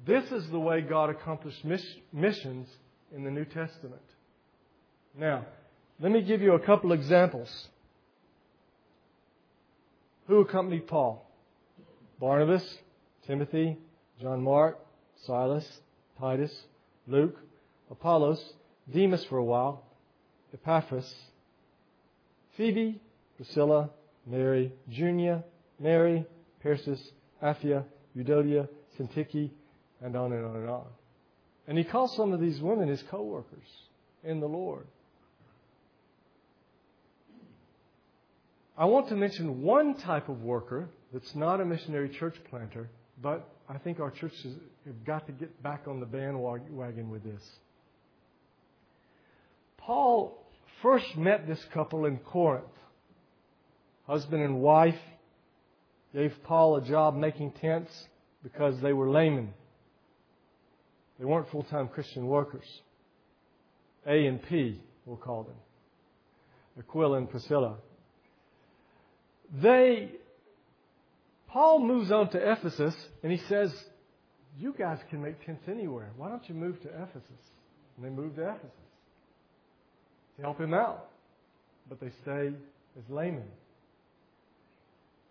This 0.06 0.32
is 0.32 0.50
the 0.50 0.60
way 0.60 0.82
God 0.82 1.10
accomplished 1.10 1.63
missions 2.13 2.67
in 3.15 3.24
the 3.24 3.32
New 3.32 3.45
Testament. 3.45 4.02
Now, 5.17 5.45
let 6.00 6.12
me 6.12 6.21
give 6.21 6.41
you 6.41 6.54
a 6.54 6.60
couple 6.60 6.91
examples. 6.93 7.67
Who 10.27 10.41
accompanied 10.41 10.88
Paul? 10.88 11.27
Barnabas, 12.19 12.77
Timothy, 13.25 13.77
John 14.21 14.43
Mark, 14.43 14.79
Silas, 15.25 15.67
Titus, 16.19 16.55
Luke, 17.07 17.38
Apollos, 17.89 18.53
Demas 18.91 19.23
for 19.25 19.38
a 19.38 19.43
while, 19.43 19.84
Epaphras, 20.53 21.13
Phoebe, 22.55 23.01
Priscilla, 23.38 23.89
Mary, 24.25 24.71
Junia, 24.89 25.43
Mary, 25.79 26.25
Persis, 26.63 27.01
Apphia, 27.41 27.84
Euodia, 28.15 28.67
Syntyche, 28.97 29.49
and 30.01 30.15
on 30.15 30.34
and 30.34 30.45
on 30.45 30.55
and 30.55 30.69
on. 30.69 30.86
And 31.67 31.77
he 31.77 31.84
calls 31.84 32.15
some 32.15 32.34
of 32.34 32.39
these 32.39 32.60
women 32.60 32.88
his 32.88 33.03
co-workers 33.03 33.67
in 34.23 34.39
the 34.39 34.47
Lord. 34.47 34.86
I 38.81 38.85
want 38.85 39.09
to 39.09 39.15
mention 39.15 39.61
one 39.61 39.93
type 39.93 40.27
of 40.27 40.41
worker 40.41 40.89
that's 41.13 41.35
not 41.35 41.61
a 41.61 41.65
missionary 41.65 42.09
church 42.09 42.33
planter, 42.49 42.89
but 43.21 43.47
I 43.69 43.77
think 43.77 43.99
our 43.99 44.09
churches 44.09 44.55
have 44.87 45.05
got 45.05 45.27
to 45.27 45.33
get 45.33 45.61
back 45.61 45.83
on 45.87 45.99
the 45.99 46.07
bandwagon 46.07 47.11
with 47.11 47.23
this. 47.23 47.43
Paul 49.77 50.43
first 50.81 51.15
met 51.15 51.45
this 51.45 51.63
couple 51.75 52.07
in 52.07 52.17
Corinth. 52.17 52.65
Husband 54.07 54.41
and 54.41 54.61
wife 54.61 54.99
gave 56.11 56.33
Paul 56.43 56.77
a 56.77 56.81
job 56.81 57.15
making 57.15 57.51
tents 57.51 57.91
because 58.41 58.81
they 58.81 58.93
were 58.93 59.11
laymen. 59.11 59.53
They 61.19 61.25
weren't 61.25 61.51
full 61.51 61.65
time 61.65 61.87
Christian 61.87 62.25
workers. 62.25 62.65
A 64.07 64.25
and 64.25 64.41
P, 64.41 64.81
we'll 65.05 65.17
call 65.17 65.43
them. 65.43 65.57
Aquila 66.79 67.19
and 67.19 67.29
Priscilla. 67.29 67.77
They, 69.51 70.11
Paul 71.47 71.85
moves 71.85 72.11
on 72.11 72.29
to 72.31 72.51
Ephesus 72.51 72.95
and 73.23 73.31
he 73.31 73.39
says, 73.49 73.73
You 74.57 74.73
guys 74.77 74.99
can 75.09 75.21
make 75.21 75.45
tents 75.45 75.63
anywhere. 75.67 76.11
Why 76.15 76.29
don't 76.29 76.47
you 76.47 76.55
move 76.55 76.81
to 76.81 76.87
Ephesus? 76.87 77.23
And 77.97 78.05
they 78.05 78.09
move 78.09 78.35
to 78.35 78.43
Ephesus 78.43 78.71
to 80.37 80.41
help 80.41 80.59
him 80.59 80.73
out. 80.73 81.07
But 81.89 81.99
they 81.99 82.11
stay 82.21 82.53
as 82.97 83.09
laymen. 83.09 83.47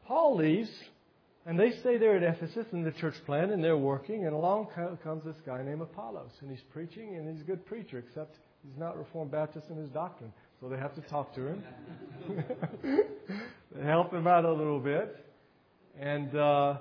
Paul 0.06 0.37
leaves 0.37 0.70
and 1.46 1.59
they 1.59 1.70
stay 1.80 1.96
there 1.96 2.16
at 2.16 2.22
Ephesus 2.22 2.66
in 2.72 2.85
the 2.85 2.92
church 2.92 3.14
plant, 3.24 3.50
and 3.50 3.64
they're 3.64 3.76
working, 3.76 4.26
and 4.26 4.35
along 4.35 4.68
comes 5.02 5.24
this 5.24 5.37
guy 5.46 5.62
named 5.62 5.80
Apollos, 5.80 6.33
and 6.40 6.50
he's 6.50 6.64
preaching, 6.72 7.16
and 7.16 7.28
he's 7.28 7.40
a 7.40 7.44
good 7.44 7.64
preacher, 7.64 7.98
except 7.98 8.37
he's 8.62 8.78
not 8.78 8.98
Reformed 8.98 9.30
Baptist 9.30 9.68
in 9.70 9.76
his 9.76 9.88
doctrine. 9.88 10.33
So 10.61 10.68
they 10.68 10.77
have 10.77 10.94
to 10.94 11.01
talk 11.03 11.35
to 11.37 11.46
him. 11.46 11.64
help 13.83 14.12
him 14.12 14.27
out 14.27 14.44
a 14.44 14.53
little 14.53 14.79
bit. 14.79 15.16
And 15.99 16.37
uh, 16.37 16.77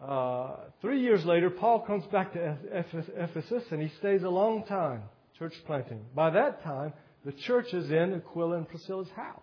uh, 0.00 0.56
three 0.80 1.00
years 1.00 1.24
later, 1.24 1.50
Paul 1.50 1.80
comes 1.80 2.04
back 2.12 2.32
to 2.34 2.56
Ephesus, 2.72 3.64
and 3.72 3.82
he 3.82 3.88
stays 3.98 4.22
a 4.22 4.28
long 4.28 4.64
time 4.66 5.02
church 5.36 5.54
planting. 5.66 6.00
By 6.14 6.30
that 6.30 6.62
time, 6.62 6.92
the 7.24 7.32
church 7.32 7.74
is 7.74 7.90
in 7.90 8.14
Aquila 8.14 8.58
and 8.58 8.68
Priscilla's 8.68 9.10
house. 9.16 9.40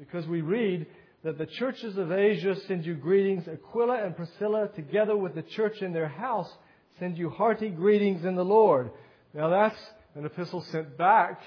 Because 0.00 0.26
we 0.26 0.40
read 0.40 0.86
that 1.22 1.38
the 1.38 1.46
churches 1.46 1.96
of 1.96 2.10
Asia 2.10 2.56
send 2.66 2.84
you 2.84 2.94
greetings. 2.94 3.46
Aquila 3.46 4.04
and 4.04 4.16
Priscilla, 4.16 4.68
together 4.74 5.16
with 5.16 5.36
the 5.36 5.42
church 5.42 5.80
in 5.80 5.92
their 5.92 6.08
house, 6.08 6.50
send 6.98 7.16
you 7.16 7.30
hearty 7.30 7.68
greetings 7.68 8.24
in 8.24 8.34
the 8.34 8.44
Lord. 8.44 8.90
Now 9.32 9.48
that's 9.48 9.78
an 10.16 10.26
epistle 10.26 10.66
sent 10.72 10.98
back 10.98 11.40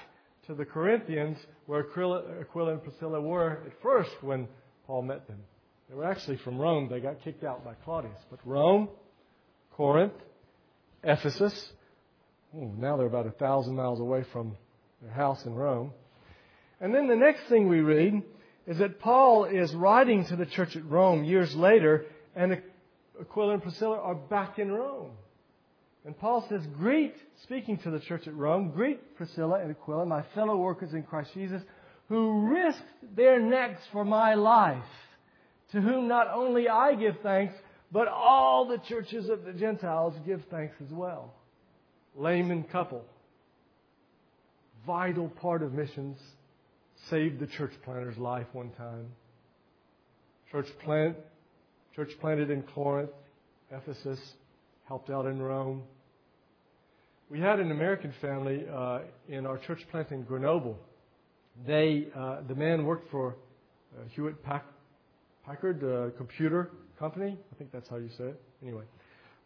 to 0.46 0.54
the 0.54 0.64
Corinthians 0.64 1.38
where 1.66 1.80
Aquila, 1.80 2.72
and 2.72 2.82
Priscilla 2.82 3.20
were 3.20 3.58
at 3.66 3.72
first 3.82 4.10
when 4.22 4.46
Paul 4.86 5.02
met 5.02 5.26
them. 5.26 5.38
They 5.88 5.94
were 5.94 6.04
actually 6.04 6.36
from 6.38 6.58
Rome. 6.58 6.88
They 6.90 7.00
got 7.00 7.22
kicked 7.22 7.44
out 7.44 7.64
by 7.64 7.74
Claudius. 7.84 8.18
But 8.30 8.40
Rome, 8.44 8.88
Corinth, 9.76 10.12
Ephesus, 11.02 11.72
ooh, 12.56 12.72
now 12.76 12.96
they're 12.96 13.06
about 13.06 13.26
a 13.26 13.32
thousand 13.32 13.76
miles 13.76 14.00
away 14.00 14.24
from 14.32 14.56
their 15.02 15.12
house 15.12 15.44
in 15.44 15.54
Rome. 15.54 15.92
And 16.80 16.94
then 16.94 17.08
the 17.08 17.16
next 17.16 17.48
thing 17.48 17.68
we 17.68 17.80
read 17.80 18.22
is 18.66 18.78
that 18.78 19.00
Paul 19.00 19.44
is 19.44 19.72
writing 19.74 20.26
to 20.26 20.36
the 20.36 20.46
church 20.46 20.76
at 20.76 20.84
Rome 20.84 21.24
years 21.24 21.54
later, 21.54 22.06
and 22.34 22.60
Aquila 23.20 23.54
and 23.54 23.62
Priscilla 23.62 23.98
are 23.98 24.14
back 24.14 24.58
in 24.58 24.72
Rome. 24.72 25.12
And 26.06 26.16
Paul 26.16 26.46
says, 26.48 26.62
Greet, 26.78 27.14
speaking 27.42 27.78
to 27.78 27.90
the 27.90 27.98
church 27.98 28.28
at 28.28 28.34
Rome, 28.34 28.70
greet 28.70 29.16
Priscilla 29.16 29.58
and 29.60 29.72
Aquila, 29.72 30.06
my 30.06 30.22
fellow 30.36 30.56
workers 30.56 30.94
in 30.94 31.02
Christ 31.02 31.30
Jesus, 31.34 31.60
who 32.08 32.46
risked 32.48 33.16
their 33.16 33.40
necks 33.40 33.82
for 33.92 34.04
my 34.04 34.34
life. 34.34 34.84
to 35.72 35.80
whom 35.80 36.06
not 36.06 36.28
only 36.32 36.68
I 36.68 36.94
give 36.94 37.16
thanks, 37.24 37.54
but 37.90 38.06
all 38.06 38.68
the 38.68 38.78
churches 38.78 39.28
of 39.28 39.44
the 39.44 39.52
Gentiles 39.52 40.14
give 40.24 40.42
thanks 40.48 40.76
as 40.80 40.92
well. 40.92 41.34
Layman 42.14 42.62
couple. 42.64 43.04
Vital 44.86 45.28
part 45.28 45.62
of 45.62 45.72
missions. 45.72 46.18
Saved 47.10 47.40
the 47.40 47.46
church 47.48 47.72
planter's 47.84 48.16
life 48.16 48.46
one 48.52 48.70
time. 48.70 49.08
Church 50.52 50.68
plant, 50.84 51.16
church 51.96 52.10
planted 52.20 52.50
in 52.50 52.62
Corinth, 52.62 53.10
Ephesus, 53.72 54.20
helped 54.86 55.10
out 55.10 55.26
in 55.26 55.42
Rome. 55.42 55.82
We 57.28 57.40
had 57.40 57.58
an 57.58 57.72
American 57.72 58.14
family 58.20 58.64
uh, 58.72 59.00
in 59.28 59.46
our 59.46 59.58
church 59.58 59.80
plant 59.90 60.12
in 60.12 60.22
Grenoble. 60.22 60.78
They, 61.66 62.06
uh, 62.14 62.42
the 62.46 62.54
man 62.54 62.84
worked 62.84 63.10
for 63.10 63.34
uh, 63.96 64.02
Hewlett 64.10 64.36
Packard 64.44 65.82
uh, 65.82 66.16
Computer 66.16 66.70
Company. 67.00 67.36
I 67.52 67.58
think 67.58 67.72
that's 67.72 67.88
how 67.88 67.96
you 67.96 68.10
say 68.16 68.26
it. 68.26 68.40
Anyway, 68.62 68.84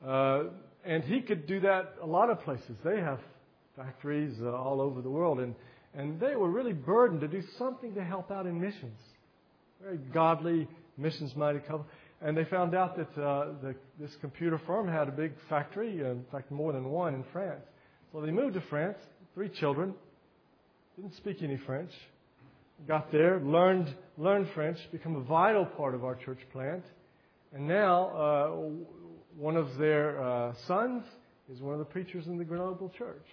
uh, 0.06 0.44
and 0.84 1.04
he 1.04 1.22
could 1.22 1.46
do 1.46 1.60
that 1.60 1.94
a 2.02 2.06
lot 2.06 2.28
of 2.28 2.42
places. 2.42 2.76
They 2.84 3.00
have 3.00 3.18
factories 3.76 4.36
uh, 4.42 4.52
all 4.52 4.82
over 4.82 5.00
the 5.00 5.10
world, 5.10 5.40
and 5.40 5.54
and 5.94 6.20
they 6.20 6.36
were 6.36 6.50
really 6.50 6.74
burdened 6.74 7.22
to 7.22 7.28
do 7.28 7.42
something 7.58 7.94
to 7.94 8.04
help 8.04 8.30
out 8.30 8.44
in 8.44 8.60
missions. 8.60 8.98
Very 9.82 9.96
godly 10.12 10.68
missions 10.98 11.34
minded 11.34 11.62
couple. 11.62 11.86
And 12.22 12.36
they 12.36 12.44
found 12.44 12.74
out 12.74 12.96
that 12.96 13.22
uh, 13.22 13.46
the, 13.62 13.74
this 13.98 14.14
computer 14.20 14.60
firm 14.66 14.86
had 14.86 15.08
a 15.08 15.12
big 15.12 15.32
factory, 15.48 16.00
in 16.00 16.24
fact, 16.30 16.50
more 16.50 16.72
than 16.72 16.84
one 16.90 17.14
in 17.14 17.24
France. 17.32 17.64
So 18.12 18.20
they 18.20 18.30
moved 18.30 18.54
to 18.54 18.60
France, 18.62 18.98
three 19.34 19.48
children, 19.48 19.94
didn't 20.96 21.16
speak 21.16 21.42
any 21.42 21.56
French, 21.64 21.92
got 22.86 23.10
there, 23.10 23.40
learned, 23.40 23.94
learned 24.18 24.48
French, 24.54 24.78
become 24.92 25.16
a 25.16 25.22
vital 25.22 25.64
part 25.64 25.94
of 25.94 26.04
our 26.04 26.14
church 26.14 26.40
plant. 26.52 26.84
And 27.54 27.66
now, 27.66 28.08
uh, 28.08 28.50
one 29.36 29.56
of 29.56 29.76
their 29.78 30.22
uh, 30.22 30.52
sons 30.66 31.04
is 31.52 31.60
one 31.60 31.72
of 31.72 31.78
the 31.78 31.84
preachers 31.84 32.26
in 32.26 32.36
the 32.36 32.44
Grenoble 32.44 32.90
church. 32.96 33.26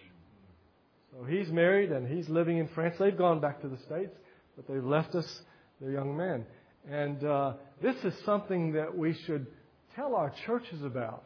So 1.12 1.26
he's 1.26 1.50
married 1.50 1.92
and 1.92 2.08
he's 2.08 2.30
living 2.30 2.58
in 2.58 2.68
France. 2.70 2.96
They've 3.00 3.18
gone 3.18 3.40
back 3.40 3.62
to 3.62 3.68
the 3.68 3.78
States, 3.78 4.16
but 4.56 4.68
they've 4.68 4.84
left 4.84 5.16
us 5.16 5.42
their 5.82 5.92
young 5.92 6.16
man. 6.16 6.46
And 6.90 7.24
uh, 7.24 7.54
this 7.82 7.96
is 8.04 8.14
something 8.26 8.74
that 8.74 8.98
we 8.98 9.14
should 9.26 9.48
tell 9.96 10.16
our 10.16 10.34
churches 10.46 10.82
about. 10.84 11.26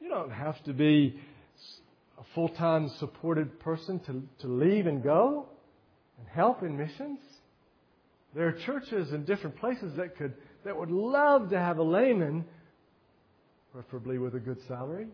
You 0.00 0.08
don't 0.08 0.30
have 0.30 0.62
to 0.64 0.72
be 0.72 1.20
a 2.18 2.24
full 2.34 2.48
time 2.48 2.90
supported 2.98 3.60
person 3.60 4.00
to, 4.00 4.22
to 4.40 4.48
leave 4.48 4.86
and 4.86 5.02
go 5.02 5.46
and 6.18 6.26
help 6.28 6.62
in 6.62 6.76
missions. 6.76 7.20
There 8.34 8.48
are 8.48 8.52
churches 8.52 9.12
in 9.12 9.24
different 9.24 9.56
places 9.56 9.96
that 9.96 10.16
could 10.16 10.34
that 10.64 10.76
would 10.76 10.90
love 10.90 11.50
to 11.50 11.58
have 11.58 11.78
a 11.78 11.82
layman, 11.82 12.44
preferably 13.72 14.18
with 14.18 14.34
a 14.34 14.40
good 14.40 14.58
salary, 14.66 15.06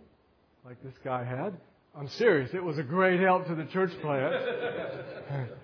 like 0.64 0.82
this 0.82 0.94
guy 1.04 1.24
had. 1.24 1.58
I'm 1.94 2.08
serious. 2.08 2.50
It 2.54 2.64
was 2.64 2.78
a 2.78 2.82
great 2.82 3.20
help 3.20 3.46
to 3.48 3.54
the 3.54 3.66
church 3.66 3.92
plant. 4.00 4.34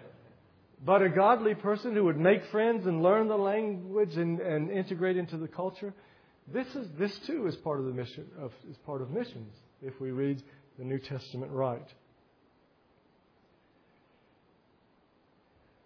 but 0.85 1.03
a 1.03 1.09
godly 1.09 1.55
person 1.55 1.95
who 1.95 2.05
would 2.05 2.19
make 2.19 2.45
friends 2.51 2.87
and 2.87 3.03
learn 3.03 3.29
the 3.29 3.37
language 3.37 4.17
and, 4.17 4.41
and 4.41 4.71
integrate 4.71 5.17
into 5.17 5.37
the 5.37 5.49
culture. 5.49 5.93
This 6.53 6.67
is 6.75 6.87
this 6.99 7.17
too 7.27 7.47
is 7.47 7.57
part 7.57 7.79
of 7.79 7.87
the 7.87 7.93
mission 7.93 8.27
of 8.41 8.53
is 8.71 8.77
part 8.87 9.03
of 9.03 9.11
missions 9.11 9.53
if 9.83 10.01
we 10.01 10.11
read 10.11 10.43
the 10.79 10.85
New 10.85 10.99
Testament 10.99 11.53
right. 11.53 11.87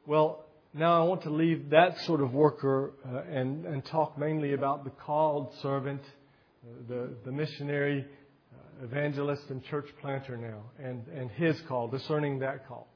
Well, 0.07 0.44
now 0.74 1.00
I 1.00 1.07
want 1.07 1.22
to 1.22 1.31
leave 1.31 1.70
that 1.70 1.98
sort 2.00 2.20
of 2.20 2.33
worker 2.33 2.92
uh, 3.07 3.22
and, 3.31 3.64
and 3.66 3.85
talk 3.85 4.18
mainly 4.18 4.52
about 4.55 4.85
the 4.85 4.90
called 4.90 5.52
servant, 5.62 6.00
uh, 6.02 6.70
the, 6.88 7.11
the 7.24 7.31
missionary, 7.31 8.05
uh, 8.52 8.85
evangelist, 8.85 9.42
and 9.50 9.62
church 9.64 9.87
planter 10.00 10.37
now, 10.37 10.62
and, 10.83 11.07
and 11.09 11.31
his 11.31 11.61
call, 11.68 11.88
discerning 11.88 12.40
that 12.40 12.66
call. 12.66 12.88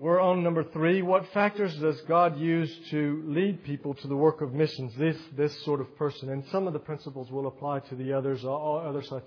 We're 0.00 0.18
on 0.18 0.42
number 0.42 0.64
three. 0.64 1.02
What 1.02 1.30
factors 1.34 1.76
does 1.76 2.00
God 2.08 2.40
use 2.40 2.74
to 2.88 3.22
lead 3.26 3.62
people 3.64 3.92
to 3.92 4.08
the 4.08 4.16
work 4.16 4.40
of 4.40 4.54
missions? 4.54 4.94
This, 4.96 5.18
this 5.36 5.54
sort 5.62 5.82
of 5.82 5.94
person. 5.98 6.30
And 6.30 6.42
some 6.50 6.66
of 6.66 6.72
the 6.72 6.78
principles 6.78 7.30
will 7.30 7.46
apply 7.46 7.80
to 7.80 7.94
the 7.94 8.14
others, 8.14 8.42
all 8.42 8.82
other 8.82 9.02
such, 9.02 9.24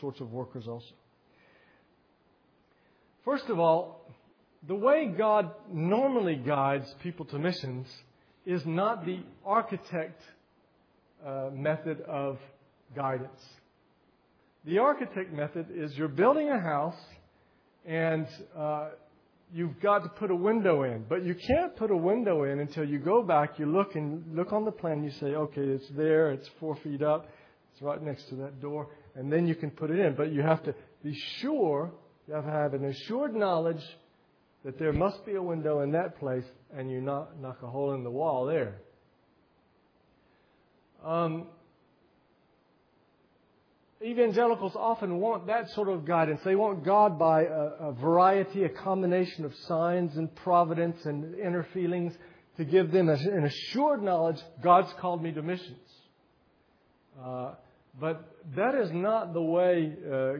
sorts 0.00 0.20
of 0.20 0.32
workers 0.32 0.66
also. 0.66 0.92
First 3.24 3.44
of 3.50 3.60
all, 3.60 4.04
the 4.66 4.74
way 4.74 5.14
God 5.16 5.52
normally 5.72 6.34
guides 6.34 6.92
people 7.04 7.26
to 7.26 7.38
missions 7.38 7.86
is 8.44 8.66
not 8.66 9.06
the 9.06 9.20
architect 9.44 10.20
uh, 11.24 11.50
method 11.52 12.00
of 12.00 12.40
guidance. 12.96 13.44
The 14.64 14.78
architect 14.78 15.32
method 15.32 15.66
is 15.72 15.96
you're 15.96 16.08
building 16.08 16.48
a 16.48 16.58
house 16.58 16.98
and 17.84 18.26
uh, 18.58 18.88
you've 19.52 19.80
got 19.80 20.02
to 20.02 20.08
put 20.08 20.30
a 20.30 20.34
window 20.34 20.82
in. 20.82 21.04
But 21.08 21.24
you 21.24 21.34
can't 21.34 21.76
put 21.76 21.90
a 21.90 21.96
window 21.96 22.44
in 22.44 22.60
until 22.60 22.84
you 22.84 22.98
go 22.98 23.22
back, 23.22 23.58
you 23.58 23.66
look 23.66 23.94
and 23.94 24.36
look 24.36 24.52
on 24.52 24.64
the 24.64 24.72
plan, 24.72 25.04
you 25.04 25.10
say, 25.12 25.26
okay, 25.26 25.62
it's 25.62 25.88
there, 25.96 26.32
it's 26.32 26.48
four 26.60 26.76
feet 26.76 27.02
up, 27.02 27.28
it's 27.72 27.82
right 27.82 28.02
next 28.02 28.28
to 28.30 28.34
that 28.36 28.60
door, 28.60 28.88
and 29.14 29.32
then 29.32 29.46
you 29.46 29.54
can 29.54 29.70
put 29.70 29.90
it 29.90 29.98
in. 29.98 30.14
But 30.14 30.32
you 30.32 30.42
have 30.42 30.62
to 30.64 30.74
be 31.02 31.14
sure, 31.40 31.92
you 32.26 32.34
have 32.34 32.44
to 32.44 32.50
have 32.50 32.74
an 32.74 32.84
assured 32.84 33.34
knowledge 33.34 33.82
that 34.64 34.78
there 34.78 34.92
must 34.92 35.24
be 35.24 35.34
a 35.34 35.42
window 35.42 35.80
in 35.80 35.92
that 35.92 36.18
place, 36.18 36.44
and 36.74 36.90
you 36.90 37.00
not 37.00 37.40
knock 37.40 37.58
a 37.62 37.66
hole 37.68 37.94
in 37.94 38.02
the 38.02 38.10
wall 38.10 38.46
there. 38.46 38.76
Um, 41.04 41.46
evangelicals 44.06 44.76
often 44.76 45.18
want 45.18 45.46
that 45.48 45.70
sort 45.70 45.88
of 45.88 46.04
guidance. 46.04 46.40
They 46.44 46.54
want 46.54 46.84
God 46.84 47.18
by 47.18 47.44
a, 47.44 47.88
a, 47.88 47.92
variety, 47.92 48.64
a 48.64 48.68
combination 48.68 49.44
of 49.44 49.54
signs 49.66 50.16
and 50.16 50.34
providence 50.36 51.04
and 51.04 51.34
inner 51.34 51.66
feelings 51.74 52.12
to 52.56 52.64
give 52.64 52.92
them 52.92 53.08
an 53.08 53.44
assured 53.44 54.02
knowledge 54.02 54.40
God's 54.62 54.92
called 55.00 55.22
me 55.22 55.32
to 55.32 55.42
missions. 55.42 55.78
Uh, 57.22 57.52
but 58.00 58.36
that 58.54 58.74
is 58.74 58.90
not 58.92 59.32
the 59.32 59.42
way 59.42 59.92
uh, 60.10 60.32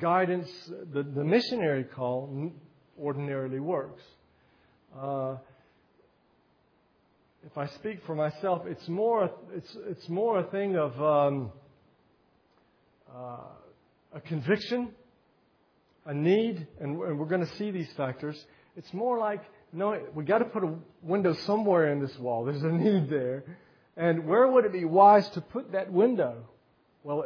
guidance, 0.00 0.48
the, 0.92 1.02
the, 1.02 1.24
missionary 1.24 1.84
call, 1.84 2.52
ordinarily 2.98 3.60
works. 3.60 4.02
Uh, 4.98 5.36
if 7.44 7.56
I 7.56 7.66
speak 7.66 8.00
for 8.06 8.14
myself, 8.14 8.62
it's 8.66 8.88
more 8.88 9.30
it's 9.54 9.76
it's 9.86 10.08
more 10.08 10.40
a 10.40 10.44
thing 10.44 10.76
of 10.76 11.00
um, 11.00 11.52
uh, 13.14 13.38
a 14.14 14.20
conviction, 14.20 14.90
a 16.04 16.14
need, 16.14 16.66
and 16.80 16.98
we're 16.98 17.26
going 17.26 17.44
to 17.44 17.56
see 17.56 17.70
these 17.70 17.92
factors. 17.96 18.36
It's 18.76 18.92
more 18.92 19.18
like, 19.18 19.42
no, 19.72 19.98
we 20.14 20.24
got 20.24 20.38
to 20.38 20.44
put 20.44 20.64
a 20.64 20.74
window 21.02 21.34
somewhere 21.44 21.92
in 21.92 22.00
this 22.00 22.16
wall. 22.18 22.44
There's 22.44 22.62
a 22.62 22.68
need 22.68 23.10
there. 23.10 23.44
And 23.96 24.26
where 24.26 24.46
would 24.46 24.64
it 24.64 24.72
be 24.72 24.84
wise 24.84 25.28
to 25.30 25.40
put 25.40 25.72
that 25.72 25.90
window? 25.90 26.44
Well, 27.02 27.24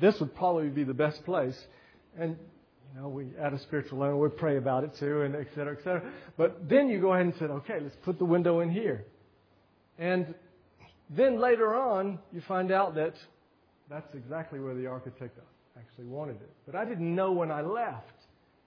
this 0.00 0.18
would 0.20 0.34
probably 0.34 0.68
be 0.68 0.84
the 0.84 0.94
best 0.94 1.24
place. 1.24 1.58
And, 2.18 2.36
you 2.94 3.00
know, 3.00 3.08
we 3.08 3.26
add 3.40 3.52
a 3.52 3.58
spiritual 3.58 3.98
level, 3.98 4.20
we 4.20 4.28
pray 4.28 4.56
about 4.56 4.84
it 4.84 4.92
too, 4.98 5.22
and 5.22 5.34
et 5.34 5.48
cetera, 5.54 5.76
et 5.76 5.82
cetera. 5.84 6.02
But 6.36 6.68
then 6.68 6.88
you 6.88 7.00
go 7.00 7.12
ahead 7.12 7.26
and 7.26 7.34
say, 7.38 7.46
okay, 7.46 7.80
let's 7.80 7.96
put 8.04 8.18
the 8.18 8.24
window 8.24 8.60
in 8.60 8.70
here. 8.70 9.04
And 9.98 10.34
then 11.10 11.40
later 11.40 11.74
on, 11.74 12.18
you 12.32 12.40
find 12.42 12.70
out 12.70 12.94
that 12.94 13.14
that's 13.90 14.14
exactly 14.14 14.60
where 14.60 14.74
the 14.74 14.86
architect 14.86 15.38
actually 15.78 16.06
wanted 16.06 16.36
it. 16.36 16.50
But 16.66 16.74
I 16.74 16.84
didn't 16.84 17.14
know 17.14 17.32
when 17.32 17.50
I 17.50 17.60
left 17.60 18.12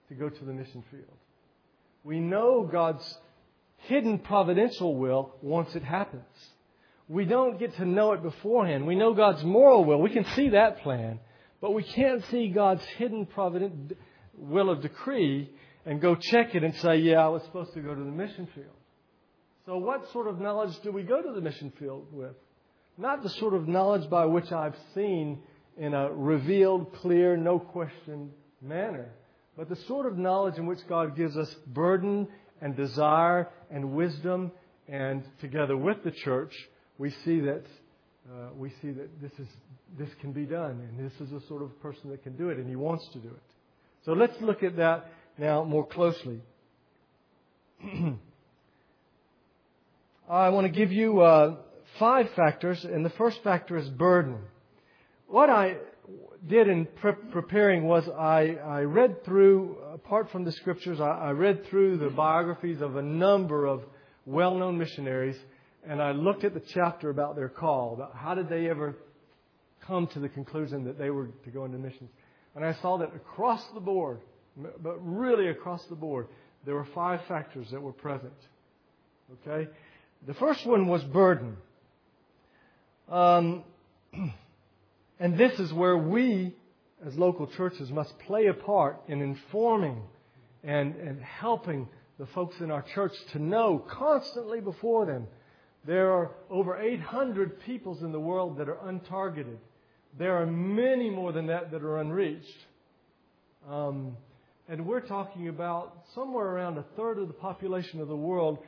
to 0.08 0.14
go 0.14 0.28
to 0.28 0.44
the 0.44 0.52
mission 0.52 0.84
field. 0.90 1.04
We 2.04 2.20
know 2.20 2.68
God's 2.70 3.18
hidden 3.78 4.18
providential 4.18 4.96
will 4.96 5.34
once 5.42 5.74
it 5.74 5.82
happens. 5.82 6.24
We 7.08 7.24
don't 7.24 7.58
get 7.58 7.74
to 7.76 7.84
know 7.84 8.12
it 8.12 8.22
beforehand. 8.22 8.86
We 8.86 8.94
know 8.94 9.14
God's 9.14 9.42
moral 9.42 9.84
will. 9.84 10.00
We 10.00 10.10
can 10.10 10.24
see 10.36 10.50
that 10.50 10.82
plan. 10.82 11.20
But 11.60 11.72
we 11.72 11.82
can't 11.82 12.24
see 12.26 12.48
God's 12.48 12.84
hidden 12.96 13.26
provident 13.26 13.96
will 14.36 14.70
of 14.70 14.82
decree 14.82 15.50
and 15.84 16.00
go 16.00 16.14
check 16.14 16.54
it 16.54 16.62
and 16.62 16.74
say, 16.76 16.98
yeah, 16.98 17.24
I 17.24 17.28
was 17.28 17.42
supposed 17.44 17.72
to 17.74 17.80
go 17.80 17.94
to 17.94 18.00
the 18.00 18.10
mission 18.10 18.46
field. 18.54 18.66
So 19.66 19.78
what 19.78 20.10
sort 20.12 20.28
of 20.28 20.40
knowledge 20.40 20.78
do 20.82 20.92
we 20.92 21.02
go 21.02 21.20
to 21.20 21.32
the 21.32 21.40
mission 21.40 21.72
field 21.78 22.06
with? 22.12 22.36
Not 22.98 23.22
the 23.22 23.30
sort 23.30 23.54
of 23.54 23.68
knowledge 23.68 24.10
by 24.10 24.26
which 24.26 24.50
I've 24.50 24.74
seen 24.92 25.38
in 25.76 25.94
a 25.94 26.12
revealed, 26.12 26.92
clear, 26.94 27.36
no 27.36 27.60
question 27.60 28.32
manner, 28.60 29.12
but 29.56 29.68
the 29.68 29.76
sort 29.86 30.06
of 30.06 30.18
knowledge 30.18 30.58
in 30.58 30.66
which 30.66 30.80
God 30.88 31.16
gives 31.16 31.36
us 31.36 31.48
burden 31.68 32.26
and 32.60 32.76
desire 32.76 33.48
and 33.70 33.92
wisdom, 33.92 34.50
and 34.88 35.22
together 35.40 35.76
with 35.76 36.02
the 36.02 36.10
church, 36.10 36.52
we 36.98 37.10
see 37.24 37.38
that 37.40 37.62
uh, 38.28 38.48
we 38.56 38.70
see 38.82 38.90
that 38.90 39.22
this 39.22 39.30
is 39.38 39.46
this 39.96 40.08
can 40.20 40.32
be 40.32 40.44
done, 40.44 40.80
and 40.88 40.98
this 40.98 41.12
is 41.20 41.30
the 41.30 41.40
sort 41.46 41.62
of 41.62 41.80
person 41.80 42.10
that 42.10 42.24
can 42.24 42.36
do 42.36 42.48
it, 42.48 42.58
and 42.58 42.68
he 42.68 42.74
wants 42.74 43.08
to 43.12 43.20
do 43.20 43.28
it. 43.28 43.42
So 44.04 44.12
let's 44.12 44.38
look 44.40 44.64
at 44.64 44.76
that 44.76 45.12
now 45.38 45.62
more 45.62 45.86
closely. 45.86 46.40
I 50.28 50.48
want 50.50 50.66
to 50.66 50.72
give 50.72 50.92
you 50.92 51.20
uh, 51.20 51.56
five 51.98 52.30
factors, 52.36 52.84
and 52.84 53.04
the 53.04 53.10
first 53.10 53.42
factor 53.42 53.76
is 53.76 53.88
burden. 53.88 54.38
What 55.26 55.50
I 55.50 55.76
did 56.46 56.68
in 56.68 56.86
pre- 56.86 57.12
preparing 57.32 57.84
was 57.84 58.08
I, 58.08 58.56
I, 58.64 58.80
read 58.82 59.24
through, 59.24 59.76
apart 59.92 60.30
from 60.30 60.44
the 60.44 60.52
scriptures, 60.52 61.00
I, 61.00 61.04
I 61.04 61.30
read 61.30 61.66
through 61.66 61.98
the 61.98 62.10
biographies 62.10 62.80
of 62.80 62.96
a 62.96 63.02
number 63.02 63.66
of 63.66 63.82
well 64.24 64.54
known 64.54 64.78
missionaries, 64.78 65.36
and 65.86 66.00
I 66.00 66.12
looked 66.12 66.44
at 66.44 66.54
the 66.54 66.62
chapter 66.74 67.10
about 67.10 67.36
their 67.36 67.48
call, 67.48 67.94
about 67.94 68.14
how 68.14 68.34
did 68.34 68.48
they 68.48 68.68
ever 68.68 68.96
come 69.86 70.06
to 70.08 70.20
the 70.20 70.28
conclusion 70.28 70.84
that 70.84 70.98
they 70.98 71.10
were 71.10 71.28
to 71.44 71.50
go 71.50 71.64
into 71.64 71.78
missions. 71.78 72.10
And 72.54 72.64
I 72.64 72.74
saw 72.80 72.98
that 72.98 73.14
across 73.14 73.62
the 73.74 73.80
board, 73.80 74.20
but 74.82 74.96
really 75.00 75.48
across 75.48 75.84
the 75.86 75.94
board, 75.94 76.28
there 76.64 76.74
were 76.74 76.88
five 76.94 77.20
factors 77.28 77.68
that 77.70 77.80
were 77.80 77.92
present. 77.92 78.32
Okay? 79.46 79.70
The 80.26 80.34
first 80.34 80.66
one 80.66 80.88
was 80.88 81.02
burden. 81.04 81.56
Um, 83.10 83.64
and 85.20 85.38
this 85.38 85.58
is 85.58 85.72
where 85.72 85.96
we, 85.96 86.54
as 87.06 87.16
local 87.16 87.46
churches, 87.46 87.90
must 87.90 88.18
play 88.20 88.46
a 88.46 88.54
part 88.54 89.00
in 89.08 89.20
informing 89.20 90.02
and, 90.62 90.94
and 90.96 91.22
helping 91.22 91.88
the 92.18 92.26
folks 92.26 92.60
in 92.60 92.70
our 92.70 92.82
church 92.82 93.12
to 93.32 93.38
know 93.38 93.78
constantly 93.78 94.60
before 94.60 95.06
them 95.06 95.26
there 95.88 96.12
are 96.12 96.32
over 96.50 96.76
800 96.76 97.60
peoples 97.60 98.02
in 98.02 98.12
the 98.12 98.20
world 98.20 98.58
that 98.58 98.68
are 98.68 98.76
untargeted. 98.76 99.56
There 100.18 100.36
are 100.36 100.46
many 100.46 101.08
more 101.08 101.32
than 101.32 101.46
that 101.46 101.70
that 101.70 101.82
are 101.82 101.98
unreached. 101.98 102.58
Um, 103.68 104.16
and 104.68 104.84
we're 104.84 105.00
talking 105.00 105.48
about 105.48 106.04
somewhere 106.14 106.46
around 106.46 106.76
a 106.76 106.84
third 106.96 107.18
of 107.18 107.28
the 107.28 107.34
population 107.34 108.00
of 108.00 108.08
the 108.08 108.16
world 108.16 108.58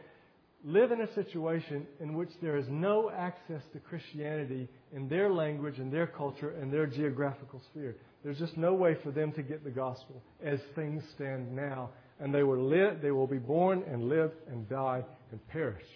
live 0.65 0.93
in 0.93 1.01
a 1.01 1.15
situation 1.15 1.87
in 2.01 2.15
which 2.15 2.31
there 2.43 2.57
is 2.57 2.67
no 2.69 3.11
access 3.11 3.63
to 3.73 3.79
Christianity 3.79 4.69
in 4.93 5.09
their 5.09 5.31
language 5.31 5.79
and 5.79 5.93
their 5.93 6.07
culture 6.07 6.51
and 6.61 6.73
their 6.73 6.87
geographical 6.87 7.63
sphere. 7.71 7.97
There's 8.23 8.39
just 8.39 8.57
no 8.57 8.75
way 8.75 8.97
for 9.03 9.11
them 9.11 9.33
to 9.33 9.43
get 9.43 9.65
the 9.65 9.71
gospel 9.71 10.23
as 10.45 10.61
things 10.75 11.03
stand 11.15 11.55
now. 11.55 11.91
And 12.21 12.35
they 12.35 12.43
will 12.43 12.63
live, 12.63 13.01
they 13.01 13.13
will 13.13 13.27
be 13.27 13.39
born 13.39 13.83
and 13.91 14.11
live 14.11 14.33
and 14.49 14.69
die 14.69 15.03
and 15.31 15.49
perish. 15.49 15.87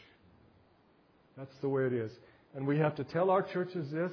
That's 1.36 1.54
the 1.60 1.68
way 1.68 1.84
it 1.84 1.92
is. 1.92 2.10
And 2.54 2.66
we 2.66 2.78
have 2.78 2.94
to 2.96 3.04
tell 3.04 3.28
our 3.28 3.42
churches 3.42 3.90
this. 3.90 4.12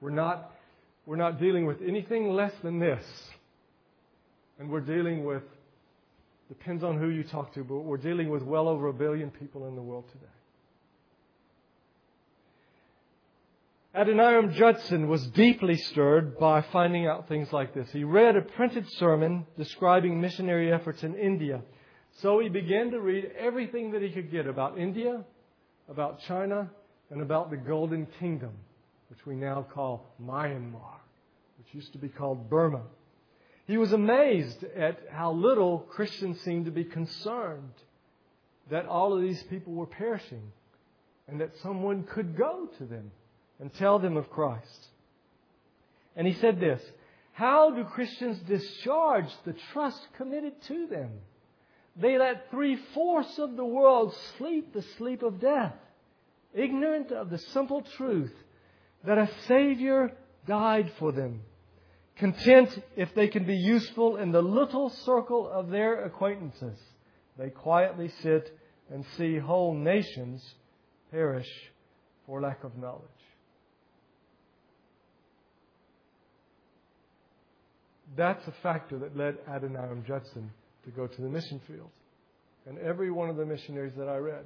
We're 0.00 0.10
not, 0.10 0.52
we're 1.06 1.16
not 1.16 1.38
dealing 1.38 1.66
with 1.66 1.80
anything 1.86 2.30
less 2.30 2.52
than 2.64 2.80
this. 2.80 3.04
And 4.58 4.68
we're 4.68 4.80
dealing 4.80 5.24
with 5.24 5.44
Depends 6.58 6.84
on 6.84 6.98
who 6.98 7.08
you 7.08 7.24
talk 7.24 7.54
to, 7.54 7.64
but 7.64 7.76
we're 7.76 7.96
dealing 7.96 8.28
with 8.28 8.42
well 8.42 8.68
over 8.68 8.88
a 8.88 8.92
billion 8.92 9.30
people 9.30 9.66
in 9.68 9.74
the 9.74 9.80
world 9.80 10.04
today. 10.12 10.26
Adoniram 13.94 14.52
Judson 14.52 15.08
was 15.08 15.26
deeply 15.28 15.76
stirred 15.76 16.38
by 16.38 16.60
finding 16.60 17.06
out 17.06 17.26
things 17.26 17.50
like 17.54 17.72
this. 17.72 17.90
He 17.90 18.04
read 18.04 18.36
a 18.36 18.42
printed 18.42 18.86
sermon 18.98 19.46
describing 19.56 20.20
missionary 20.20 20.70
efforts 20.70 21.02
in 21.02 21.14
India. 21.14 21.62
So 22.20 22.38
he 22.38 22.50
began 22.50 22.90
to 22.90 23.00
read 23.00 23.30
everything 23.38 23.90
that 23.92 24.02
he 24.02 24.10
could 24.10 24.30
get 24.30 24.46
about 24.46 24.78
India, 24.78 25.24
about 25.88 26.20
China, 26.20 26.70
and 27.08 27.22
about 27.22 27.48
the 27.50 27.56
Golden 27.56 28.06
Kingdom, 28.20 28.52
which 29.08 29.24
we 29.24 29.36
now 29.36 29.66
call 29.72 30.14
Myanmar, 30.22 31.00
which 31.56 31.72
used 31.72 31.92
to 31.92 31.98
be 31.98 32.10
called 32.10 32.50
Burma. 32.50 32.82
He 33.66 33.76
was 33.76 33.92
amazed 33.92 34.64
at 34.64 34.98
how 35.10 35.32
little 35.32 35.78
Christians 35.78 36.40
seemed 36.40 36.64
to 36.64 36.70
be 36.70 36.84
concerned 36.84 37.72
that 38.70 38.86
all 38.86 39.14
of 39.14 39.22
these 39.22 39.42
people 39.44 39.72
were 39.72 39.86
perishing 39.86 40.52
and 41.28 41.40
that 41.40 41.56
someone 41.58 42.04
could 42.04 42.36
go 42.36 42.68
to 42.78 42.84
them 42.84 43.12
and 43.60 43.72
tell 43.74 43.98
them 43.98 44.16
of 44.16 44.30
Christ. 44.30 44.88
And 46.16 46.26
he 46.26 46.34
said 46.34 46.58
this 46.58 46.82
How 47.32 47.70
do 47.70 47.84
Christians 47.84 48.38
discharge 48.40 49.30
the 49.44 49.54
trust 49.72 50.00
committed 50.16 50.60
to 50.62 50.86
them? 50.88 51.10
They 51.94 52.18
let 52.18 52.50
three 52.50 52.76
fourths 52.94 53.38
of 53.38 53.56
the 53.56 53.64
world 53.64 54.14
sleep 54.38 54.72
the 54.72 54.82
sleep 54.98 55.22
of 55.22 55.40
death, 55.40 55.74
ignorant 56.54 57.12
of 57.12 57.30
the 57.30 57.38
simple 57.38 57.82
truth 57.82 58.34
that 59.04 59.18
a 59.18 59.30
Savior 59.46 60.12
died 60.46 60.90
for 60.98 61.12
them 61.12 61.42
Content 62.22 62.80
if 62.94 63.12
they 63.16 63.26
can 63.26 63.42
be 63.42 63.56
useful 63.56 64.16
in 64.16 64.30
the 64.30 64.40
little 64.40 64.90
circle 64.90 65.50
of 65.50 65.70
their 65.70 66.04
acquaintances. 66.04 66.78
They 67.36 67.50
quietly 67.50 68.12
sit 68.22 68.56
and 68.92 69.04
see 69.16 69.38
whole 69.38 69.74
nations 69.74 70.40
perish 71.10 71.48
for 72.24 72.40
lack 72.40 72.62
of 72.62 72.76
knowledge. 72.78 73.02
That's 78.16 78.46
a 78.46 78.54
factor 78.62 79.00
that 79.00 79.16
led 79.16 79.38
Adoniram 79.48 80.06
Judson 80.06 80.52
to 80.84 80.92
go 80.92 81.08
to 81.08 81.22
the 81.22 81.28
mission 81.28 81.60
field. 81.66 81.90
And 82.66 82.78
every 82.78 83.10
one 83.10 83.30
of 83.30 83.36
the 83.36 83.46
missionaries 83.46 83.94
that 83.96 84.08
I 84.08 84.18
read, 84.18 84.44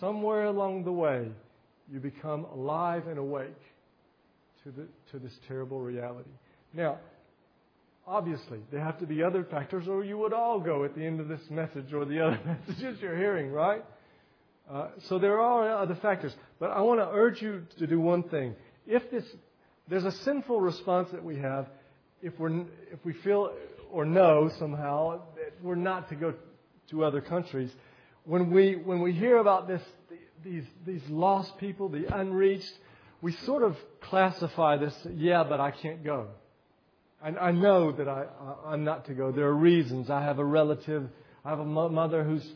somewhere 0.00 0.44
along 0.44 0.84
the 0.84 0.92
way, 0.92 1.28
you 1.92 2.00
become 2.00 2.46
alive 2.46 3.08
and 3.08 3.18
awake 3.18 3.60
to, 4.64 4.70
the, 4.70 4.86
to 5.10 5.18
this 5.18 5.38
terrible 5.46 5.80
reality. 5.80 6.30
Now, 6.72 6.98
obviously, 8.06 8.60
there 8.70 8.80
have 8.80 8.98
to 9.00 9.06
be 9.06 9.22
other 9.22 9.44
factors, 9.44 9.88
or 9.88 10.04
you 10.04 10.18
would 10.18 10.32
all 10.32 10.60
go 10.60 10.84
at 10.84 10.94
the 10.94 11.04
end 11.04 11.20
of 11.20 11.28
this 11.28 11.40
message 11.50 11.92
or 11.92 12.04
the 12.04 12.24
other 12.24 12.40
messages 12.68 12.98
you're 13.00 13.16
hearing, 13.16 13.50
right? 13.50 13.84
Uh, 14.70 14.88
so 15.08 15.18
there 15.18 15.40
are 15.40 15.78
other 15.78 15.96
factors. 15.96 16.34
But 16.58 16.70
I 16.70 16.80
want 16.80 17.00
to 17.00 17.08
urge 17.08 17.40
you 17.40 17.66
to 17.78 17.86
do 17.86 18.00
one 18.00 18.22
thing. 18.24 18.54
If 18.86 19.10
this, 19.10 19.24
there's 19.88 20.04
a 20.04 20.12
sinful 20.12 20.60
response 20.60 21.10
that 21.12 21.24
we 21.24 21.36
have 21.38 21.66
if, 22.22 22.38
we're, 22.38 22.60
if 22.92 23.04
we 23.04 23.12
feel 23.12 23.52
or 23.90 24.04
know 24.04 24.50
somehow 24.58 25.22
that 25.36 25.54
we're 25.62 25.74
not 25.74 26.08
to 26.10 26.16
go 26.16 26.34
to 26.90 27.04
other 27.04 27.20
countries. 27.20 27.70
When 28.24 28.50
we, 28.50 28.74
when 28.74 29.00
we 29.00 29.12
hear 29.12 29.38
about 29.38 29.68
this, 29.68 29.82
these, 30.44 30.64
these 30.86 31.02
lost 31.08 31.56
people, 31.58 31.88
the 31.88 32.14
unreached, 32.14 32.72
we 33.22 33.32
sort 33.32 33.62
of 33.62 33.76
classify 34.00 34.76
this, 34.76 34.94
yeah, 35.14 35.44
but 35.44 35.60
I 35.60 35.70
can't 35.70 36.04
go. 36.04 36.28
I, 37.22 37.28
I 37.28 37.52
know 37.52 37.92
that 37.92 38.08
I, 38.08 38.26
I'm 38.66 38.84
not 38.84 39.06
to 39.06 39.14
go. 39.14 39.32
There 39.32 39.46
are 39.46 39.54
reasons. 39.54 40.10
I 40.10 40.22
have 40.22 40.38
a 40.38 40.44
relative. 40.44 41.08
I 41.44 41.50
have 41.50 41.60
a 41.60 41.64
mother 41.64 42.24
who's, 42.24 42.46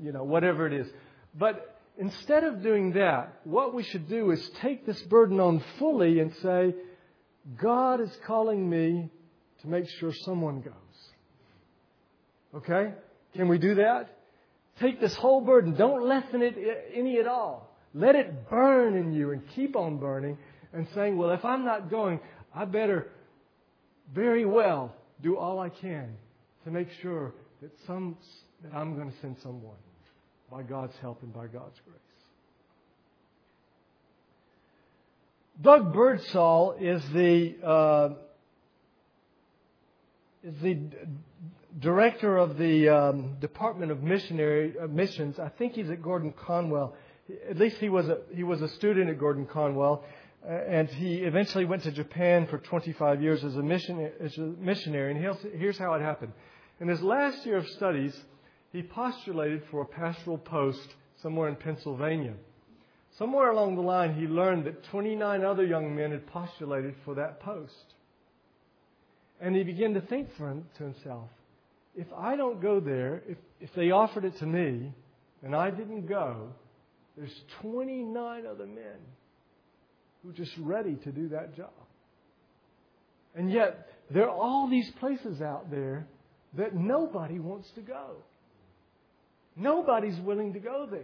you 0.00 0.12
know, 0.12 0.24
whatever 0.24 0.66
it 0.66 0.72
is. 0.72 0.86
But 1.34 1.80
instead 1.98 2.44
of 2.44 2.62
doing 2.62 2.92
that, 2.92 3.40
what 3.44 3.74
we 3.74 3.82
should 3.82 4.08
do 4.08 4.30
is 4.30 4.50
take 4.60 4.86
this 4.86 5.00
burden 5.02 5.40
on 5.40 5.62
fully 5.78 6.20
and 6.20 6.32
say, 6.42 6.74
God 7.60 8.00
is 8.00 8.10
calling 8.26 8.68
me 8.68 9.10
to 9.62 9.68
make 9.68 9.88
sure 9.98 10.12
someone 10.24 10.60
goes. 10.60 10.72
Okay? 12.54 12.92
Can 13.34 13.48
we 13.48 13.58
do 13.58 13.76
that? 13.76 14.16
Take 14.80 15.00
this 15.00 15.14
whole 15.14 15.40
burden. 15.40 15.74
Don't 15.74 16.06
lessen 16.06 16.42
it 16.42 16.56
eh, 16.58 16.98
any 16.98 17.18
at 17.18 17.26
all. 17.26 17.74
Let 17.94 18.14
it 18.14 18.48
burn 18.50 18.96
in 18.96 19.12
you 19.12 19.32
and 19.32 19.42
keep 19.54 19.74
on 19.74 19.98
burning 19.98 20.36
and 20.72 20.86
saying, 20.94 21.16
well, 21.16 21.30
if 21.30 21.44
I'm 21.44 21.64
not 21.64 21.90
going, 21.90 22.20
I 22.54 22.66
better 22.66 23.10
very 24.16 24.46
well 24.46 24.92
do 25.22 25.36
all 25.36 25.60
I 25.60 25.68
can 25.68 26.16
to 26.64 26.70
make 26.70 26.88
sure 27.02 27.34
that 27.60 27.70
some 27.86 28.16
that 28.62 28.74
I'm 28.74 28.96
going 28.96 29.12
to 29.12 29.16
send 29.20 29.36
someone 29.42 29.76
by 30.50 30.62
God's 30.62 30.94
help 31.02 31.22
and 31.22 31.32
by 31.32 31.46
God's 31.46 31.78
grace. 31.84 32.00
Doug 35.60 35.92
Birdsall 35.92 36.76
is 36.80 37.02
the 37.12 37.56
uh, 37.62 38.08
is 40.42 40.54
the 40.62 40.78
director 41.78 42.38
of 42.38 42.56
the 42.56 42.88
um, 42.88 43.36
Department 43.40 43.92
of 43.92 44.02
Missionary 44.02 44.74
uh, 44.82 44.86
Missions. 44.86 45.38
I 45.38 45.50
think 45.50 45.74
he's 45.74 45.90
at 45.90 46.02
Gordon 46.02 46.32
Conwell. 46.32 46.94
At 47.50 47.58
least 47.58 47.76
he 47.78 47.88
was 47.90 48.08
a 48.08 48.18
he 48.34 48.44
was 48.44 48.62
a 48.62 48.68
student 48.68 49.10
at 49.10 49.18
Gordon 49.18 49.46
Conwell, 49.46 50.04
and 50.46 50.88
he 50.88 51.16
eventually 51.16 51.64
went 51.64 51.82
to 51.82 51.90
Japan 51.90 52.46
for 52.46 52.58
25 52.58 53.20
years 53.20 53.42
as 53.42 53.56
a, 53.56 53.62
missionary. 53.62 55.10
And 55.10 55.38
here's 55.58 55.76
how 55.76 55.94
it 55.94 56.02
happened. 56.02 56.32
In 56.80 56.86
his 56.86 57.02
last 57.02 57.44
year 57.44 57.56
of 57.56 57.68
studies, 57.70 58.16
he 58.72 58.82
postulated 58.82 59.62
for 59.70 59.82
a 59.82 59.86
pastoral 59.86 60.38
post 60.38 60.94
somewhere 61.20 61.48
in 61.48 61.56
Pennsylvania. 61.56 62.34
Somewhere 63.18 63.50
along 63.50 63.74
the 63.74 63.82
line, 63.82 64.14
he 64.14 64.26
learned 64.26 64.66
that 64.66 64.84
29 64.84 65.42
other 65.42 65.64
young 65.64 65.96
men 65.96 66.12
had 66.12 66.26
postulated 66.28 66.94
for 67.04 67.14
that 67.16 67.40
post. 67.40 67.94
And 69.40 69.56
he 69.56 69.64
began 69.64 69.94
to 69.94 70.00
think 70.00 70.32
him, 70.36 70.66
to 70.78 70.84
himself, 70.84 71.28
if 71.96 72.06
I 72.16 72.36
don't 72.36 72.60
go 72.60 72.78
there, 72.78 73.22
if, 73.26 73.38
if 73.60 73.74
they 73.74 73.90
offered 73.90 74.24
it 74.24 74.38
to 74.38 74.46
me 74.46 74.92
and 75.42 75.56
I 75.56 75.70
didn't 75.70 76.06
go, 76.06 76.50
there's 77.16 77.34
29 77.62 78.46
other 78.46 78.66
men 78.66 78.98
who 80.26 80.32
are 80.32 80.34
just 80.34 80.56
ready 80.58 80.96
to 80.96 81.12
do 81.12 81.28
that 81.28 81.56
job. 81.56 81.70
And 83.34 83.50
yet, 83.50 83.88
there 84.10 84.24
are 84.24 84.36
all 84.36 84.68
these 84.68 84.90
places 84.92 85.40
out 85.40 85.70
there 85.70 86.06
that 86.54 86.74
nobody 86.74 87.38
wants 87.38 87.70
to 87.72 87.80
go. 87.80 88.16
Nobody's 89.56 90.18
willing 90.20 90.52
to 90.54 90.58
go 90.58 90.88
there. 90.90 91.02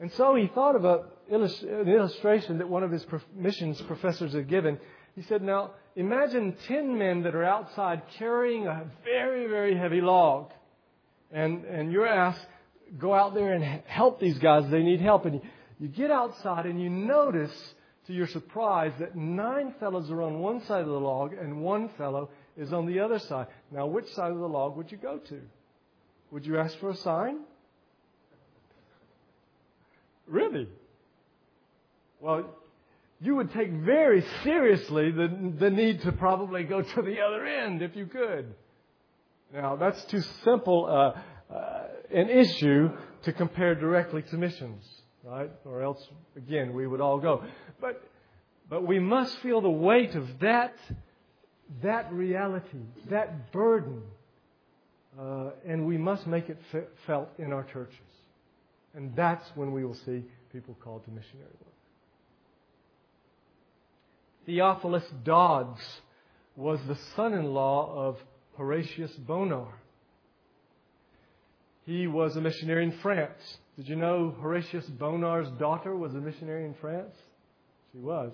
And 0.00 0.10
so 0.12 0.34
he 0.34 0.46
thought 0.48 0.74
of 0.74 0.84
a, 0.84 1.04
an 1.30 1.88
illustration 1.88 2.58
that 2.58 2.68
one 2.68 2.82
of 2.82 2.90
his 2.90 3.04
missions 3.36 3.80
professors 3.82 4.32
had 4.32 4.48
given. 4.48 4.78
He 5.14 5.22
said, 5.22 5.42
Now, 5.42 5.72
imagine 5.94 6.56
10 6.66 6.98
men 6.98 7.22
that 7.22 7.34
are 7.34 7.44
outside 7.44 8.02
carrying 8.18 8.66
a 8.66 8.84
very, 9.04 9.46
very 9.46 9.76
heavy 9.76 10.00
log. 10.00 10.50
And, 11.30 11.64
and 11.66 11.92
you're 11.92 12.08
asked, 12.08 12.44
go 12.98 13.14
out 13.14 13.34
there 13.34 13.52
and 13.52 13.82
help 13.86 14.18
these 14.18 14.38
guys. 14.38 14.68
They 14.70 14.82
need 14.82 15.00
help. 15.00 15.26
And 15.26 15.42
you, 15.80 15.88
get 15.88 16.10
outside 16.10 16.66
and 16.66 16.80
you 16.80 16.90
notice, 16.90 17.74
to 18.06 18.12
your 18.12 18.26
surprise, 18.26 18.92
that 18.98 19.16
nine 19.16 19.74
fellows 19.80 20.10
are 20.10 20.22
on 20.22 20.38
one 20.38 20.62
side 20.64 20.82
of 20.82 20.88
the 20.88 21.00
log 21.00 21.32
and 21.32 21.60
one 21.60 21.88
fellow 21.96 22.30
is 22.56 22.72
on 22.72 22.86
the 22.86 23.00
other 23.00 23.18
side. 23.18 23.46
Now, 23.70 23.86
which 23.86 24.06
side 24.12 24.30
of 24.30 24.38
the 24.38 24.48
log 24.48 24.76
would 24.76 24.92
you 24.92 24.98
go 24.98 25.18
to? 25.18 25.40
Would 26.30 26.46
you 26.46 26.58
ask 26.58 26.78
for 26.78 26.90
a 26.90 26.96
sign? 26.96 27.40
Really? 30.26 30.68
Well, 32.20 32.54
you 33.20 33.34
would 33.36 33.52
take 33.52 33.72
very 33.72 34.24
seriously 34.42 35.10
the, 35.10 35.54
the 35.58 35.70
need 35.70 36.02
to 36.02 36.12
probably 36.12 36.64
go 36.64 36.82
to 36.82 37.02
the 37.02 37.20
other 37.20 37.44
end 37.44 37.82
if 37.82 37.96
you 37.96 38.06
could. 38.06 38.54
Now, 39.52 39.76
that's 39.76 40.02
too 40.04 40.22
simple 40.44 40.86
uh, 40.86 41.52
uh, 41.52 41.86
an 42.12 42.30
issue 42.30 42.90
to 43.22 43.32
compare 43.32 43.74
directly 43.74 44.22
to 44.22 44.36
missions, 44.36 44.84
right? 45.24 45.50
Or 45.64 45.82
else, 45.82 46.06
again, 46.36 46.74
we 46.74 46.86
would 46.86 47.00
all 47.00 47.18
go. 47.18 47.44
But, 47.80 48.02
but 48.68 48.86
we 48.86 48.98
must 48.98 49.36
feel 49.38 49.60
the 49.60 49.70
weight 49.70 50.14
of 50.14 50.26
that, 50.40 50.74
that 51.82 52.12
reality, 52.12 52.78
that 53.10 53.52
burden, 53.52 54.02
uh, 55.18 55.50
and 55.66 55.86
we 55.86 55.98
must 55.98 56.26
make 56.26 56.48
it 56.48 56.58
f- 56.72 56.84
felt 57.06 57.28
in 57.38 57.52
our 57.52 57.64
churches. 57.64 57.96
And 58.94 59.14
that's 59.14 59.44
when 59.54 59.72
we 59.72 59.84
will 59.84 59.94
see 59.94 60.24
people 60.52 60.76
called 60.82 61.04
to 61.04 61.10
missionary 61.10 61.50
work. 61.60 61.74
Theophilus 64.46 65.04
Dodds 65.22 65.80
was 66.56 66.80
the 66.88 66.96
son 67.14 67.34
in 67.34 67.44
law 67.44 67.94
of 67.94 68.18
Horatius 68.56 69.12
Bonar. 69.12 69.68
He 71.86 72.06
was 72.06 72.36
a 72.36 72.40
missionary 72.40 72.84
in 72.84 72.92
France. 72.98 73.58
Did 73.80 73.88
you 73.88 73.96
know 73.96 74.34
Horatius 74.42 74.84
Bonar's 74.84 75.48
daughter 75.58 75.96
was 75.96 76.12
a 76.12 76.18
missionary 76.18 76.66
in 76.66 76.74
France? 76.82 77.14
She 77.90 77.98
was. 77.98 78.30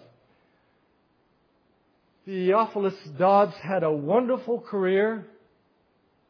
Theophilus 2.24 2.96
Dodds 3.16 3.54
had 3.62 3.84
a 3.84 3.92
wonderful 3.92 4.60
career 4.60 5.24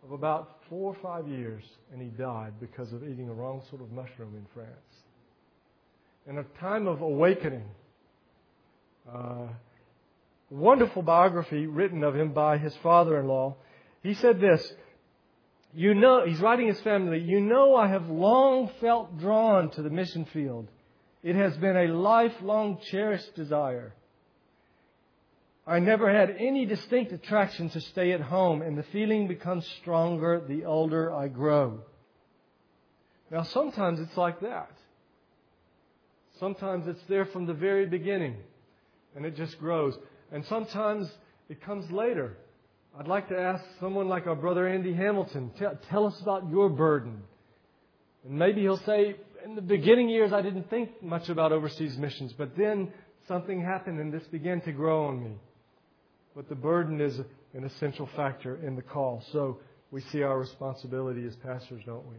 of 0.04 0.12
about 0.12 0.58
four 0.68 0.94
or 0.94 0.96
five 1.02 1.26
years, 1.28 1.64
and 1.90 2.02
he 2.02 2.08
died 2.08 2.60
because 2.60 2.92
of 2.92 3.04
eating 3.04 3.30
a 3.30 3.32
wrong 3.32 3.62
sort 3.70 3.80
of 3.80 3.90
mushroom 3.90 4.34
in 4.36 4.44
France. 4.52 4.68
In 6.26 6.36
a 6.36 6.44
time 6.60 6.86
of 6.86 7.00
awakening, 7.00 7.64
uh, 9.10 9.46
wonderful 10.50 11.00
biography 11.00 11.66
written 11.66 12.04
of 12.04 12.14
him 12.14 12.34
by 12.34 12.58
his 12.58 12.76
father 12.82 13.18
in 13.18 13.28
law. 13.28 13.56
He 14.02 14.12
said 14.12 14.40
this 14.40 14.74
You 15.76 15.92
know, 15.92 16.24
he's 16.24 16.40
writing 16.40 16.68
his 16.68 16.80
family, 16.80 17.20
you 17.20 17.38
know, 17.38 17.76
I 17.76 17.88
have 17.88 18.08
long 18.08 18.70
felt 18.80 19.18
drawn 19.18 19.70
to 19.72 19.82
the 19.82 19.90
mission 19.90 20.24
field. 20.32 20.68
It 21.22 21.36
has 21.36 21.54
been 21.58 21.76
a 21.76 21.88
lifelong 21.92 22.78
cherished 22.90 23.34
desire. 23.34 23.92
I 25.66 25.80
never 25.80 26.10
had 26.10 26.30
any 26.38 26.64
distinct 26.64 27.12
attraction 27.12 27.68
to 27.68 27.80
stay 27.82 28.12
at 28.12 28.22
home, 28.22 28.62
and 28.62 28.78
the 28.78 28.84
feeling 28.84 29.28
becomes 29.28 29.68
stronger 29.82 30.40
the 30.48 30.64
older 30.64 31.12
I 31.12 31.28
grow. 31.28 31.80
Now, 33.30 33.42
sometimes 33.42 34.00
it's 34.00 34.16
like 34.16 34.40
that. 34.40 34.70
Sometimes 36.40 36.86
it's 36.86 37.04
there 37.06 37.26
from 37.26 37.44
the 37.44 37.52
very 37.52 37.84
beginning, 37.84 38.36
and 39.14 39.26
it 39.26 39.36
just 39.36 39.58
grows. 39.58 39.94
And 40.32 40.42
sometimes 40.46 41.12
it 41.50 41.60
comes 41.60 41.90
later. 41.90 42.38
I'd 42.98 43.08
like 43.08 43.28
to 43.28 43.38
ask 43.38 43.62
someone 43.78 44.08
like 44.08 44.26
our 44.26 44.34
brother 44.34 44.66
Andy 44.66 44.94
Hamilton, 44.94 45.50
tell, 45.58 45.78
tell 45.90 46.06
us 46.06 46.18
about 46.20 46.48
your 46.48 46.70
burden. 46.70 47.22
And 48.24 48.38
maybe 48.38 48.62
he'll 48.62 48.78
say, 48.78 49.16
in 49.44 49.54
the 49.54 49.62
beginning 49.62 50.08
years, 50.08 50.32
I 50.32 50.40
didn't 50.40 50.70
think 50.70 51.02
much 51.02 51.28
about 51.28 51.52
overseas 51.52 51.98
missions, 51.98 52.32
but 52.32 52.56
then 52.56 52.92
something 53.28 53.60
happened 53.60 54.00
and 54.00 54.12
this 54.12 54.26
began 54.28 54.60
to 54.62 54.72
grow 54.72 55.06
on 55.06 55.22
me. 55.22 55.36
But 56.34 56.48
the 56.48 56.54
burden 56.54 57.00
is 57.00 57.20
an 57.54 57.64
essential 57.64 58.08
factor 58.16 58.56
in 58.66 58.76
the 58.76 58.82
call. 58.82 59.22
So 59.32 59.58
we 59.90 60.00
see 60.00 60.22
our 60.22 60.38
responsibility 60.38 61.26
as 61.26 61.36
pastors, 61.36 61.82
don't 61.84 62.06
we? 62.08 62.16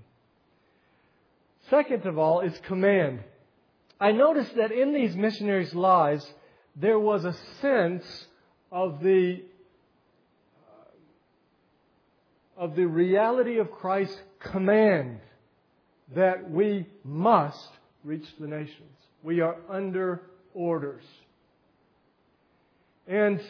Second 1.70 2.06
of 2.06 2.18
all 2.18 2.42
is 2.42 2.58
command. 2.66 3.20
I 4.00 4.12
noticed 4.12 4.56
that 4.56 4.72
in 4.72 4.94
these 4.94 5.16
missionaries' 5.16 5.74
lives, 5.74 6.26
there 6.76 7.00
was 7.00 7.26
a 7.26 7.36
sense 7.62 8.06
of 8.72 9.02
the 9.02 9.42
uh, 10.68 10.92
of 12.58 12.76
the 12.76 12.86
reality 12.86 13.58
of 13.60 13.72
Christ's 13.72 14.18
command 14.40 15.20
that 16.16 16.50
we 16.50 16.88
must 17.04 17.70
reach 18.04 18.26
the 18.40 18.48
nations. 18.48 18.98
We 19.24 19.42
are 19.42 19.58
under 19.70 20.22
orders. 20.54 21.04
And 23.08 23.42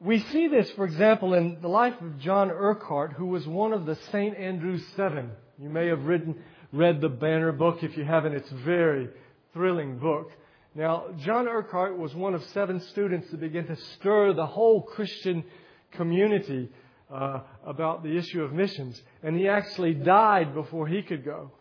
we 0.00 0.20
see 0.20 0.48
this, 0.48 0.70
for 0.72 0.84
example, 0.84 1.34
in 1.34 1.58
the 1.60 1.68
life 1.68 2.00
of 2.00 2.18
John 2.18 2.50
Urquhart, 2.50 3.12
who 3.12 3.26
was 3.26 3.46
one 3.46 3.72
of 3.72 3.84
the 3.84 3.96
St. 4.12 4.36
Andrew's 4.36 4.84
Seven. 4.96 5.30
You 5.58 5.68
may 5.68 5.88
have 5.88 6.04
written, 6.04 6.36
read 6.72 7.00
the 7.00 7.08
Banner 7.08 7.52
book. 7.52 7.82
If 7.82 7.96
you 7.96 8.04
haven't, 8.04 8.34
it's 8.34 8.50
a 8.50 8.56
very 8.56 9.08
thrilling 9.52 9.98
book. 9.98 10.30
Now, 10.74 11.06
John 11.18 11.48
Urquhart 11.48 11.98
was 11.98 12.14
one 12.14 12.34
of 12.34 12.44
seven 12.54 12.80
students 12.80 13.30
that 13.30 13.40
began 13.40 13.66
to 13.66 13.76
stir 13.76 14.32
the 14.32 14.46
whole 14.46 14.82
Christian 14.82 15.44
community 15.92 16.70
uh, 17.12 17.40
about 17.66 18.02
the 18.02 18.16
issue 18.16 18.42
of 18.42 18.52
missions. 18.52 19.00
And 19.22 19.36
he 19.36 19.48
actually 19.48 19.94
died 19.94 20.54
before 20.54 20.86
he 20.86 21.02
could 21.02 21.24
go. 21.24 21.52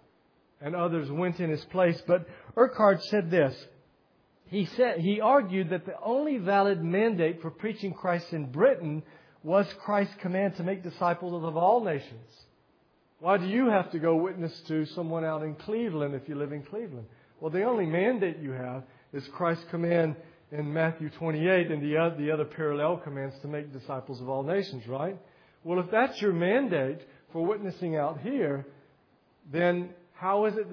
And 0.59 0.75
others 0.75 1.11
went 1.11 1.39
in 1.39 1.49
his 1.49 1.63
place. 1.65 2.01
But 2.07 2.27
Urquhart 2.55 3.03
said 3.03 3.29
this 3.29 3.55
he 4.49 4.65
said 4.65 4.99
he 4.99 5.19
argued 5.19 5.69
that 5.69 5.85
the 5.85 5.99
only 6.01 6.37
valid 6.37 6.81
mandate 6.81 7.41
for 7.41 7.51
preaching 7.51 7.93
Christ 7.93 8.31
in 8.31 8.51
Britain 8.51 9.03
was 9.43 9.67
Christ's 9.83 10.15
command 10.21 10.55
to 10.55 10.63
make 10.63 10.83
disciples 10.83 11.43
of 11.43 11.57
all 11.57 11.83
nations. 11.83 12.29
Why 13.19 13.37
do 13.37 13.47
you 13.47 13.69
have 13.69 13.91
to 13.91 13.99
go 13.99 14.15
witness 14.15 14.57
to 14.67 14.85
someone 14.85 15.25
out 15.25 15.43
in 15.43 15.55
Cleveland 15.55 16.15
if 16.15 16.29
you 16.29 16.35
live 16.35 16.53
in 16.53 16.63
Cleveland? 16.63 17.07
Well, 17.39 17.51
the 17.51 17.63
only 17.63 17.85
mandate 17.85 18.37
you 18.39 18.51
have 18.51 18.83
is 19.11 19.27
Christ's 19.29 19.65
command 19.69 20.15
in 20.51 20.71
Matthew 20.71 21.09
28 21.09 21.71
and 21.71 21.81
the 21.81 21.97
other, 21.97 22.15
the 22.15 22.31
other 22.31 22.45
parallel 22.45 22.97
commands 22.97 23.35
to 23.41 23.47
make 23.47 23.73
disciples 23.73 24.21
of 24.21 24.29
all 24.29 24.43
nations, 24.43 24.87
right? 24.87 25.17
Well, 25.63 25.79
if 25.79 25.91
that's 25.91 26.21
your 26.21 26.33
mandate 26.33 27.01
for 27.31 27.45
witnessing 27.45 27.95
out 27.95 28.19
here, 28.21 28.65
then 29.51 29.89
how 30.13 30.45
is 30.45 30.55
it 30.57 30.71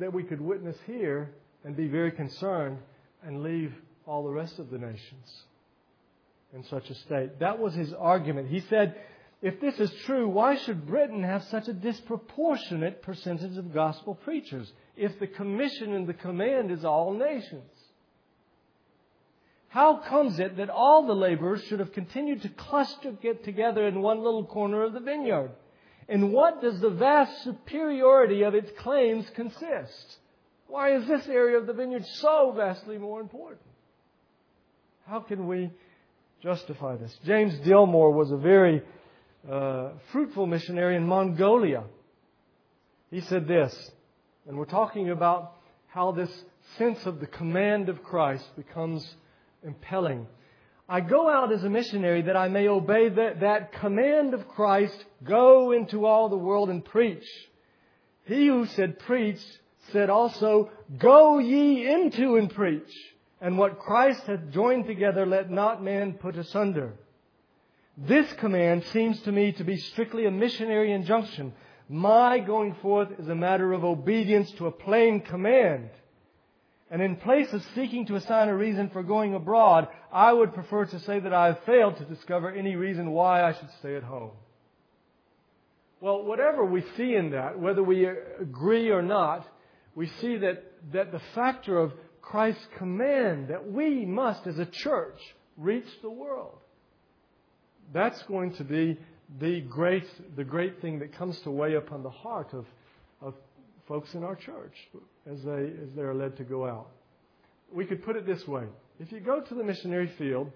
that 0.00 0.12
we 0.12 0.22
could 0.22 0.40
witness 0.40 0.76
here 0.86 1.30
and 1.64 1.76
be 1.76 1.88
very 1.88 2.10
concerned 2.10 2.78
and 3.24 3.42
leave 3.42 3.72
all 4.06 4.24
the 4.24 4.30
rest 4.30 4.58
of 4.58 4.70
the 4.70 4.78
nations 4.78 5.44
in 6.52 6.64
such 6.64 6.90
a 6.90 6.94
state. 6.94 7.38
That 7.40 7.58
was 7.58 7.74
his 7.74 7.92
argument. 7.94 8.48
He 8.48 8.60
said, 8.60 8.96
if 9.40 9.60
this 9.60 9.78
is 9.80 9.92
true, 10.04 10.28
why 10.28 10.56
should 10.56 10.86
Britain 10.86 11.22
have 11.22 11.44
such 11.44 11.68
a 11.68 11.72
disproportionate 11.72 13.02
percentage 13.02 13.56
of 13.56 13.72
gospel 13.72 14.14
preachers 14.14 14.70
if 14.96 15.18
the 15.18 15.26
commission 15.26 15.94
and 15.94 16.06
the 16.06 16.14
command 16.14 16.70
is 16.70 16.84
all 16.84 17.12
nations? 17.12 17.70
How 19.72 19.96
comes 19.96 20.38
it 20.38 20.58
that 20.58 20.68
all 20.68 21.06
the 21.06 21.14
laborers 21.14 21.64
should 21.64 21.78
have 21.78 21.94
continued 21.94 22.42
to 22.42 22.50
cluster 22.50 23.10
get 23.10 23.42
together 23.42 23.86
in 23.88 24.02
one 24.02 24.22
little 24.22 24.44
corner 24.44 24.82
of 24.82 24.92
the 24.92 25.00
vineyard? 25.00 25.50
And 26.10 26.30
what 26.30 26.60
does 26.60 26.78
the 26.82 26.90
vast 26.90 27.42
superiority 27.42 28.42
of 28.42 28.54
its 28.54 28.70
claims 28.80 29.24
consist? 29.34 30.18
Why 30.66 30.94
is 30.96 31.08
this 31.08 31.26
area 31.26 31.56
of 31.56 31.66
the 31.66 31.72
vineyard 31.72 32.04
so 32.04 32.52
vastly 32.54 32.98
more 32.98 33.22
important? 33.22 33.62
How 35.06 35.20
can 35.20 35.46
we 35.46 35.70
justify 36.42 36.96
this? 36.96 37.16
James 37.24 37.54
Gilmour 37.64 38.10
was 38.10 38.30
a 38.30 38.36
very 38.36 38.82
uh, 39.50 39.92
fruitful 40.12 40.44
missionary 40.44 40.96
in 40.96 41.06
Mongolia. 41.06 41.84
He 43.10 43.22
said 43.22 43.48
this, 43.48 43.90
and 44.46 44.58
we're 44.58 44.66
talking 44.66 45.08
about 45.08 45.54
how 45.86 46.12
this 46.12 46.44
sense 46.76 47.06
of 47.06 47.20
the 47.20 47.26
command 47.26 47.88
of 47.88 48.02
Christ 48.02 48.44
becomes 48.54 49.14
impelling. 49.64 50.26
I 50.88 51.00
go 51.00 51.28
out 51.28 51.52
as 51.52 51.64
a 51.64 51.70
missionary 51.70 52.22
that 52.22 52.36
I 52.36 52.48
may 52.48 52.68
obey 52.68 53.08
that, 53.08 53.40
that 53.40 53.72
command 53.72 54.34
of 54.34 54.48
Christ, 54.48 55.04
go 55.24 55.72
into 55.72 56.04
all 56.04 56.28
the 56.28 56.36
world 56.36 56.70
and 56.70 56.84
preach. 56.84 57.24
He 58.24 58.46
who 58.46 58.66
said 58.66 58.98
preach 58.98 59.40
said 59.90 60.10
also, 60.10 60.70
Go 60.98 61.38
ye 61.38 61.90
into 61.90 62.36
and 62.36 62.50
preach, 62.50 62.92
and 63.40 63.58
what 63.58 63.78
Christ 63.78 64.22
hath 64.26 64.50
joined 64.50 64.86
together 64.86 65.26
let 65.26 65.50
not 65.50 65.82
man 65.82 66.14
put 66.14 66.36
asunder. 66.36 66.94
This 67.96 68.32
command 68.34 68.84
seems 68.84 69.20
to 69.22 69.32
me 69.32 69.52
to 69.52 69.64
be 69.64 69.76
strictly 69.76 70.26
a 70.26 70.30
missionary 70.30 70.92
injunction, 70.92 71.52
My 71.88 72.38
going 72.38 72.74
forth 72.76 73.08
is 73.18 73.28
a 73.28 73.34
matter 73.34 73.72
of 73.72 73.84
obedience 73.84 74.50
to 74.52 74.66
a 74.66 74.72
plain 74.72 75.20
command. 75.20 75.90
And 76.92 77.00
in 77.00 77.16
place 77.16 77.50
of 77.54 77.62
seeking 77.74 78.04
to 78.06 78.16
assign 78.16 78.50
a 78.50 78.54
reason 78.54 78.90
for 78.90 79.02
going 79.02 79.34
abroad, 79.34 79.88
I 80.12 80.30
would 80.30 80.52
prefer 80.52 80.84
to 80.84 81.00
say 81.00 81.20
that 81.20 81.32
I 81.32 81.46
have 81.46 81.64
failed 81.64 81.96
to 81.96 82.04
discover 82.04 82.50
any 82.50 82.76
reason 82.76 83.12
why 83.12 83.42
I 83.42 83.54
should 83.54 83.70
stay 83.78 83.96
at 83.96 84.02
home. 84.02 84.32
Well, 86.02 86.22
whatever 86.22 86.66
we 86.66 86.84
see 86.98 87.14
in 87.14 87.30
that, 87.30 87.58
whether 87.58 87.82
we 87.82 88.04
agree 88.04 88.90
or 88.90 89.00
not, 89.00 89.46
we 89.94 90.06
see 90.20 90.36
that, 90.36 90.64
that 90.92 91.12
the 91.12 91.22
factor 91.34 91.78
of 91.78 91.94
Christ's 92.20 92.66
command 92.76 93.48
that 93.48 93.72
we 93.72 94.04
must, 94.04 94.46
as 94.46 94.58
a 94.58 94.66
church, 94.66 95.18
reach 95.56 95.88
the 96.02 96.10
world. 96.10 96.58
That's 97.94 98.22
going 98.24 98.54
to 98.56 98.64
be 98.64 98.98
the 99.40 99.62
great, 99.62 100.04
the 100.36 100.44
great 100.44 100.82
thing 100.82 100.98
that 100.98 101.16
comes 101.16 101.40
to 101.44 101.50
weigh 101.50 101.76
upon 101.76 102.02
the 102.02 102.10
heart 102.10 102.52
of, 102.52 102.66
of 103.22 103.32
folks 103.88 104.12
in 104.12 104.24
our 104.24 104.36
church 104.36 104.74
as 105.30 105.42
they, 105.42 105.72
as 105.82 105.88
they 105.96 106.02
are 106.02 106.14
led 106.14 106.36
to 106.38 106.44
go 106.44 106.66
out. 106.66 106.88
We 107.72 107.86
could 107.86 108.04
put 108.04 108.16
it 108.16 108.26
this 108.26 108.46
way. 108.46 108.64
If 108.98 109.12
you 109.12 109.20
go 109.20 109.40
to 109.40 109.54
the 109.54 109.64
missionary 109.64 110.10
field, 110.18 110.50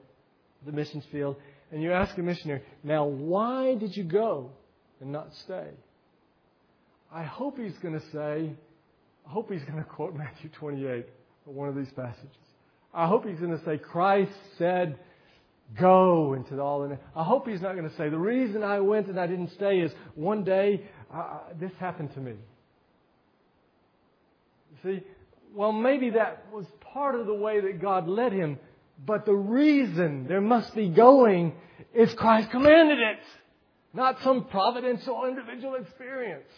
the 0.64 0.72
missions 0.72 1.04
field, 1.10 1.36
and 1.72 1.82
you 1.82 1.92
ask 1.92 2.16
a 2.18 2.22
missionary, 2.22 2.62
now 2.84 3.04
why 3.04 3.74
did 3.74 3.96
you 3.96 4.04
go 4.04 4.50
and 5.00 5.10
not 5.10 5.28
stay? 5.44 5.68
I 7.12 7.22
hope 7.22 7.58
he's 7.58 7.76
going 7.78 7.98
to 7.98 8.06
say, 8.12 8.52
I 9.26 9.30
hope 9.30 9.50
he's 9.50 9.62
going 9.64 9.78
to 9.78 9.84
quote 9.84 10.14
Matthew 10.16 10.50
28 10.58 11.06
or 11.46 11.52
one 11.52 11.68
of 11.68 11.76
these 11.76 11.90
passages. 11.94 12.30
I 12.92 13.06
hope 13.06 13.26
he's 13.26 13.38
going 13.38 13.56
to 13.56 13.64
say, 13.64 13.78
Christ 13.78 14.32
said, 14.58 14.98
go 15.78 16.34
into 16.34 16.60
all 16.60 16.86
the. 16.86 16.98
I 17.14 17.24
hope 17.24 17.46
he's 17.46 17.60
not 17.60 17.76
going 17.76 17.88
to 17.88 17.96
say, 17.96 18.08
the 18.08 18.18
reason 18.18 18.62
I 18.62 18.80
went 18.80 19.08
and 19.08 19.18
I 19.18 19.26
didn't 19.26 19.52
stay 19.52 19.80
is 19.80 19.92
one 20.14 20.44
day 20.44 20.82
uh, 21.12 21.38
this 21.58 21.72
happened 21.78 22.14
to 22.14 22.20
me. 22.20 22.34
See, 24.82 25.02
well, 25.54 25.72
maybe 25.72 26.10
that 26.10 26.46
was 26.52 26.66
part 26.92 27.14
of 27.14 27.26
the 27.26 27.34
way 27.34 27.60
that 27.60 27.80
God 27.80 28.08
led 28.08 28.32
him, 28.32 28.58
but 29.04 29.26
the 29.26 29.34
reason 29.34 30.26
there 30.26 30.40
must 30.40 30.74
be 30.74 30.88
going 30.88 31.54
is 31.94 32.12
Christ 32.14 32.50
commanded 32.50 32.98
it, 32.98 33.18
not 33.94 34.22
some 34.22 34.44
providential 34.44 35.24
individual 35.26 35.74
experience. 35.76 36.48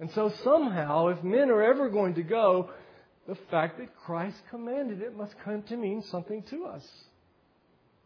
And 0.00 0.10
so 0.12 0.32
somehow, 0.42 1.08
if 1.08 1.22
men 1.22 1.50
are 1.50 1.62
ever 1.62 1.88
going 1.88 2.14
to 2.14 2.22
go, 2.22 2.70
the 3.26 3.36
fact 3.50 3.78
that 3.78 3.96
Christ 4.04 4.36
commanded 4.50 5.00
it 5.00 5.16
must 5.16 5.34
come 5.44 5.62
to 5.62 5.76
mean 5.76 6.02
something 6.02 6.42
to 6.50 6.66
us. 6.66 6.86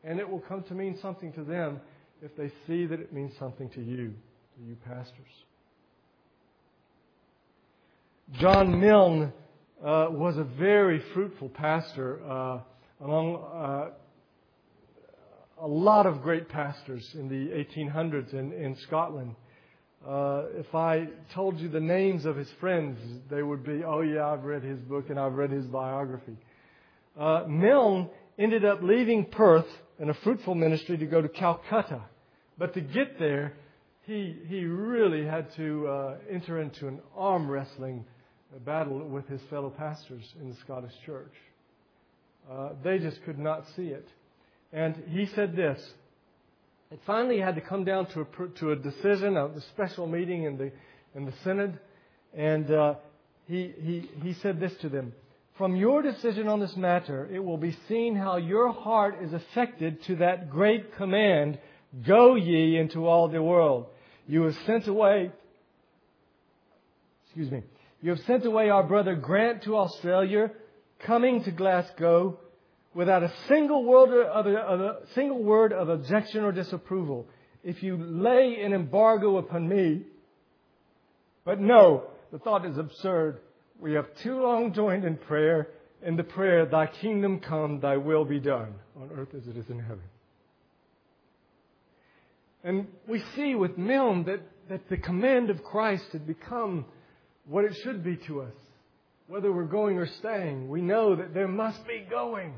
And 0.05 0.21
it 0.21 0.29
will 0.29 0.41
come 0.41 0.63
to 0.65 0.75
mean 0.75 0.99
something 1.01 1.33
to 1.33 1.43
them 1.43 1.81
if 2.23 2.37
they 2.37 2.53
see 2.67 2.87
that 2.87 3.01
it 3.01 3.13
means 3.13 3.33
something 3.39 3.69
to 3.71 3.81
you, 3.81 4.15
to 4.57 4.65
you 4.65 4.77
pastors. 4.87 5.27
John 8.35 8.79
Milne 8.79 9.33
uh, 9.83 10.09
was 10.11 10.37
a 10.37 10.45
very 10.45 11.03
fruitful 11.15 11.49
pastor 11.49 12.21
uh, 12.23 12.61
among 13.01 13.37
uh, 13.37 13.91
a 15.63 15.67
lot 15.67 16.05
of 16.05 16.21
great 16.23 16.47
pastors 16.47 17.09
in 17.15 17.29
the 17.29 17.49
1800s 17.81 18.35
in, 18.35 18.53
in 18.53 18.77
Scotland. 18.87 19.35
Uh, 20.07 20.43
if 20.57 20.75
I 20.75 21.09
told 21.35 21.59
you 21.59 21.71
the 21.71 21.81
names 21.81 22.27
of 22.27 22.37
his 22.37 22.51
friends, 22.61 22.99
they 23.31 23.43
would 23.43 23.65
be, 23.65 23.83
oh 23.83 24.03
yeah, 24.03 24.27
I've 24.27 24.45
read 24.45 24.63
his 24.63 24.79
book 24.81 25.09
and 25.09 25.19
I've 25.19 25.33
read 25.35 25.51
his 25.51 25.65
biography. 25.65 26.37
Uh, 27.19 27.45
Milne 27.49 28.11
ended 28.39 28.65
up 28.65 28.83
leaving 28.83 29.25
Perth 29.25 29.67
in 29.99 30.11
a 30.11 30.15
fruitful 30.15 30.55
ministry 30.55 30.99
to 30.99 31.07
go 31.07 31.23
to 31.23 31.29
Calcutta. 31.31 32.03
But 32.59 32.75
to 32.75 32.83
get 32.83 33.19
there, 33.19 33.55
he, 34.03 34.37
he 34.47 34.65
really 34.65 35.25
had 35.25 35.55
to 35.57 35.89
uh, 35.89 36.17
enter 36.31 36.61
into 36.61 36.89
an 36.89 37.01
arm 37.17 37.51
wrestling 37.51 38.05
a 38.57 38.61
battle 38.61 39.07
with 39.07 39.27
his 39.29 39.41
fellow 39.51 39.71
pastors 39.71 40.25
in 40.41 40.51
the 40.51 40.57
Scottish 40.65 40.93
church. 41.05 41.33
Uh, 42.51 42.71
they 42.83 42.99
just 42.99 43.23
could 43.25 43.39
not 43.39 43.65
see 43.77 43.89
it. 43.89 44.09
And 44.73 44.95
he 45.09 45.27
said 45.35 45.55
this. 45.55 45.79
It 46.91 47.01
finally 47.07 47.39
had 47.39 47.55
to 47.57 47.61
come 47.61 47.85
down 47.85 48.07
to 48.13 48.21
a, 48.23 48.49
to 48.61 48.73
a 48.73 48.77
decision, 48.77 49.37
a, 49.37 49.47
a 49.47 49.61
special 49.75 50.07
meeting 50.07 50.45
in 50.45 50.57
the, 50.57 50.73
in 51.15 51.27
the 51.27 51.33
Synod. 51.45 51.79
And 52.35 52.71
uh, 52.71 52.95
he, 53.47 53.73
he, 53.81 54.11
he 54.23 54.35
said 54.43 54.61
this 54.61 54.73
to 54.81 54.89
them 54.89 55.13
From 55.59 55.77
your 55.77 56.01
decision 56.01 56.49
on 56.49 56.61
this 56.61 56.77
matter, 56.77 57.29
it 57.31 57.41
will 57.41 57.59
be 57.59 57.77
seen 57.89 58.17
how 58.17 58.39
your 58.39 58.73
heart 58.73 59.17
is 59.23 59.33
affected 59.35 60.03
to 60.05 60.17
that 60.17 60.51
great 60.51 60.97
command 60.97 61.59
Go 62.07 62.35
ye 62.35 62.77
into 62.77 63.07
all 63.07 63.29
the 63.29 63.43
world. 63.43 63.87
You 64.27 64.43
have 64.43 64.55
sent 64.67 64.87
away, 64.89 65.31
excuse 67.25 67.51
me, 67.51 67.63
you 68.01 68.11
have 68.11 68.21
sent 68.21 68.45
away 68.47 68.71
our 68.71 68.85
brother 68.85 69.15
Grant 69.15 69.65
to 69.65 69.77
Australia, 69.77 70.51
coming 71.01 71.43
to 71.45 71.51
Glasgow 71.51 72.39
without 72.95 73.23
a 73.23 73.33
single 73.49 73.85
word 73.85 74.27
of, 74.27 74.47
a, 74.47 74.97
single 75.15 75.43
word 75.43 75.73
of 75.73 75.89
objection 75.89 76.45
or 76.45 76.53
disapproval. 76.53 77.27
If 77.65 77.83
you 77.83 77.97
lay 77.97 78.61
an 78.63 78.73
embargo 78.73 79.37
upon 79.37 79.69
me, 79.69 80.03
but 81.45 81.61
no, 81.61 82.05
the 82.33 82.39
thought 82.39 82.65
is 82.67 82.79
absurd. 82.79 83.41
We 83.81 83.95
have 83.95 84.07
too 84.23 84.41
long 84.43 84.73
joined 84.73 85.05
in 85.05 85.17
prayer, 85.17 85.69
in 86.03 86.17
the 86.17 86.25
prayer, 86.25 86.67
Thy 86.67 86.87
kingdom 86.87 87.41
come, 87.41 87.81
Thy 87.81 87.97
will 87.97 88.25
be 88.25 88.39
done, 88.39 88.75
on 88.97 89.11
earth 89.17 89.35
as 89.37 89.47
it 89.49 89.57
is 89.57 89.69
in 89.69 89.81
heaven. 89.81 90.03
And 92.63 92.87
we 93.07 93.23
see 93.35 93.55
with 93.55 93.79
Milne 93.79 94.25
that, 94.25 94.41
that 94.69 94.89
the 94.89 94.97
command 94.97 95.51
of 95.51 95.65
Christ 95.65 96.07
had 96.13 96.27
become 96.27 96.85
what 97.49 97.65
it 97.65 97.75
should 97.83 98.05
be 98.05 98.17
to 98.17 98.43
us. 98.43 98.55
Whether 99.27 99.53
we're 99.53 99.65
going 99.65 99.99
or 99.99 100.07
staying, 100.07 100.69
we 100.69 100.81
know 100.81 101.17
that 101.17 101.35
there 101.35 101.49
must 101.49 101.87
be 101.87 102.07
going. 102.09 102.55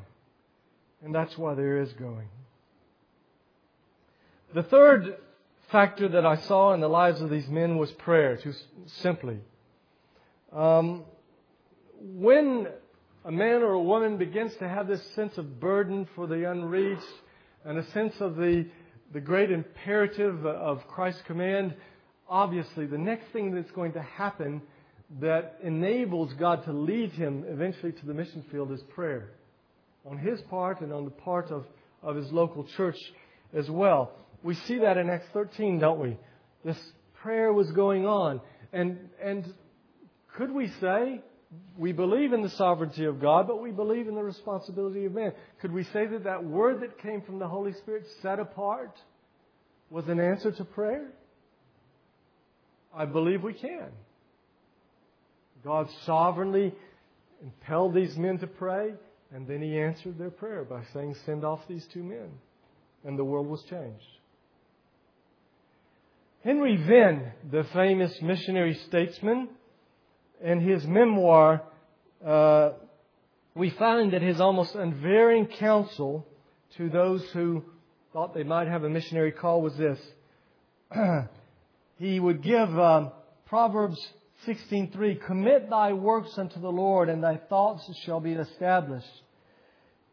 And 1.02 1.14
that's 1.14 1.36
why 1.38 1.54
there 1.54 1.80
is 1.80 1.92
going. 1.94 2.28
The 4.54 4.62
third 4.64 5.16
factor 5.70 6.08
that 6.08 6.26
I 6.26 6.36
saw 6.36 6.74
in 6.74 6.80
the 6.80 6.88
lives 6.88 7.20
of 7.20 7.30
these 7.30 7.48
men 7.48 7.78
was 7.78 7.90
prayer, 7.92 8.36
too 8.36 8.52
simply. 8.86 9.38
Um, 10.52 11.04
when 12.00 12.66
a 13.24 13.30
man 13.30 13.62
or 13.62 13.72
a 13.72 13.82
woman 13.82 14.16
begins 14.16 14.54
to 14.56 14.68
have 14.68 14.88
this 14.88 15.04
sense 15.14 15.38
of 15.38 15.60
burden 15.60 16.08
for 16.14 16.26
the 16.26 16.50
unreached 16.50 17.02
and 17.64 17.78
a 17.78 17.90
sense 17.90 18.14
of 18.20 18.36
the, 18.36 18.66
the 19.12 19.20
great 19.20 19.50
imperative 19.52 20.44
of 20.44 20.86
Christ's 20.88 21.22
command, 21.22 21.74
obviously 22.28 22.86
the 22.86 22.98
next 22.98 23.26
thing 23.32 23.54
that's 23.54 23.70
going 23.70 23.92
to 23.92 24.02
happen 24.02 24.62
that 25.18 25.58
enables 25.62 26.32
God 26.34 26.64
to 26.64 26.72
lead 26.72 27.10
him 27.12 27.44
eventually 27.48 27.92
to 27.92 28.06
the 28.06 28.14
mission 28.14 28.44
field 28.50 28.70
is 28.70 28.80
prayer. 28.94 29.30
On 30.06 30.16
his 30.16 30.40
part 30.42 30.80
and 30.80 30.92
on 30.92 31.04
the 31.04 31.10
part 31.10 31.50
of, 31.50 31.64
of 32.02 32.14
his 32.14 32.30
local 32.30 32.64
church 32.76 32.96
as 33.52 33.68
well. 33.68 34.12
We 34.42 34.54
see 34.54 34.78
that 34.78 34.96
in 34.96 35.10
Acts 35.10 35.26
13, 35.32 35.80
don't 35.80 36.00
we? 36.00 36.16
This 36.64 36.78
prayer 37.22 37.52
was 37.52 37.70
going 37.72 38.06
on. 38.06 38.40
And, 38.72 39.10
and 39.22 39.52
could 40.36 40.52
we 40.52 40.68
say 40.80 41.20
we 41.76 41.92
believe 41.92 42.32
in 42.32 42.42
the 42.42 42.50
sovereignty 42.50 43.04
of 43.04 43.20
God, 43.20 43.48
but 43.48 43.60
we 43.60 43.72
believe 43.72 44.06
in 44.06 44.14
the 44.14 44.22
responsibility 44.22 45.04
of 45.04 45.12
man? 45.12 45.32
Could 45.60 45.72
we 45.72 45.82
say 45.84 46.06
that 46.06 46.24
that 46.24 46.44
word 46.44 46.80
that 46.82 46.98
came 46.98 47.20
from 47.22 47.40
the 47.40 47.48
Holy 47.48 47.72
Spirit, 47.72 48.06
set 48.22 48.38
apart, 48.38 48.96
was 49.90 50.06
an 50.08 50.20
answer 50.20 50.52
to 50.52 50.64
prayer? 50.64 51.08
I 52.94 53.04
believe 53.04 53.42
we 53.42 53.54
can. 53.54 53.90
God 55.64 55.88
sovereignly 56.04 56.74
impelled 57.42 57.94
these 57.94 58.16
men 58.16 58.38
to 58.38 58.46
pray, 58.46 58.94
and 59.32 59.46
then 59.46 59.62
he 59.62 59.78
answered 59.78 60.18
their 60.18 60.30
prayer 60.30 60.64
by 60.64 60.82
saying, 60.92 61.16
Send 61.26 61.44
off 61.44 61.60
these 61.68 61.86
two 61.92 62.02
men. 62.02 62.30
And 63.04 63.18
the 63.18 63.24
world 63.24 63.46
was 63.46 63.62
changed. 63.64 64.04
Henry 66.44 66.76
Venn, 66.76 67.32
the 67.50 67.64
famous 67.72 68.20
missionary 68.22 68.74
statesman, 68.88 69.48
in 70.42 70.60
his 70.60 70.86
memoir, 70.86 71.62
uh, 72.26 72.70
we 73.54 73.70
find 73.70 74.12
that 74.12 74.22
his 74.22 74.40
almost 74.40 74.74
unvarying 74.74 75.46
counsel 75.46 76.26
to 76.76 76.88
those 76.88 77.22
who 77.32 77.62
thought 78.12 78.34
they 78.34 78.42
might 78.42 78.68
have 78.68 78.84
a 78.84 78.88
missionary 78.88 79.32
call 79.32 79.60
was 79.60 79.76
this. 79.76 79.98
he 81.98 82.18
would 82.18 82.42
give 82.42 82.78
uh, 82.78 83.10
Proverbs 83.46 84.00
16:3 84.46 85.20
Commit 85.20 85.68
thy 85.68 85.92
works 85.92 86.38
unto 86.38 86.60
the 86.60 86.70
Lord 86.70 87.08
and 87.08 87.22
thy 87.22 87.36
thoughts 87.36 87.90
shall 88.04 88.20
be 88.20 88.32
established. 88.32 89.22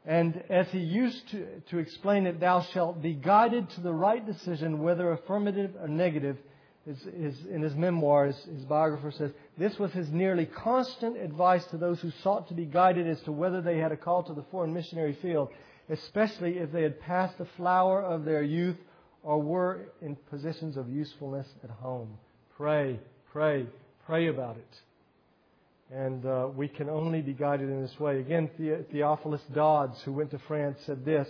And 0.06 0.42
as 0.50 0.70
he 0.70 0.80
used 0.80 1.28
to, 1.30 1.46
to 1.70 1.80
explain 1.80 2.28
it, 2.28 2.40
thou 2.40 2.62
shalt 2.62 3.02
be 3.02 3.14
guided 3.14 3.70
to 3.72 3.82
the 3.82 3.94
right 3.94 4.26
decision, 4.26 4.82
whether 4.82 5.12
affirmative 5.12 5.76
or 5.80 5.88
negative. 5.88 6.38
His, 6.86 7.04
his, 7.04 7.46
in 7.48 7.62
his 7.62 7.76
memoirs, 7.76 8.36
his 8.46 8.64
biographer 8.64 9.12
says, 9.12 9.32
this 9.58 9.78
was 9.78 9.92
his 9.92 10.10
nearly 10.10 10.46
constant 10.46 11.18
advice 11.18 11.66
to 11.66 11.78
those 11.78 12.00
who 12.00 12.12
sought 12.24 12.48
to 12.48 12.54
be 12.54 12.64
guided 12.64 13.06
as 13.06 13.22
to 13.24 13.34
whether 13.34 13.62
they 13.62 13.78
had 13.78 13.92
a 13.92 13.98
call 13.98 14.24
to 14.24 14.34
the 14.34 14.46
foreign 14.52 14.74
missionary 14.74 15.18
field, 15.22 15.50
especially 15.90 16.60
if 16.60 16.72
they 16.72 16.84
had 16.84 17.02
passed 17.02 17.38
the 17.38 17.48
flower 17.58 18.02
of 18.02 18.24
their 18.24 18.42
youth 18.42 18.78
or 19.22 19.42
were 19.42 19.90
in 20.02 20.16
positions 20.30 20.78
of 20.78 20.90
usefulness 20.90 21.48
at 21.62 21.70
home. 21.70 22.18
Pray, 22.56 23.02
pray, 23.34 23.68
pray 24.08 24.28
about 24.28 24.58
it. 24.58 25.96
And 25.96 26.26
uh, 26.26 26.48
we 26.56 26.68
can 26.68 26.90
only 26.90 27.22
be 27.22 27.34
guided 27.34 27.70
in 27.70 27.82
this 27.82 28.00
way. 28.00 28.20
Again, 28.20 28.50
the- 28.58 28.86
Theophilus 28.92 29.42
Dodds, 29.54 30.02
who 30.04 30.14
went 30.14 30.32
to 30.32 30.40
France, 30.48 30.80
said 30.86 31.06
this. 31.06 31.28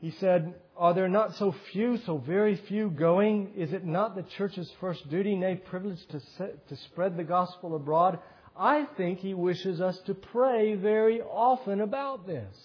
He 0.00 0.12
said, 0.12 0.54
Are 0.76 0.94
there 0.94 1.08
not 1.08 1.36
so 1.36 1.54
few, 1.72 1.98
so 1.98 2.18
very 2.18 2.56
few 2.56 2.88
going? 2.88 3.52
Is 3.56 3.72
it 3.72 3.84
not 3.84 4.16
the 4.16 4.22
church's 4.22 4.70
first 4.80 5.08
duty, 5.10 5.36
nay, 5.36 5.56
privilege, 5.56 5.98
to, 6.08 6.20
set, 6.38 6.68
to 6.68 6.76
spread 6.76 7.16
the 7.16 7.24
gospel 7.24 7.76
abroad? 7.76 8.18
I 8.56 8.86
think 8.96 9.18
he 9.18 9.34
wishes 9.34 9.80
us 9.80 9.98
to 10.06 10.14
pray 10.14 10.74
very 10.74 11.20
often 11.20 11.80
about 11.80 12.26
this. 12.26 12.56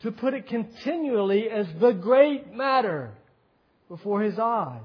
To 0.00 0.12
put 0.12 0.34
it 0.34 0.46
continually 0.46 1.48
as 1.48 1.66
the 1.80 1.92
great 1.92 2.52
matter 2.52 3.12
before 3.88 4.22
his 4.22 4.38
eye. 4.38 4.80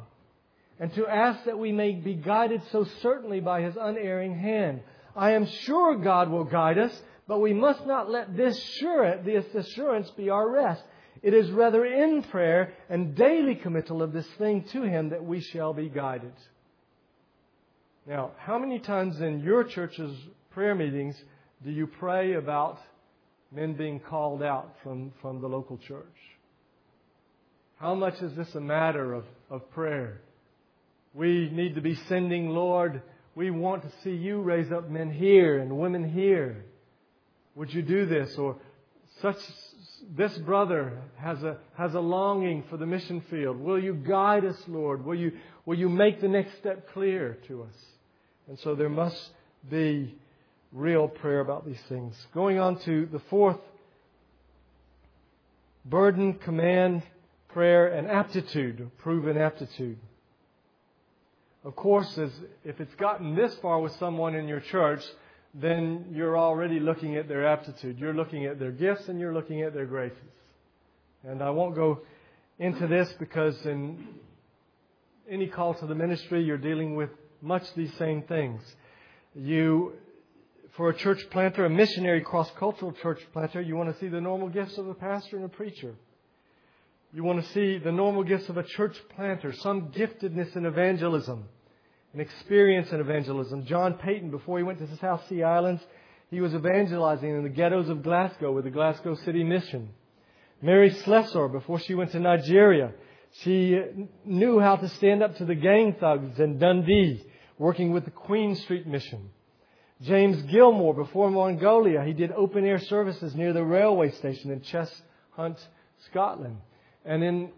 And 0.80 0.94
to 0.94 1.06
ask 1.08 1.44
that 1.46 1.60
we 1.60 1.72
may 1.72 1.92
be 1.92 2.16
guided 2.16 2.62
so 2.72 2.86
certainly 3.02 3.42
by 3.42 3.62
his 3.62 3.76
unerring 3.80 4.38
hand. 4.40 4.82
I 5.16 5.32
am 5.32 5.46
sure 5.46 5.98
God 5.98 6.30
will 6.30 6.46
guide 6.46 6.78
us, 6.78 6.98
but 7.28 7.40
we 7.40 7.54
must 7.54 7.86
not 7.86 8.10
let 8.10 8.36
this 8.36 8.58
assurance 8.82 10.10
be 10.12 10.30
our 10.30 10.50
rest. 10.50 10.84
It 11.22 11.34
is 11.34 11.52
rather 11.52 11.86
in 11.86 12.24
prayer 12.24 12.74
and 12.90 13.16
daily 13.16 13.56
committal 13.56 14.02
of 14.02 14.14
this 14.14 14.28
thing 14.38 14.64
to 14.72 14.84
him 14.84 15.10
that 15.10 15.24
we 15.24 15.42
shall 15.42 15.74
be 15.74 15.90
guided. 15.90 16.34
Now, 18.08 18.32
how 18.38 18.58
many 18.58 18.80
times 18.80 19.20
in 19.20 19.42
your 19.42 19.66
church's 19.66 20.16
prayer 20.52 20.76
meetings 20.76 21.22
do 21.64 21.72
you 21.72 21.88
pray 21.88 22.36
about 22.36 22.80
men 23.52 23.74
being 23.74 24.00
called 24.00 24.42
out 24.42 24.76
from, 24.82 25.12
from 25.22 25.42
the 25.42 25.48
local 25.48 25.78
church? 25.78 26.06
How 27.80 27.96
much 27.96 28.22
is 28.22 28.34
this 28.36 28.56
a 28.56 28.62
matter 28.62 29.14
of, 29.14 29.26
of 29.50 29.70
prayer? 29.72 30.22
We 31.14 31.50
need 31.50 31.76
to 31.76 31.82
be 31.82 31.96
sending, 32.08 32.50
Lord, 32.50 33.02
we 33.36 33.52
want 33.52 33.84
to 33.84 33.92
see 34.04 34.12
you 34.12 34.42
raise 34.42 34.72
up 34.72 34.90
men 34.90 35.12
here 35.12 35.60
and 35.60 35.78
women 35.78 36.08
here. 36.08 36.66
Would 37.56 37.74
you 37.74 37.82
do 37.82 38.06
this? 38.06 38.38
Or 38.38 38.58
such 39.22 39.38
this 40.16 40.38
brother 40.40 41.02
has 41.18 41.44
a 41.44 41.58
has 41.78 41.94
a 41.94 42.00
longing 42.00 42.64
for 42.70 42.78
the 42.78 42.86
mission 42.86 43.22
field. 43.30 43.60
Will 43.60 43.82
you 43.82 43.94
guide 43.94 44.46
us, 44.46 44.58
Lord? 44.68 45.04
Will 45.06 45.16
you 45.16 45.34
will 45.66 45.78
you 45.78 45.90
make 45.90 46.22
the 46.22 46.28
next 46.28 46.58
step 46.58 46.90
clear 46.94 47.38
to 47.48 47.64
us? 47.64 47.76
And 48.48 48.60
so 48.60 48.76
there 48.76 48.90
must 48.90 49.32
be 49.70 50.16
real 50.72 51.08
prayer 51.08 51.40
about 51.40 51.66
these 51.66 51.82
things. 51.90 52.16
Going 52.34 52.60
on 52.60 52.80
to 52.82 53.08
the 53.12 53.20
fourth 53.30 53.60
burden, 55.86 56.36
command, 56.36 57.04
prayer, 57.50 57.88
and 57.88 58.08
aptitude, 58.08 58.90
proven 59.00 59.38
aptitude. 59.38 59.98
Of 61.64 61.76
course, 61.76 62.18
if 62.18 62.80
it's 62.80 62.96
gotten 62.96 63.36
this 63.36 63.54
far 63.56 63.80
with 63.82 63.94
someone 63.98 64.34
in 64.34 64.48
your 64.48 64.62
church, 64.62 65.04
then 65.54 66.06
you're 66.14 66.38
already 66.38 66.80
looking 66.80 67.18
at 67.18 67.28
their 67.28 67.46
aptitude. 67.46 68.00
You're 68.00 68.14
looking 68.14 68.46
at 68.46 68.60
their 68.60 68.72
gifts 68.72 69.10
and 69.10 69.20
you're 69.20 69.34
looking 69.34 69.62
at 69.64 69.74
their 69.74 69.86
graces. 69.86 70.18
And 71.24 71.42
I 71.42 71.50
won't 71.50 71.76
go 71.76 72.00
into 72.60 72.88
this 72.88 73.14
because 73.20 73.66
in 73.66 74.08
any 75.30 75.48
call 75.48 75.74
to 75.76 75.86
the 75.86 75.96
ministry, 75.96 76.44
you're 76.44 76.58
dealing 76.58 76.96
with 76.96 77.10
much 77.42 77.64
these 77.76 77.94
same 77.98 78.22
things. 78.24 78.62
You, 79.36 79.94
for 80.78 80.90
a 80.90 80.96
church 80.96 81.30
planter, 81.30 81.66
a 81.66 81.70
missionary 81.70 82.22
cross-cultural 82.22 82.94
church 83.02 83.20
planter, 83.34 83.60
you 83.60 83.76
want 83.76 83.94
to 83.94 84.00
see 84.00 84.08
the 84.08 84.22
normal 84.22 84.48
gifts 84.48 84.78
of 84.78 84.88
a 84.88 84.94
pastor 84.94 85.36
and 85.36 85.46
a 85.46 85.50
preacher. 85.50 85.96
You 87.12 87.24
want 87.24 87.44
to 87.44 87.52
see 87.54 87.80
the 87.80 87.92
normal 87.92 88.24
gifts 88.24 88.50
of 88.50 88.58
a 88.58 88.64
church 88.64 88.96
planter, 89.16 89.52
some 89.52 89.88
giftedness 89.88 90.56
in 90.56 90.68
evangelism, 90.68 91.46
an 92.14 92.20
experience 92.20 92.92
in 92.92 93.00
evangelism. 93.00 93.66
John 93.66 93.96
Paton, 93.96 94.30
before 94.30 94.60
he 94.60 94.64
went 94.64 94.78
to 94.78 94.86
the 94.86 94.96
South 94.98 95.28
Sea 95.28 95.42
Islands, 95.42 95.82
he 96.30 96.40
was 96.40 96.54
evangelizing 96.54 97.30
in 97.30 97.42
the 97.42 97.50
ghettos 97.50 97.90
of 97.90 98.04
Glasgow 98.04 98.52
with 98.52 98.66
the 98.66 98.70
Glasgow 98.70 99.16
City 99.16 99.44
Mission. 99.44 99.90
Mary 100.62 100.92
Slessor, 100.92 101.48
before 101.48 101.80
she 101.80 101.96
went 101.96 102.12
to 102.12 102.20
Nigeria, 102.20 102.92
she 103.42 103.80
knew 104.24 104.60
how 104.60 104.76
to 104.76 104.88
stand 104.90 105.24
up 105.24 105.36
to 105.38 105.46
the 105.46 105.56
gang 105.56 105.96
thugs 106.00 106.40
in 106.40 106.60
Dundee, 106.60 107.26
working 107.58 107.92
with 107.92 108.06
the 108.06 108.12
Queen 108.12 108.56
Street 108.56 108.86
Mission. 108.86 109.32
James 110.04 110.44
Gilmour, 110.44 110.94
before 110.94 111.32
Mongolia, 111.32 112.04
he 112.04 112.14
did 112.14 112.32
open 112.34 112.66
air 112.66 112.80
services 112.80 113.34
near 113.34 113.52
the 113.52 113.64
railway 113.64 114.12
station 114.12 114.52
in 114.52 114.62
Cheshunt, 114.62 115.58
Scotland. 116.06 116.58
And 117.10 117.24
in 117.24 117.50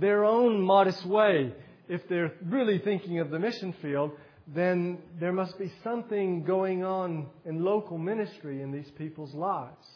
their 0.00 0.24
own 0.24 0.62
modest 0.62 1.04
way, 1.04 1.52
if 1.90 2.08
they're 2.08 2.32
really 2.46 2.78
thinking 2.78 3.20
of 3.20 3.30
the 3.30 3.38
mission 3.38 3.74
field, 3.82 4.12
then 4.46 4.98
there 5.20 5.30
must 5.30 5.58
be 5.58 5.70
something 5.84 6.42
going 6.42 6.84
on 6.84 7.26
in 7.44 7.62
local 7.62 7.98
ministry 7.98 8.62
in 8.62 8.72
these 8.72 8.90
people's 8.96 9.34
lives. 9.34 9.86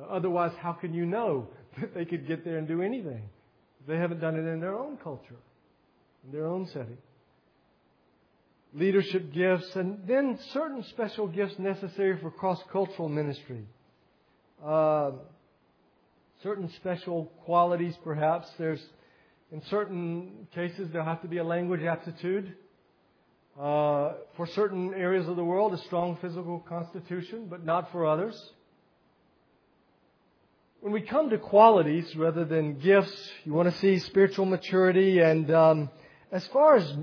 Uh, 0.00 0.04
otherwise, 0.06 0.52
how 0.58 0.72
can 0.72 0.94
you 0.94 1.04
know 1.04 1.46
that 1.78 1.94
they 1.94 2.06
could 2.06 2.26
get 2.26 2.42
there 2.42 2.56
and 2.56 2.66
do 2.66 2.80
anything? 2.80 3.22
They 3.86 3.98
haven't 3.98 4.20
done 4.20 4.34
it 4.34 4.50
in 4.50 4.60
their 4.60 4.74
own 4.74 4.96
culture, 4.96 5.36
in 6.24 6.32
their 6.32 6.46
own 6.46 6.66
setting. 6.68 6.96
Leadership 8.72 9.30
gifts, 9.30 9.76
and 9.76 10.00
then 10.08 10.38
certain 10.54 10.82
special 10.84 11.28
gifts 11.28 11.58
necessary 11.58 12.18
for 12.18 12.30
cross 12.30 12.62
cultural 12.72 13.10
ministry. 13.10 13.66
Uh, 14.64 15.12
certain 16.42 16.70
special 16.76 17.32
qualities, 17.44 17.94
perhaps. 18.04 18.48
There's, 18.58 18.82
in 19.50 19.62
certain 19.70 20.48
cases, 20.54 20.88
there'll 20.92 21.06
have 21.06 21.22
to 21.22 21.28
be 21.28 21.38
a 21.38 21.44
language 21.44 21.82
aptitude. 21.82 22.54
Uh, 23.58 24.12
for 24.36 24.46
certain 24.48 24.92
areas 24.92 25.26
of 25.28 25.36
the 25.36 25.44
world, 25.44 25.72
a 25.72 25.78
strong 25.78 26.18
physical 26.20 26.60
constitution, 26.68 27.46
but 27.48 27.64
not 27.64 27.90
for 27.90 28.06
others. 28.06 28.38
When 30.80 30.92
we 30.92 31.00
come 31.00 31.30
to 31.30 31.38
qualities 31.38 32.14
rather 32.16 32.44
than 32.44 32.78
gifts, 32.78 33.30
you 33.44 33.54
want 33.54 33.72
to 33.72 33.78
see 33.78 33.98
spiritual 33.98 34.44
maturity. 34.44 35.20
And 35.20 35.50
um, 35.50 35.90
as 36.30 36.46
far 36.48 36.76
as 36.76 36.96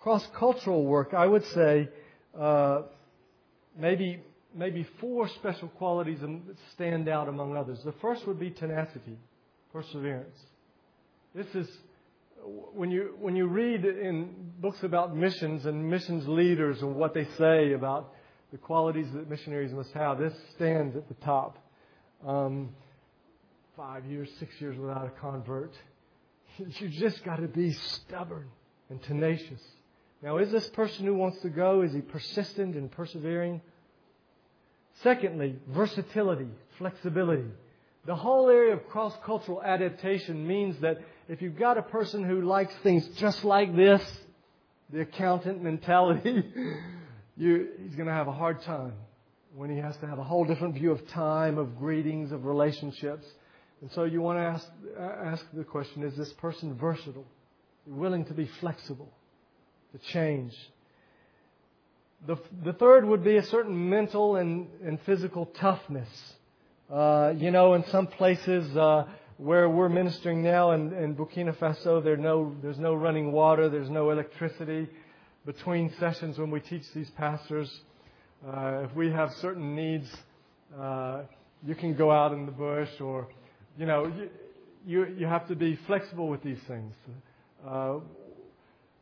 cross 0.00 0.24
cultural 0.38 0.84
work, 0.84 1.12
I 1.12 1.26
would 1.26 1.44
say 1.46 1.88
uh, 2.38 2.82
maybe 3.76 4.20
maybe 4.56 4.86
four 5.00 5.28
special 5.28 5.68
qualities 5.68 6.20
that 6.20 6.56
stand 6.72 7.08
out 7.08 7.28
among 7.28 7.56
others. 7.56 7.78
The 7.84 7.92
first 8.00 8.26
would 8.26 8.40
be 8.40 8.50
tenacity, 8.50 9.18
perseverance. 9.72 10.38
This 11.34 11.46
is 11.54 11.68
when 12.74 12.90
you 12.90 13.16
when 13.18 13.36
you 13.36 13.46
read 13.46 13.84
in 13.84 14.52
books 14.60 14.82
about 14.82 15.16
missions 15.16 15.66
and 15.66 15.88
missions 15.90 16.26
leaders 16.26 16.80
and 16.82 16.94
what 16.94 17.12
they 17.14 17.26
say 17.36 17.72
about 17.72 18.12
the 18.52 18.58
qualities 18.58 19.06
that 19.12 19.28
missionaries 19.28 19.72
must 19.72 19.92
have. 19.92 20.18
This 20.18 20.34
stands 20.54 20.96
at 20.96 21.08
the 21.08 21.14
top. 21.14 21.58
Um, 22.26 22.70
five 23.76 24.06
years, 24.06 24.30
six 24.38 24.58
years 24.60 24.78
without 24.78 25.06
a 25.06 25.20
convert. 25.20 25.72
You 26.58 26.88
just 26.88 27.22
got 27.22 27.36
to 27.36 27.48
be 27.48 27.72
stubborn 27.72 28.48
and 28.88 29.02
tenacious. 29.02 29.60
Now, 30.22 30.38
is 30.38 30.50
this 30.50 30.66
person 30.70 31.04
who 31.04 31.14
wants 31.14 31.38
to 31.42 31.50
go? 31.50 31.82
Is 31.82 31.92
he 31.92 32.00
persistent 32.00 32.76
and 32.76 32.90
persevering? 32.90 33.60
Secondly, 35.02 35.56
versatility, 35.68 36.48
flexibility. 36.78 37.50
The 38.06 38.14
whole 38.14 38.48
area 38.48 38.74
of 38.74 38.86
cross 38.88 39.14
cultural 39.24 39.62
adaptation 39.62 40.46
means 40.46 40.80
that 40.80 40.98
if 41.28 41.42
you've 41.42 41.58
got 41.58 41.76
a 41.76 41.82
person 41.82 42.22
who 42.24 42.42
likes 42.42 42.72
things 42.82 43.06
just 43.18 43.44
like 43.44 43.74
this, 43.74 44.02
the 44.90 45.00
accountant 45.00 45.62
mentality, 45.62 46.44
you, 47.36 47.68
he's 47.82 47.96
going 47.96 48.06
to 48.06 48.14
have 48.14 48.28
a 48.28 48.32
hard 48.32 48.62
time 48.62 48.92
when 49.54 49.70
he 49.70 49.78
has 49.78 49.96
to 49.98 50.06
have 50.06 50.18
a 50.18 50.24
whole 50.24 50.44
different 50.44 50.74
view 50.74 50.92
of 50.92 51.06
time, 51.08 51.58
of 51.58 51.78
greetings, 51.78 52.30
of 52.30 52.44
relationships. 52.44 53.26
And 53.80 53.90
so 53.92 54.04
you 54.04 54.22
want 54.22 54.38
to 54.38 54.42
ask, 54.42 54.66
uh, 54.98 55.02
ask 55.02 55.44
the 55.52 55.64
question 55.64 56.02
is 56.02 56.16
this 56.16 56.32
person 56.34 56.74
versatile? 56.74 57.26
Willing 57.86 58.24
to 58.26 58.34
be 58.34 58.48
flexible, 58.60 59.12
to 59.92 59.98
change, 60.12 60.52
the, 62.24 62.36
the 62.64 62.72
third 62.72 63.04
would 63.04 63.22
be 63.22 63.36
a 63.36 63.42
certain 63.42 63.90
mental 63.90 64.36
and, 64.36 64.68
and 64.84 65.00
physical 65.02 65.46
toughness. 65.46 66.08
Uh, 66.90 67.34
you 67.36 67.50
know, 67.50 67.74
in 67.74 67.84
some 67.86 68.06
places 68.06 68.76
uh, 68.76 69.04
where 69.36 69.68
we're 69.68 69.88
ministering 69.88 70.42
now 70.42 70.70
in, 70.72 70.92
in 70.92 71.14
Burkina 71.14 71.54
Faso, 71.56 72.02
there 72.02 72.16
no, 72.16 72.54
there's 72.62 72.78
no 72.78 72.94
running 72.94 73.32
water, 73.32 73.68
there's 73.68 73.90
no 73.90 74.10
electricity. 74.10 74.88
Between 75.44 75.92
sessions 76.00 76.38
when 76.38 76.50
we 76.50 76.60
teach 76.60 76.82
these 76.94 77.10
pastors, 77.10 77.80
uh, 78.46 78.82
if 78.84 78.94
we 78.94 79.10
have 79.10 79.32
certain 79.34 79.76
needs, 79.76 80.08
uh, 80.78 81.22
you 81.64 81.74
can 81.74 81.94
go 81.94 82.10
out 82.10 82.32
in 82.32 82.46
the 82.46 82.52
bush 82.52 82.88
or, 83.00 83.28
you 83.78 83.86
know, 83.86 84.06
you, 84.06 84.30
you, 84.84 85.14
you 85.18 85.26
have 85.26 85.46
to 85.48 85.54
be 85.54 85.76
flexible 85.86 86.28
with 86.28 86.42
these 86.42 86.60
things. 86.66 86.94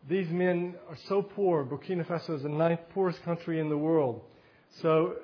These 0.08 0.28
men 0.28 0.74
are 0.88 0.98
so 1.08 1.22
poor. 1.22 1.64
Burkina 1.64 2.06
Faso 2.06 2.36
is 2.36 2.42
the 2.42 2.48
ninth 2.48 2.80
poorest 2.92 3.22
country 3.22 3.58
in 3.58 3.70
the 3.70 3.78
world. 3.78 4.20
So, 4.82 5.16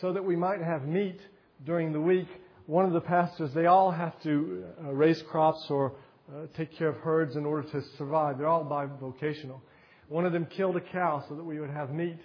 so 0.00 0.12
that 0.12 0.24
we 0.24 0.36
might 0.36 0.60
have 0.60 0.86
meat 0.86 1.20
during 1.64 1.92
the 1.92 2.00
week, 2.00 2.28
one 2.66 2.84
of 2.84 2.92
the 2.92 3.00
pastors, 3.00 3.54
they 3.54 3.66
all 3.66 3.90
have 3.90 4.20
to 4.24 4.64
uh, 4.84 4.92
raise 4.92 5.22
crops 5.22 5.64
or, 5.70 5.92
uh, 6.28 6.46
take 6.56 6.76
care 6.76 6.88
of 6.88 6.96
herds 6.96 7.36
in 7.36 7.46
order 7.46 7.66
to 7.70 7.82
survive. 7.96 8.36
They're 8.36 8.48
all 8.48 8.64
bivocational. 8.64 9.60
One 10.08 10.26
of 10.26 10.32
them 10.32 10.46
killed 10.46 10.76
a 10.76 10.80
cow 10.80 11.24
so 11.28 11.34
that 11.36 11.44
we 11.44 11.60
would 11.60 11.70
have 11.70 11.90
meat. 11.90 12.18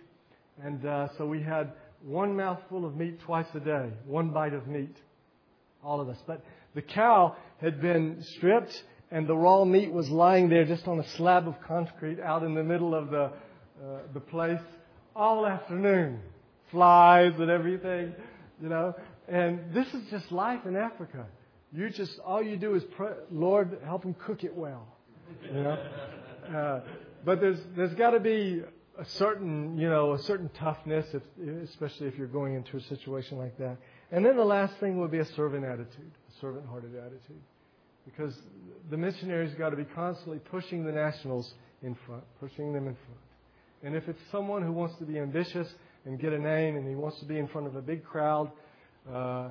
And 0.61 0.85
uh, 0.85 1.07
so 1.17 1.25
we 1.25 1.41
had 1.41 1.71
one 2.03 2.35
mouthful 2.35 2.85
of 2.85 2.95
meat 2.95 3.19
twice 3.21 3.47
a 3.53 3.59
day, 3.59 3.89
one 4.05 4.29
bite 4.31 4.53
of 4.53 4.67
meat, 4.67 4.97
all 5.83 6.01
of 6.01 6.09
us. 6.09 6.17
But 6.25 6.43
the 6.73 6.81
cow 6.81 7.35
had 7.61 7.79
been 7.79 8.21
stripped, 8.21 8.83
and 9.11 9.27
the 9.27 9.35
raw 9.35 9.65
meat 9.65 9.91
was 9.91 10.09
lying 10.09 10.49
there 10.49 10.65
just 10.65 10.87
on 10.87 10.99
a 10.99 11.07
slab 11.09 11.47
of 11.47 11.61
concrete 11.61 12.19
out 12.19 12.43
in 12.43 12.55
the 12.55 12.63
middle 12.63 12.95
of 12.95 13.09
the, 13.09 13.23
uh, 13.23 13.31
the 14.13 14.19
place 14.19 14.61
all 15.15 15.45
afternoon. 15.45 16.21
Flies 16.71 17.33
and 17.37 17.49
everything, 17.49 18.13
you 18.61 18.69
know. 18.69 18.95
And 19.27 19.73
this 19.73 19.87
is 19.93 20.09
just 20.09 20.31
life 20.31 20.65
in 20.65 20.77
Africa. 20.77 21.25
You 21.73 21.89
just, 21.89 22.17
all 22.19 22.41
you 22.41 22.55
do 22.55 22.75
is, 22.75 22.83
pray, 22.95 23.11
Lord, 23.29 23.77
help 23.83 24.03
him 24.05 24.13
cook 24.13 24.43
it 24.43 24.55
well. 24.55 24.87
You 25.43 25.63
know? 25.63 25.77
Uh, 26.55 26.81
but 27.25 27.39
there's, 27.39 27.59
there's 27.75 27.93
got 27.95 28.11
to 28.11 28.19
be 28.19 28.61
a 28.97 29.05
certain, 29.05 29.77
you 29.77 29.89
know, 29.89 30.13
a 30.13 30.19
certain 30.19 30.49
toughness, 30.49 31.05
if, 31.13 31.23
especially 31.69 32.07
if 32.07 32.17
you're 32.17 32.27
going 32.27 32.55
into 32.55 32.77
a 32.77 32.81
situation 32.81 33.37
like 33.37 33.57
that. 33.57 33.77
And 34.11 34.25
then 34.25 34.37
the 34.37 34.45
last 34.45 34.77
thing 34.79 34.99
would 34.99 35.11
be 35.11 35.19
a 35.19 35.25
servant 35.25 35.65
attitude, 35.65 36.11
a 36.29 36.39
servant-hearted 36.39 36.95
attitude. 36.95 37.41
Because 38.05 38.35
the 38.89 38.97
missionaries 38.97 39.53
got 39.55 39.69
to 39.69 39.75
be 39.75 39.85
constantly 39.85 40.39
pushing 40.39 40.83
the 40.83 40.91
nationals 40.91 41.53
in 41.83 41.95
front, 42.05 42.23
pushing 42.39 42.73
them 42.73 42.87
in 42.87 42.95
front. 42.95 43.19
And 43.83 43.95
if 43.95 44.07
it's 44.07 44.19
someone 44.31 44.61
who 44.61 44.71
wants 44.71 44.97
to 44.99 45.05
be 45.05 45.19
ambitious 45.19 45.67
and 46.05 46.19
get 46.19 46.33
a 46.33 46.39
name 46.39 46.75
and 46.75 46.87
he 46.87 46.95
wants 46.95 47.19
to 47.19 47.25
be 47.25 47.37
in 47.37 47.47
front 47.47 47.67
of 47.67 47.75
a 47.75 47.81
big 47.81 48.03
crowd, 48.03 48.51
uh, 49.11 49.49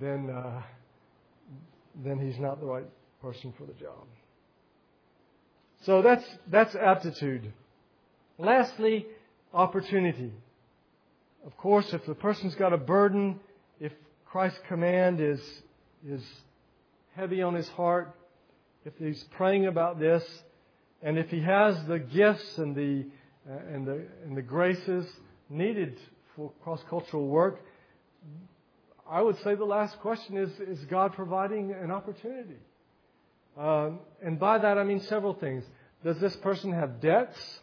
then, 0.00 0.30
uh, 0.30 0.62
then 2.04 2.18
he's 2.18 2.38
not 2.38 2.60
the 2.60 2.66
right 2.66 2.86
person 3.22 3.52
for 3.56 3.64
the 3.64 3.72
job. 3.74 4.06
So 5.84 6.02
that's, 6.02 6.24
that's 6.48 6.74
aptitude. 6.74 7.52
Lastly, 8.38 9.06
opportunity. 9.54 10.32
Of 11.46 11.56
course, 11.56 11.92
if 11.92 12.04
the 12.06 12.14
person's 12.14 12.54
got 12.54 12.72
a 12.72 12.78
burden, 12.78 13.40
if 13.80 13.92
Christ's 14.26 14.58
command 14.68 15.20
is, 15.20 15.40
is 16.06 16.22
heavy 17.16 17.42
on 17.42 17.54
his 17.54 17.68
heart, 17.70 18.14
if 18.84 18.92
he's 18.98 19.24
praying 19.36 19.66
about 19.66 19.98
this, 19.98 20.22
and 21.02 21.18
if 21.18 21.30
he 21.30 21.40
has 21.40 21.82
the 21.86 21.98
gifts 21.98 22.58
and 22.58 22.76
the, 22.76 23.06
uh, 23.50 23.74
and 23.74 23.86
the, 23.86 24.06
and 24.24 24.36
the 24.36 24.42
graces 24.42 25.06
needed 25.48 25.98
for 26.34 26.52
cross-cultural 26.62 27.26
work, 27.26 27.60
I 29.08 29.22
would 29.22 29.40
say 29.42 29.54
the 29.54 29.64
last 29.64 29.98
question 30.00 30.36
is, 30.36 30.50
is 30.60 30.84
God 30.86 31.14
providing 31.14 31.72
an 31.72 31.90
opportunity? 31.90 32.58
Um, 33.56 34.00
and 34.22 34.38
by 34.38 34.58
that 34.58 34.76
I 34.78 34.84
mean 34.84 35.00
several 35.00 35.34
things. 35.34 35.64
Does 36.04 36.18
this 36.18 36.36
person 36.36 36.72
have 36.72 37.00
debts 37.00 37.60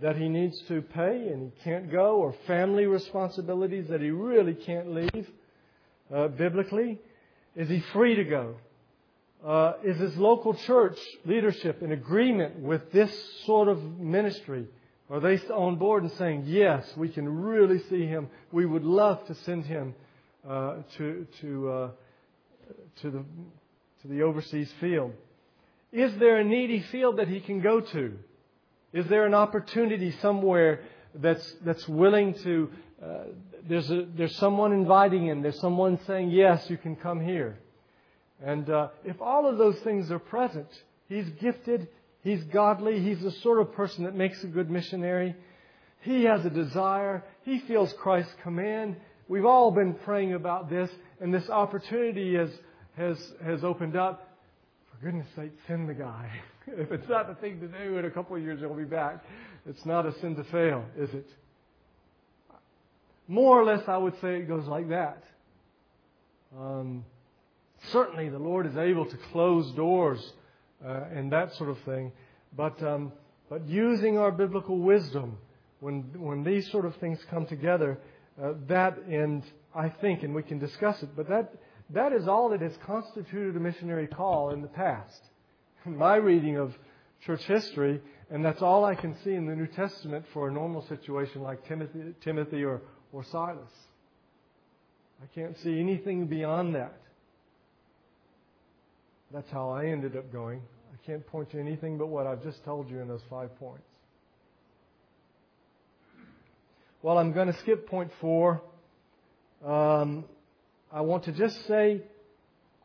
that 0.00 0.16
he 0.16 0.28
needs 0.28 0.60
to 0.68 0.82
pay 0.82 1.28
and 1.28 1.50
he 1.50 1.64
can't 1.64 1.90
go, 1.90 2.16
or 2.16 2.34
family 2.46 2.86
responsibilities 2.86 3.88
that 3.88 4.00
he 4.00 4.10
really 4.10 4.54
can't 4.54 4.94
leave 4.94 5.28
uh, 6.14 6.28
biblically? 6.28 7.00
Is 7.56 7.68
he 7.68 7.80
free 7.92 8.14
to 8.16 8.24
go? 8.24 8.54
Uh, 9.44 9.72
is 9.82 9.98
his 9.98 10.16
local 10.16 10.54
church 10.54 10.98
leadership 11.24 11.82
in 11.82 11.92
agreement 11.92 12.60
with 12.60 12.92
this 12.92 13.10
sort 13.46 13.68
of 13.68 13.82
ministry? 13.98 14.66
Are 15.10 15.18
they 15.18 15.38
on 15.48 15.76
board 15.76 16.04
and 16.04 16.12
saying, 16.12 16.44
yes, 16.46 16.86
we 16.96 17.08
can 17.08 17.42
really 17.42 17.82
see 17.88 18.06
him. 18.06 18.28
We 18.52 18.66
would 18.66 18.84
love 18.84 19.26
to 19.26 19.34
send 19.34 19.64
him 19.64 19.94
uh, 20.48 20.76
to, 20.98 21.26
to, 21.40 21.68
uh, 21.68 21.90
to, 23.02 23.10
the, 23.10 23.24
to 24.02 24.08
the 24.08 24.22
overseas 24.22 24.70
field? 24.78 25.12
Is 25.90 26.14
there 26.18 26.36
a 26.36 26.44
needy 26.44 26.84
field 26.92 27.18
that 27.18 27.26
he 27.26 27.40
can 27.40 27.60
go 27.60 27.80
to? 27.80 28.12
Is 28.92 29.06
there 29.08 29.26
an 29.26 29.34
opportunity 29.34 30.14
somewhere 30.20 30.82
that's, 31.14 31.54
that's 31.64 31.88
willing 31.88 32.34
to, 32.44 32.70
uh, 33.02 33.06
there's, 33.68 33.90
a, 33.90 34.06
there's 34.16 34.34
someone 34.36 34.72
inviting 34.72 35.26
him, 35.26 35.42
there's 35.42 35.60
someone 35.60 35.98
saying, 36.06 36.30
yes, 36.30 36.68
you 36.68 36.76
can 36.76 36.96
come 36.96 37.20
here. 37.20 37.58
And 38.44 38.68
uh, 38.70 38.88
if 39.04 39.20
all 39.20 39.46
of 39.46 39.58
those 39.58 39.78
things 39.80 40.10
are 40.10 40.18
present, 40.18 40.68
he's 41.08 41.28
gifted, 41.40 41.88
he's 42.22 42.42
godly, 42.44 43.00
he's 43.00 43.20
the 43.20 43.32
sort 43.42 43.60
of 43.60 43.72
person 43.72 44.04
that 44.04 44.14
makes 44.14 44.42
a 44.44 44.46
good 44.46 44.70
missionary. 44.70 45.34
He 46.02 46.24
has 46.24 46.44
a 46.44 46.50
desire, 46.50 47.24
he 47.44 47.60
feels 47.60 47.92
Christ's 47.94 48.34
command. 48.42 48.96
We've 49.28 49.44
all 49.44 49.70
been 49.70 49.94
praying 49.94 50.34
about 50.34 50.70
this, 50.70 50.90
and 51.20 51.32
this 51.32 51.48
opportunity 51.50 52.34
has, 52.36 52.50
has, 52.96 53.32
has 53.44 53.62
opened 53.62 53.96
up 53.96 54.28
For 54.90 55.04
goodness 55.04 55.26
sake, 55.36 55.52
send 55.66 55.88
the 55.88 55.94
guy. 55.94 56.30
if 56.66 56.90
it's 56.90 57.08
not 57.08 57.28
the 57.28 57.34
thing 57.34 57.60
to 57.60 57.68
do, 57.68 57.98
in 57.98 58.06
a 58.06 58.10
couple 58.10 58.36
of 58.36 58.42
years 58.42 58.60
he'll 58.60 58.74
be 58.74 58.84
back. 58.84 59.22
It's 59.66 59.84
not 59.84 60.06
a 60.06 60.18
sin 60.20 60.34
to 60.36 60.44
fail, 60.44 60.84
is 60.98 61.10
it? 61.10 61.26
More 63.30 63.60
or 63.60 63.64
less, 63.64 63.84
I 63.86 63.96
would 63.96 64.20
say 64.20 64.38
it 64.38 64.48
goes 64.48 64.66
like 64.66 64.88
that. 64.88 65.22
Um, 66.58 67.04
certainly, 67.92 68.28
the 68.28 68.40
Lord 68.40 68.66
is 68.66 68.76
able 68.76 69.06
to 69.06 69.16
close 69.30 69.70
doors 69.76 70.20
uh, 70.84 71.04
and 71.14 71.30
that 71.30 71.54
sort 71.54 71.70
of 71.70 71.78
thing, 71.84 72.10
but 72.56 72.82
um, 72.82 73.12
but 73.48 73.68
using 73.68 74.18
our 74.18 74.32
biblical 74.32 74.78
wisdom 74.78 75.38
when 75.78 76.02
when 76.18 76.42
these 76.42 76.68
sort 76.72 76.84
of 76.84 76.96
things 76.96 77.20
come 77.30 77.46
together, 77.46 78.00
uh, 78.42 78.54
that 78.66 78.98
and 78.98 79.44
I 79.76 79.90
think, 79.90 80.24
and 80.24 80.34
we 80.34 80.42
can 80.42 80.58
discuss 80.58 81.00
it, 81.00 81.10
but 81.14 81.28
that 81.28 81.54
that 81.90 82.12
is 82.12 82.26
all 82.26 82.48
that 82.48 82.60
has 82.60 82.76
constituted 82.84 83.54
a 83.54 83.60
missionary 83.60 84.08
call 84.08 84.50
in 84.50 84.60
the 84.60 84.66
past. 84.66 85.20
In 85.86 85.96
my 85.96 86.16
reading 86.16 86.56
of 86.56 86.74
church 87.24 87.44
history, 87.44 88.00
and 88.28 88.44
that's 88.44 88.60
all 88.60 88.84
I 88.84 88.96
can 88.96 89.16
see 89.22 89.34
in 89.34 89.46
the 89.46 89.54
New 89.54 89.68
Testament 89.68 90.24
for 90.32 90.48
a 90.48 90.52
normal 90.52 90.84
situation 90.88 91.42
like 91.42 91.64
Timothy, 91.68 92.12
Timothy 92.24 92.64
or, 92.64 92.82
or 93.12 93.24
Silas. 93.24 93.70
I 95.22 95.26
can't 95.34 95.56
see 95.58 95.78
anything 95.78 96.26
beyond 96.26 96.74
that. 96.74 96.94
That's 99.32 99.50
how 99.50 99.70
I 99.70 99.86
ended 99.86 100.16
up 100.16 100.32
going. 100.32 100.62
I 100.92 101.06
can't 101.06 101.26
point 101.26 101.50
to 101.50 101.60
anything 101.60 101.98
but 101.98 102.06
what 102.06 102.26
I've 102.26 102.42
just 102.42 102.64
told 102.64 102.90
you 102.90 103.00
in 103.00 103.08
those 103.08 103.22
five 103.28 103.54
points. 103.58 103.84
Well, 107.02 107.16
I'm 107.16 107.32
going 107.32 107.46
to 107.46 107.58
skip 107.60 107.88
point 107.88 108.10
four. 108.20 108.60
Um, 109.64 110.24
I 110.92 111.00
want 111.02 111.24
to 111.24 111.32
just 111.32 111.66
say 111.66 112.02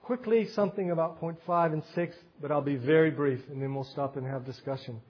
quickly 0.04 0.48
something 0.50 0.92
about 0.92 1.20
point 1.20 1.38
five 1.48 1.74
and 1.74 1.84
six, 1.96 2.16
but 2.42 2.52
I'll 2.52 2.62
be 2.62 2.76
very 2.76 3.12
brief 3.12 3.42
and 3.50 3.62
then 3.62 3.74
we'll 3.74 3.84
stop 3.86 4.18
and 4.18 4.26
have 4.28 4.46
discussion. 4.46 5.02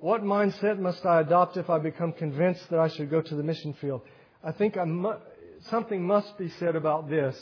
What 0.00 0.22
mindset 0.22 0.78
must 0.78 1.04
I 1.04 1.20
adopt 1.20 1.56
if 1.56 1.68
I 1.68 1.78
become 1.78 2.12
convinced 2.12 2.70
that 2.70 2.78
I 2.78 2.88
should 2.88 3.10
go 3.10 3.20
to 3.20 3.34
the 3.34 3.42
mission 3.42 3.74
field? 3.80 4.02
I 4.42 4.52
think 4.52 4.76
I 4.76 4.84
mu- 4.84 5.18
something 5.68 6.06
must 6.06 6.38
be 6.38 6.48
said 6.60 6.76
about 6.76 7.10
this 7.10 7.36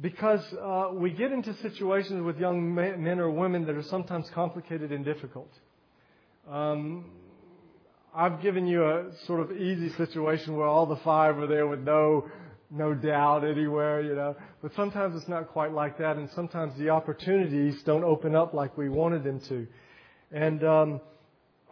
because 0.00 0.42
uh, 0.54 0.90
we 0.92 1.10
get 1.10 1.32
into 1.32 1.54
situations 1.54 2.22
with 2.22 2.38
young 2.38 2.74
men 2.74 3.18
or 3.18 3.30
women 3.30 3.66
that 3.66 3.74
are 3.74 3.82
sometimes 3.82 4.30
complicated 4.30 4.92
and 4.92 5.04
difficult. 5.04 5.50
Um, 6.48 7.06
I've 8.14 8.40
given 8.42 8.66
you 8.66 8.84
a 8.84 9.06
sort 9.26 9.40
of 9.40 9.56
easy 9.56 9.90
situation 9.94 10.56
where 10.56 10.66
all 10.66 10.86
the 10.86 10.96
five 10.96 11.38
are 11.38 11.46
there 11.46 11.66
with 11.66 11.80
no 11.80 12.26
no 12.70 12.92
doubt 12.92 13.44
anywhere, 13.44 14.02
you 14.02 14.14
know. 14.14 14.36
But 14.60 14.74
sometimes 14.74 15.16
it's 15.16 15.28
not 15.28 15.48
quite 15.48 15.72
like 15.72 15.96
that, 15.98 16.16
and 16.16 16.28
sometimes 16.30 16.76
the 16.78 16.90
opportunities 16.90 17.82
don't 17.84 18.04
open 18.04 18.34
up 18.34 18.52
like 18.52 18.76
we 18.76 18.90
wanted 18.90 19.24
them 19.24 19.40
to. 19.48 19.66
And 20.30 20.62
um, 20.64 21.00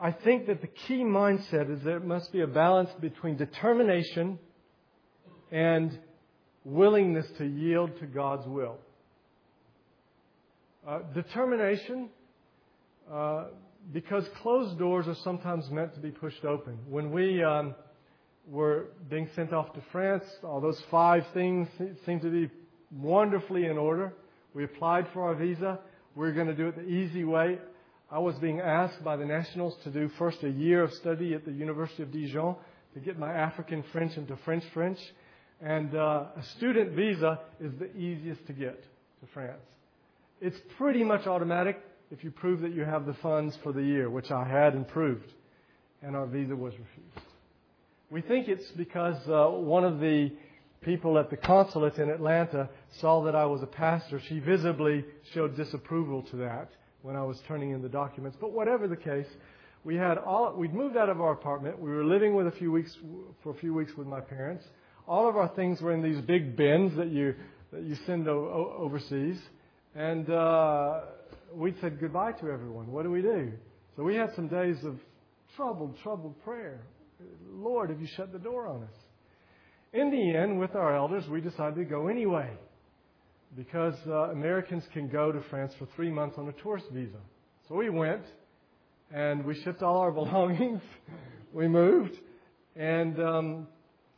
I 0.00 0.12
think 0.12 0.46
that 0.46 0.62
the 0.62 0.68
key 0.68 1.02
mindset 1.02 1.70
is 1.70 1.82
there 1.82 2.00
must 2.00 2.32
be 2.32 2.40
a 2.40 2.46
balance 2.46 2.90
between 3.00 3.36
determination 3.36 4.38
and 5.50 5.98
willingness 6.64 7.26
to 7.38 7.46
yield 7.46 7.98
to 8.00 8.06
God's 8.06 8.46
will. 8.46 8.78
Uh, 10.86 11.00
determination, 11.14 12.08
uh, 13.12 13.46
because 13.92 14.24
closed 14.42 14.78
doors 14.78 15.06
are 15.06 15.16
sometimes 15.22 15.68
meant 15.70 15.94
to 15.94 16.00
be 16.00 16.10
pushed 16.10 16.44
open. 16.44 16.78
When 16.88 17.12
we 17.12 17.42
um, 17.42 17.74
were 18.46 18.86
being 19.10 19.28
sent 19.34 19.52
off 19.52 19.72
to 19.74 19.82
France. 19.92 20.24
All 20.42 20.60
those 20.60 20.80
five 20.90 21.24
things 21.34 21.68
seemed 22.04 22.22
to 22.22 22.30
be 22.30 22.50
wonderfully 22.92 23.66
in 23.66 23.76
order. 23.76 24.12
We 24.54 24.64
applied 24.64 25.08
for 25.12 25.22
our 25.22 25.34
visa. 25.34 25.80
We 26.14 26.26
are 26.28 26.32
going 26.32 26.46
to 26.46 26.54
do 26.54 26.68
it 26.68 26.76
the 26.76 26.88
easy 26.88 27.24
way. 27.24 27.58
I 28.10 28.20
was 28.20 28.36
being 28.36 28.60
asked 28.60 29.02
by 29.02 29.16
the 29.16 29.24
nationals 29.24 29.74
to 29.82 29.90
do 29.90 30.08
first 30.16 30.42
a 30.44 30.48
year 30.48 30.84
of 30.84 30.92
study 30.94 31.34
at 31.34 31.44
the 31.44 31.50
University 31.50 32.04
of 32.04 32.12
Dijon 32.12 32.54
to 32.94 33.00
get 33.00 33.18
my 33.18 33.32
African 33.32 33.82
French 33.92 34.16
into 34.16 34.36
French 34.44 34.62
French. 34.72 34.98
And 35.62 35.94
uh, 35.94 36.24
a 36.36 36.42
student 36.56 36.92
visa 36.92 37.40
is 37.60 37.72
the 37.78 37.94
easiest 37.96 38.46
to 38.46 38.52
get 38.52 38.82
to 38.82 39.26
France. 39.32 39.62
It's 40.40 40.58
pretty 40.76 41.02
much 41.02 41.26
automatic 41.26 41.80
if 42.10 42.22
you 42.22 42.30
prove 42.30 42.60
that 42.60 42.72
you 42.72 42.84
have 42.84 43.06
the 43.06 43.14
funds 43.14 43.56
for 43.62 43.72
the 43.72 43.82
year, 43.82 44.10
which 44.10 44.30
I 44.30 44.44
had 44.44 44.74
and 44.74 44.86
proved. 44.86 45.32
And 46.02 46.14
our 46.14 46.26
visa 46.26 46.54
was 46.54 46.72
refused. 46.74 47.26
We 48.10 48.20
think 48.20 48.48
it's 48.48 48.70
because 48.76 49.16
uh, 49.28 49.48
one 49.48 49.84
of 49.84 49.98
the 49.98 50.30
people 50.82 51.18
at 51.18 51.30
the 51.30 51.36
consulate 51.36 51.98
in 51.98 52.10
Atlanta 52.10 52.68
saw 53.00 53.24
that 53.24 53.34
I 53.34 53.46
was 53.46 53.62
a 53.62 53.66
pastor. 53.66 54.20
She 54.28 54.38
visibly 54.38 55.04
showed 55.32 55.56
disapproval 55.56 56.22
to 56.24 56.36
that 56.36 56.70
when 57.02 57.16
I 57.16 57.22
was 57.22 57.40
turning 57.48 57.70
in 57.70 57.82
the 57.82 57.88
documents. 57.88 58.36
But 58.40 58.52
whatever 58.52 58.86
the 58.86 58.96
case, 58.96 59.26
we 59.84 59.96
had 59.96 60.18
all, 60.18 60.54
we'd 60.54 60.74
moved 60.74 60.96
out 60.96 61.08
of 61.08 61.20
our 61.20 61.32
apartment. 61.32 61.80
We 61.80 61.90
were 61.90 62.04
living 62.04 62.34
with 62.34 62.46
a 62.46 62.52
few 62.52 62.70
weeks, 62.70 62.96
for 63.42 63.50
a 63.50 63.54
few 63.54 63.74
weeks 63.74 63.92
with 63.96 64.06
my 64.06 64.20
parents. 64.20 64.64
All 65.06 65.28
of 65.28 65.36
our 65.36 65.48
things 65.48 65.80
were 65.80 65.92
in 65.92 66.02
these 66.02 66.20
big 66.24 66.56
bins 66.56 66.96
that 66.96 67.08
you, 67.08 67.34
that 67.72 67.82
you 67.82 67.96
send 68.06 68.28
o- 68.28 68.74
overseas. 68.78 69.38
And, 69.94 70.28
uh, 70.30 71.00
we'd 71.54 71.76
said 71.80 72.00
goodbye 72.00 72.32
to 72.32 72.50
everyone. 72.50 72.92
What 72.92 73.04
do 73.04 73.10
we 73.10 73.22
do? 73.22 73.52
So 73.96 74.02
we 74.02 74.14
had 74.14 74.34
some 74.34 74.48
days 74.48 74.76
of 74.84 74.98
troubled, 75.56 75.96
troubled 76.02 76.42
prayer. 76.44 76.80
Lord, 77.50 77.90
have 77.90 78.00
you 78.00 78.08
shut 78.16 78.32
the 78.32 78.38
door 78.38 78.66
on 78.66 78.82
us? 78.82 78.94
In 79.92 80.10
the 80.10 80.36
end, 80.36 80.60
with 80.60 80.74
our 80.74 80.94
elders, 80.94 81.24
we 81.30 81.40
decided 81.40 81.76
to 81.76 81.84
go 81.84 82.08
anyway 82.08 82.50
because 83.56 83.94
uh, 84.06 84.30
Americans 84.30 84.84
can 84.92 85.08
go 85.08 85.32
to 85.32 85.40
France 85.48 85.72
for 85.78 85.88
three 85.96 86.10
months 86.10 86.36
on 86.36 86.48
a 86.48 86.52
tourist 86.62 86.86
visa. 86.92 87.16
So 87.68 87.74
we 87.74 87.88
went 87.88 88.22
and 89.10 89.44
we 89.44 89.54
shipped 89.62 89.82
all 89.82 89.98
our 89.98 90.12
belongings. 90.12 90.82
we 91.52 91.68
moved. 91.68 92.14
And 92.74 93.18
um, 93.18 93.68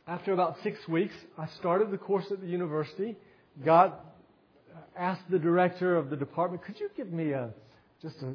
after 0.09 0.33
about 0.33 0.55
six 0.63 0.79
weeks, 0.87 1.13
I 1.37 1.47
started 1.59 1.91
the 1.91 1.97
course 1.97 2.25
at 2.31 2.41
the 2.41 2.47
university, 2.47 3.15
got 3.63 4.05
asked 4.97 5.21
the 5.29 5.37
director 5.37 5.95
of 5.95 6.09
the 6.09 6.15
department, 6.15 6.63
could 6.63 6.79
you 6.79 6.89
give 6.97 7.11
me 7.11 7.31
a 7.31 7.51
just 8.01 8.15
a 8.23 8.29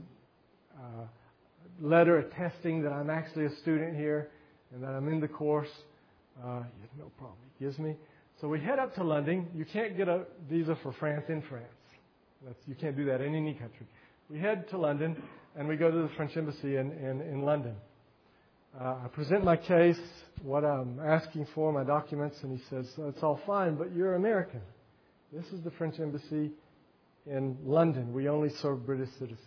uh, 0.79 1.07
letter 1.81 2.19
attesting 2.19 2.83
that 2.83 2.93
I'm 2.93 3.11
actually 3.11 3.47
a 3.47 3.57
student 3.57 3.97
here 3.97 4.31
and 4.73 4.83
that 4.85 4.91
I'm 4.91 5.09
in 5.09 5.21
the 5.21 5.27
course? 5.27 5.69
Uh, 6.41 6.63
no 6.97 7.11
problem. 7.19 7.39
He 7.59 7.65
gives 7.65 7.79
me. 7.79 7.97
So 8.41 8.47
we 8.47 8.61
head 8.61 8.79
up 8.79 8.95
to 8.95 9.03
London. 9.03 9.49
You 9.53 9.65
can't 9.65 9.97
get 9.97 10.09
a 10.09 10.27
visa 10.49 10.79
for 10.81 10.93
France 10.93 11.25
in 11.29 11.43
France. 11.43 11.67
That's, 12.47 12.59
you 12.69 12.77
can't 12.77 12.97
do 12.97 13.05
that 13.07 13.21
in 13.21 13.35
any 13.35 13.55
country. 13.55 13.87
We 14.31 14.39
head 14.39 14.69
to 14.71 14.79
London 14.79 15.21
and 15.57 15.67
we 15.67 15.77
go 15.77 15.91
to 15.91 16.03
the 16.03 16.11
French 16.17 16.37
embassy 16.37 16.77
in, 16.77 16.93
in, 16.93 17.21
in 17.21 17.43
London. 17.43 17.75
Uh, 18.81 18.97
I 19.05 19.09
present 19.09 19.45
my 19.45 19.57
case, 19.57 20.01
what 20.43 20.65
I'm 20.65 20.99
asking 20.99 21.47
for, 21.55 21.73
my 21.73 21.85
documents, 21.85 22.37
and 22.43 22.59
he 22.59 22.65
says, 22.69 22.91
It's 22.99 23.23
all 23.23 23.41
fine, 23.47 23.77
but 23.77 23.95
you're 23.95 24.17
American. 24.17 24.61
This 25.33 25.47
is 25.53 25.63
the 25.63 25.71
French 25.73 26.01
embassy 26.01 26.51
in 27.27 27.57
London. 27.65 28.13
We 28.13 28.29
only 28.29 28.51
serve 28.61 28.85
British 28.85 29.11
citizens. 29.13 29.41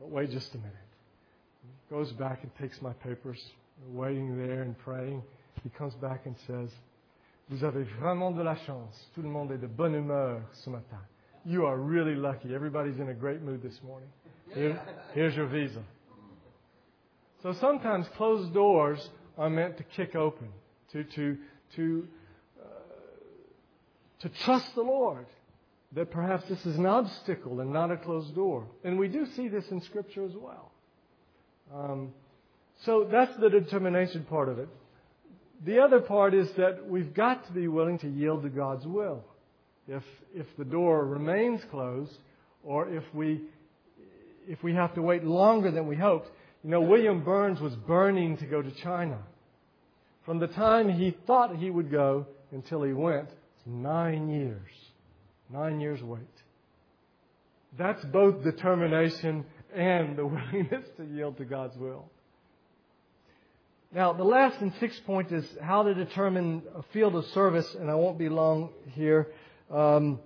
But 0.00 0.10
wait 0.10 0.30
just 0.30 0.52
a 0.54 0.58
minute. 0.58 0.72
He 1.62 1.94
goes 1.94 2.12
back 2.12 2.40
and 2.42 2.50
takes 2.56 2.82
my 2.82 2.92
papers, 2.94 3.40
waiting 3.90 4.36
there 4.36 4.62
and 4.62 4.76
praying. 4.78 5.22
He 5.62 5.70
comes 5.70 5.94
back 5.94 6.26
and 6.26 6.34
says, 6.48 6.70
Vous 7.48 7.62
avez 7.62 7.86
vraiment 8.00 8.34
de 8.36 8.42
la 8.42 8.56
chance. 8.66 9.06
Tout 9.14 9.22
le 9.22 9.28
monde 9.28 9.52
est 9.52 9.60
de 9.60 9.68
bonne 9.68 9.94
humeur 9.94 10.42
ce 10.64 10.68
matin. 10.68 11.00
You 11.44 11.64
are 11.64 11.76
really 11.76 12.16
lucky. 12.16 12.52
Everybody's 12.52 12.98
in 12.98 13.08
a 13.08 13.14
great 13.14 13.40
mood 13.40 13.62
this 13.62 13.78
morning. 13.84 14.08
Here, 14.52 14.80
here's 15.14 15.36
your 15.36 15.46
visa. 15.46 15.82
So 17.46 17.52
sometimes 17.60 18.08
closed 18.16 18.52
doors 18.52 19.08
are 19.38 19.48
meant 19.48 19.76
to 19.76 19.84
kick 19.84 20.16
open, 20.16 20.48
to, 20.90 21.04
to, 21.04 21.38
to, 21.76 22.08
uh, 22.60 22.66
to 24.22 24.28
trust 24.44 24.74
the 24.74 24.82
Lord 24.82 25.26
that 25.92 26.10
perhaps 26.10 26.42
this 26.48 26.66
is 26.66 26.76
an 26.76 26.86
obstacle 26.86 27.60
and 27.60 27.72
not 27.72 27.92
a 27.92 27.98
closed 27.98 28.34
door. 28.34 28.66
And 28.82 28.98
we 28.98 29.06
do 29.06 29.26
see 29.36 29.46
this 29.46 29.64
in 29.70 29.80
Scripture 29.82 30.24
as 30.24 30.32
well. 30.34 30.72
Um, 31.72 32.12
so 32.84 33.06
that's 33.08 33.36
the 33.36 33.48
determination 33.48 34.24
part 34.24 34.48
of 34.48 34.58
it. 34.58 34.68
The 35.64 35.78
other 35.78 36.00
part 36.00 36.34
is 36.34 36.50
that 36.56 36.84
we've 36.88 37.14
got 37.14 37.46
to 37.46 37.52
be 37.52 37.68
willing 37.68 38.00
to 38.00 38.08
yield 38.08 38.42
to 38.42 38.48
God's 38.48 38.88
will. 38.88 39.22
If, 39.86 40.02
if 40.34 40.46
the 40.58 40.64
door 40.64 41.06
remains 41.06 41.60
closed, 41.70 42.18
or 42.64 42.88
if 42.88 43.04
we, 43.14 43.42
if 44.48 44.64
we 44.64 44.74
have 44.74 44.96
to 44.96 45.02
wait 45.02 45.22
longer 45.22 45.70
than 45.70 45.86
we 45.86 45.94
hoped, 45.94 46.28
you 46.64 46.70
know, 46.70 46.80
William 46.80 47.22
Burns 47.22 47.60
was 47.60 47.74
burning 47.74 48.36
to 48.38 48.46
go 48.46 48.62
to 48.62 48.70
China. 48.70 49.18
From 50.24 50.38
the 50.40 50.48
time 50.48 50.88
he 50.88 51.16
thought 51.26 51.56
he 51.56 51.70
would 51.70 51.90
go 51.90 52.26
until 52.50 52.82
he 52.82 52.92
went, 52.92 53.28
it's 53.28 53.66
nine 53.66 54.28
years. 54.28 54.72
Nine 55.50 55.80
years 55.80 56.02
wait. 56.02 56.22
That's 57.78 58.04
both 58.06 58.42
determination 58.42 59.44
and 59.74 60.16
the 60.16 60.26
willingness 60.26 60.84
to 60.96 61.04
yield 61.04 61.36
to 61.38 61.44
God's 61.44 61.76
will. 61.76 62.10
Now, 63.92 64.12
the 64.12 64.24
last 64.24 64.60
and 64.60 64.72
sixth 64.80 65.04
point 65.06 65.30
is 65.30 65.46
how 65.62 65.84
to 65.84 65.94
determine 65.94 66.62
a 66.74 66.82
field 66.92 67.14
of 67.14 67.24
service, 67.26 67.72
and 67.74 67.90
I 67.90 67.94
won't 67.94 68.18
be 68.18 68.28
long 68.28 68.70
here. 68.92 69.28
Um, 69.70 70.18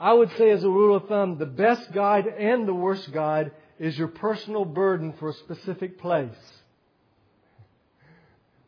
I 0.00 0.12
would 0.12 0.30
say, 0.36 0.50
as 0.50 0.64
a 0.64 0.68
rule 0.68 0.96
of 0.96 1.06
thumb, 1.06 1.38
the 1.38 1.46
best 1.46 1.92
guide 1.92 2.26
and 2.26 2.66
the 2.66 2.74
worst 2.74 3.12
guide 3.12 3.52
is 3.78 3.96
your 3.98 4.08
personal 4.08 4.64
burden 4.64 5.12
for 5.18 5.30
a 5.30 5.34
specific 5.34 5.98
place. 5.98 6.30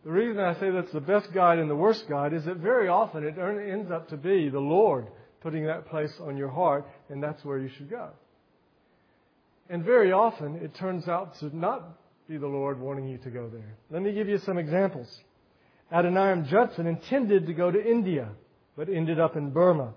The 0.05 0.11
reason 0.11 0.41
I 0.41 0.59
say 0.59 0.71
that's 0.71 0.93
the 0.93 1.01
best 1.01 1.33
guide 1.33 1.59
and 1.59 1.69
the 1.69 1.77
worst 1.77 2.09
guide 2.09 2.33
is 2.33 2.45
that 2.45 2.57
very 2.59 2.89
often 2.89 3.25
it 3.25 3.37
ends 3.39 3.91
up 3.91 4.09
to 4.09 4.17
be 4.17 4.49
the 4.49 4.61
Lord 4.61 5.07
putting 5.41 5.67
that 5.67 5.87
place 5.89 6.13
on 6.21 6.37
your 6.37 6.49
heart, 6.49 6.87
and 7.09 7.23
that's 7.23 7.45
where 7.45 7.59
you 7.59 7.69
should 7.77 7.91
go. 7.91 8.11
And 9.71 9.85
very 9.85 10.13
often 10.13 10.57
it 10.57 10.75
turns 10.75 11.09
out 11.09 11.39
to 11.41 11.57
not 11.57 11.99
be 12.29 12.39
the 12.39 12.47
Lord 12.47 12.81
wanting 12.81 13.07
you 13.07 13.19
to 13.19 13.31
go 13.31 13.49
there. 13.49 13.77
Let 13.91 14.03
me 14.03 14.13
give 14.13 14.29
you 14.29 14.39
some 14.39 14.59
examples. 14.59 15.09
Adoniram 15.93 16.49
Judson 16.49 16.87
intended 16.87 17.47
to 17.47 17.55
go 17.55 17.71
to 17.71 17.83
India, 17.83 18.31
but 18.77 18.89
ended 18.89 19.19
up 19.19 19.37
in 19.37 19.51
Burma. 19.51 19.95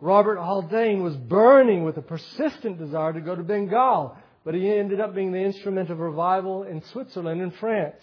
Robert 0.00 0.38
Haldane 0.38 1.02
was 1.02 1.16
burning 1.16 1.84
with 1.84 1.96
a 1.96 2.02
persistent 2.02 2.78
desire 2.78 3.12
to 3.12 3.20
go 3.20 3.34
to 3.34 3.42
Bengal, 3.42 4.16
but 4.48 4.54
he 4.54 4.72
ended 4.72 4.98
up 4.98 5.14
being 5.14 5.30
the 5.30 5.44
instrument 5.44 5.90
of 5.90 5.98
revival 5.98 6.62
in 6.62 6.80
Switzerland 6.84 7.42
and 7.42 7.54
France. 7.56 8.02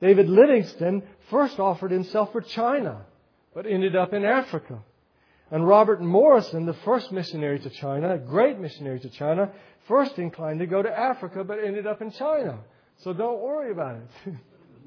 David 0.00 0.28
Livingstone 0.28 1.02
first 1.28 1.58
offered 1.58 1.90
himself 1.90 2.30
for 2.30 2.40
China, 2.40 3.04
but 3.52 3.66
ended 3.66 3.96
up 3.96 4.12
in 4.12 4.24
Africa. 4.24 4.78
And 5.50 5.66
Robert 5.66 6.00
Morrison, 6.00 6.66
the 6.66 6.76
first 6.84 7.10
missionary 7.10 7.58
to 7.58 7.68
China, 7.68 8.14
a 8.14 8.18
great 8.18 8.60
missionary 8.60 9.00
to 9.00 9.10
China, 9.10 9.50
first 9.88 10.20
inclined 10.20 10.60
to 10.60 10.68
go 10.68 10.82
to 10.82 10.88
Africa, 10.88 11.42
but 11.42 11.58
ended 11.58 11.84
up 11.84 12.00
in 12.00 12.12
China. 12.12 12.60
So 12.98 13.12
don't 13.12 13.40
worry 13.40 13.72
about 13.72 13.96
it. 13.96 14.34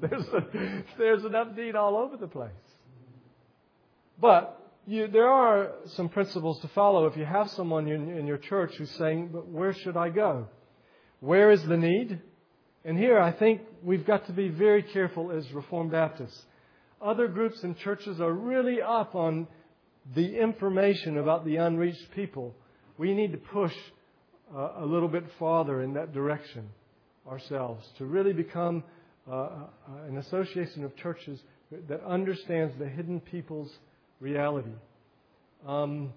there's, 0.00 0.28
a, 0.28 0.82
there's 0.96 1.74
all 1.74 1.94
over 1.94 2.16
the 2.16 2.26
place. 2.26 2.52
But 4.18 4.58
you, 4.86 5.08
there 5.08 5.28
are 5.28 5.72
some 5.88 6.08
principles 6.08 6.58
to 6.60 6.68
follow 6.68 7.04
if 7.04 7.18
you 7.18 7.26
have 7.26 7.50
someone 7.50 7.86
in, 7.86 8.16
in 8.16 8.26
your 8.26 8.38
church 8.38 8.76
who's 8.76 8.90
saying, 8.92 9.28
but 9.30 9.46
where 9.46 9.74
should 9.74 9.98
I 9.98 10.08
go? 10.08 10.48
Where 11.20 11.50
is 11.50 11.62
the 11.64 11.76
need? 11.76 12.18
And 12.84 12.96
here 12.96 13.20
I 13.20 13.32
think 13.32 13.60
we've 13.82 14.06
got 14.06 14.26
to 14.26 14.32
be 14.32 14.48
very 14.48 14.82
careful 14.82 15.30
as 15.30 15.50
Reformed 15.52 15.92
Baptists. 15.92 16.42
Other 17.00 17.28
groups 17.28 17.62
and 17.62 17.76
churches 17.78 18.20
are 18.20 18.32
really 18.32 18.80
up 18.80 19.14
on 19.14 19.46
the 20.14 20.38
information 20.38 21.18
about 21.18 21.44
the 21.44 21.56
unreached 21.56 22.10
people. 22.14 22.54
We 22.96 23.12
need 23.12 23.32
to 23.32 23.38
push 23.38 23.74
uh, 24.54 24.72
a 24.78 24.86
little 24.86 25.08
bit 25.08 25.24
farther 25.38 25.82
in 25.82 25.92
that 25.94 26.14
direction 26.14 26.70
ourselves, 27.28 27.86
to 27.98 28.06
really 28.06 28.32
become 28.32 28.82
uh, 29.30 29.34
uh, 29.34 29.48
an 30.08 30.16
association 30.16 30.84
of 30.84 30.96
churches 30.96 31.38
that 31.88 32.02
understands 32.02 32.74
the 32.78 32.88
hidden 32.88 33.20
people's 33.20 33.70
reality. 34.20 34.72
Um, 35.66 36.14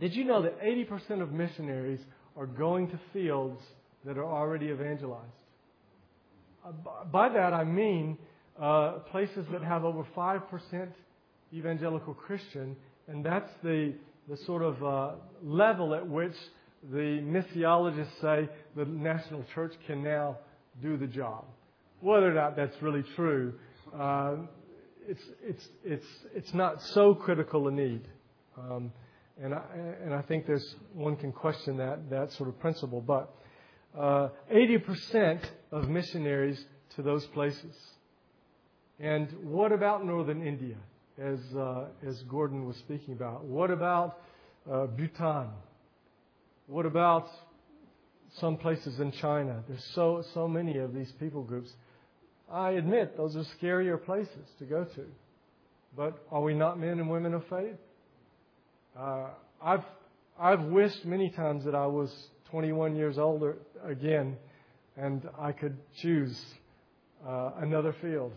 did 0.00 0.14
you 0.14 0.24
know 0.24 0.42
that 0.42 0.60
80% 0.60 1.22
of 1.22 1.32
missionaries 1.32 2.00
are 2.38 2.46
going 2.46 2.88
to 2.88 3.00
fields 3.12 3.60
that 4.04 4.16
are 4.16 4.24
already 4.24 4.66
evangelized? 4.66 5.26
Uh, 6.64 6.72
by 7.10 7.28
that 7.28 7.52
I 7.52 7.64
mean 7.64 8.16
uh, 8.60 9.00
places 9.10 9.44
that 9.52 9.62
have 9.62 9.84
over 9.84 10.06
5% 10.16 10.88
evangelical 11.52 12.14
Christian, 12.14 12.76
and 13.08 13.24
that's 13.24 13.50
the, 13.62 13.94
the 14.28 14.36
sort 14.38 14.62
of 14.62 14.82
uh, 14.82 15.10
level 15.42 15.94
at 15.94 16.06
which 16.06 16.34
the 16.92 17.20
missiologists 17.22 18.20
say 18.20 18.48
the 18.76 18.84
national 18.84 19.44
church 19.54 19.74
can 19.86 20.02
now 20.02 20.38
do 20.80 20.96
the 20.96 21.06
job. 21.06 21.44
Whether 22.00 22.30
or 22.30 22.34
not 22.34 22.54
that's 22.54 22.80
really 22.80 23.04
true, 23.16 23.54
uh, 23.98 24.36
it's, 25.08 25.22
it's, 25.42 25.68
it's, 25.84 26.06
it's 26.34 26.54
not 26.54 26.80
so 26.82 27.14
critical 27.14 27.66
a 27.68 27.72
need. 27.72 28.02
Um, 28.56 28.92
and, 29.42 29.54
I, 29.54 29.62
and 30.04 30.14
I 30.14 30.22
think 30.22 30.46
there's, 30.46 30.74
one 30.92 31.16
can 31.16 31.32
question 31.32 31.76
that, 31.76 32.10
that 32.10 32.32
sort 32.32 32.48
of 32.48 32.58
principle. 32.58 33.00
But 33.00 33.34
uh, 33.96 34.28
80% 34.52 35.40
of 35.72 35.88
missionaries 35.88 36.62
to 36.96 37.02
those 37.02 37.24
places. 37.26 37.74
And 39.00 39.28
what 39.44 39.70
about 39.72 40.04
northern 40.04 40.44
India, 40.44 40.76
as, 41.18 41.38
uh, 41.56 41.86
as 42.06 42.20
Gordon 42.24 42.66
was 42.66 42.76
speaking 42.78 43.14
about? 43.14 43.44
What 43.44 43.70
about 43.70 44.18
uh, 44.70 44.86
Bhutan? 44.86 45.48
What 46.66 46.84
about 46.84 47.28
some 48.40 48.56
places 48.56 48.98
in 48.98 49.12
China? 49.12 49.62
There's 49.68 49.84
so, 49.94 50.24
so 50.34 50.48
many 50.48 50.78
of 50.78 50.92
these 50.92 51.12
people 51.12 51.42
groups. 51.42 51.70
I 52.50 52.72
admit 52.72 53.16
those 53.16 53.36
are 53.36 53.44
scarier 53.60 54.02
places 54.02 54.48
to 54.58 54.64
go 54.64 54.84
to. 54.84 55.04
But 55.96 56.24
are 56.30 56.42
we 56.42 56.54
not 56.54 56.78
men 56.78 56.98
and 56.98 57.08
women 57.08 57.34
of 57.34 57.44
faith? 57.48 57.76
Uh, 58.98 59.28
I've, 59.62 59.84
I've 60.40 60.62
wished 60.64 61.04
many 61.04 61.30
times 61.30 61.64
that 61.66 61.74
I 61.74 61.86
was 61.86 62.12
21 62.50 62.96
years 62.96 63.16
older 63.16 63.58
again 63.84 64.36
and 64.96 65.28
I 65.38 65.52
could 65.52 65.76
choose 66.00 66.36
uh, 67.24 67.52
another 67.58 67.94
field 68.00 68.32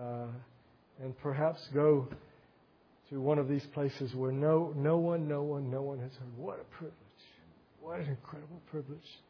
uh, 0.00 0.26
and 1.02 1.18
perhaps 1.18 1.68
go 1.74 2.08
to 3.10 3.20
one 3.20 3.38
of 3.38 3.48
these 3.48 3.66
places 3.74 4.14
where 4.14 4.32
no, 4.32 4.72
no 4.74 4.96
one, 4.96 5.28
no 5.28 5.42
one, 5.42 5.70
no 5.70 5.82
one 5.82 5.98
has 5.98 6.12
heard. 6.12 6.36
What 6.36 6.60
a 6.60 6.76
privilege. 6.76 6.94
What 7.82 8.00
an 8.00 8.08
incredible 8.08 8.62
privilege. 8.70 9.20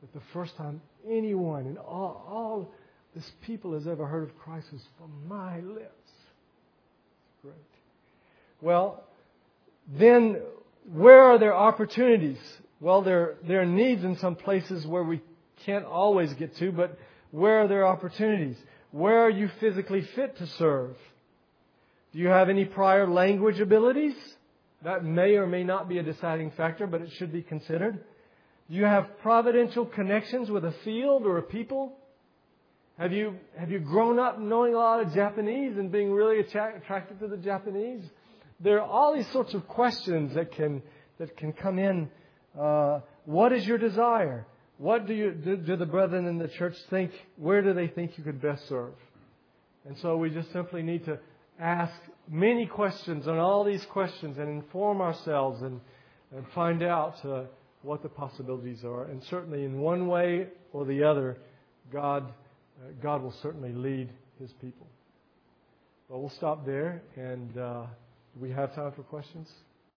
That 0.00 0.12
the 0.12 0.22
first 0.32 0.56
time 0.56 0.80
anyone 1.08 1.66
in 1.66 1.78
all, 1.78 2.24
all 2.28 2.74
this 3.14 3.30
people 3.42 3.74
has 3.74 3.86
ever 3.86 4.06
heard 4.06 4.24
of 4.24 4.36
Christ 4.36 4.72
was 4.72 4.82
from 4.98 5.10
my 5.28 5.60
lips. 5.60 6.10
It's 6.10 7.42
great. 7.42 7.54
Well, 8.60 9.04
then 9.88 10.40
where 10.92 11.22
are 11.22 11.38
there 11.38 11.54
opportunities? 11.54 12.38
Well, 12.80 13.02
there, 13.02 13.36
there 13.46 13.60
are 13.60 13.66
needs 13.66 14.04
in 14.04 14.16
some 14.18 14.36
places 14.36 14.86
where 14.86 15.04
we 15.04 15.20
can't 15.66 15.84
always 15.84 16.32
get 16.34 16.56
to, 16.56 16.72
but 16.72 16.98
where 17.30 17.60
are 17.60 17.68
there 17.68 17.86
opportunities? 17.86 18.56
Where 18.90 19.20
are 19.20 19.30
you 19.30 19.50
physically 19.60 20.02
fit 20.02 20.36
to 20.38 20.46
serve? 20.46 20.96
Do 22.12 22.18
you 22.18 22.28
have 22.28 22.48
any 22.48 22.64
prior 22.64 23.06
language 23.06 23.60
abilities? 23.60 24.14
That 24.82 25.04
may 25.04 25.36
or 25.36 25.46
may 25.46 25.62
not 25.62 25.88
be 25.88 25.98
a 25.98 26.02
deciding 26.02 26.52
factor, 26.52 26.86
but 26.86 27.02
it 27.02 27.10
should 27.12 27.32
be 27.32 27.42
considered. 27.42 28.02
Do 28.70 28.76
you 28.76 28.84
have 28.84 29.18
providential 29.20 29.84
connections 29.84 30.50
with 30.50 30.64
a 30.64 30.72
field 30.84 31.26
or 31.26 31.38
a 31.38 31.42
people? 31.42 31.92
Have 32.98 33.12
you, 33.12 33.36
have 33.56 33.70
you 33.70 33.78
grown 33.78 34.18
up 34.18 34.38
knowing 34.38 34.74
a 34.74 34.78
lot 34.78 35.00
of 35.00 35.12
Japanese 35.12 35.76
and 35.76 35.92
being 35.92 36.12
really 36.12 36.40
attracted 36.40 37.18
to 37.20 37.28
the 37.28 37.36
Japanese? 37.36 38.02
There 38.62 38.80
are 38.80 38.86
all 38.86 39.14
these 39.14 39.30
sorts 39.32 39.54
of 39.54 39.66
questions 39.66 40.34
that 40.34 40.52
can, 40.52 40.82
that 41.18 41.36
can 41.36 41.52
come 41.52 41.78
in. 41.78 42.10
Uh, 42.58 43.00
what 43.24 43.52
is 43.52 43.66
your 43.66 43.78
desire? 43.78 44.46
What 44.78 45.06
do, 45.06 45.14
you, 45.14 45.32
do, 45.32 45.56
do 45.56 45.76
the 45.76 45.86
brethren 45.86 46.26
in 46.26 46.38
the 46.38 46.48
church 46.48 46.74
think? 46.88 47.12
Where 47.36 47.62
do 47.62 47.74
they 47.74 47.88
think 47.88 48.16
you 48.16 48.24
could 48.24 48.40
best 48.40 48.68
serve? 48.68 48.94
And 49.86 49.96
so 49.98 50.16
we 50.16 50.30
just 50.30 50.52
simply 50.52 50.82
need 50.82 51.04
to 51.06 51.18
ask 51.58 51.92
many 52.28 52.66
questions 52.66 53.26
on 53.26 53.38
all 53.38 53.64
these 53.64 53.84
questions 53.86 54.38
and 54.38 54.48
inform 54.48 55.00
ourselves 55.00 55.62
and, 55.62 55.80
and 56.34 56.46
find 56.54 56.82
out 56.82 57.22
uh, 57.24 57.44
what 57.82 58.02
the 58.02 58.08
possibilities 58.08 58.84
are. 58.84 59.04
And 59.04 59.22
certainly, 59.24 59.64
in 59.64 59.80
one 59.80 60.06
way 60.06 60.48
or 60.72 60.84
the 60.84 61.02
other, 61.02 61.38
God, 61.92 62.32
uh, 62.80 62.92
God 63.02 63.22
will 63.22 63.34
certainly 63.42 63.72
lead 63.72 64.10
His 64.38 64.52
people. 64.60 64.86
But 66.08 66.18
we'll 66.18 66.30
stop 66.30 66.66
there, 66.66 67.02
and 67.16 67.56
uh, 67.56 67.84
do 68.34 68.40
we 68.40 68.50
have 68.50 68.74
time 68.74 68.92
for 68.92 69.02
questions? 69.02 69.50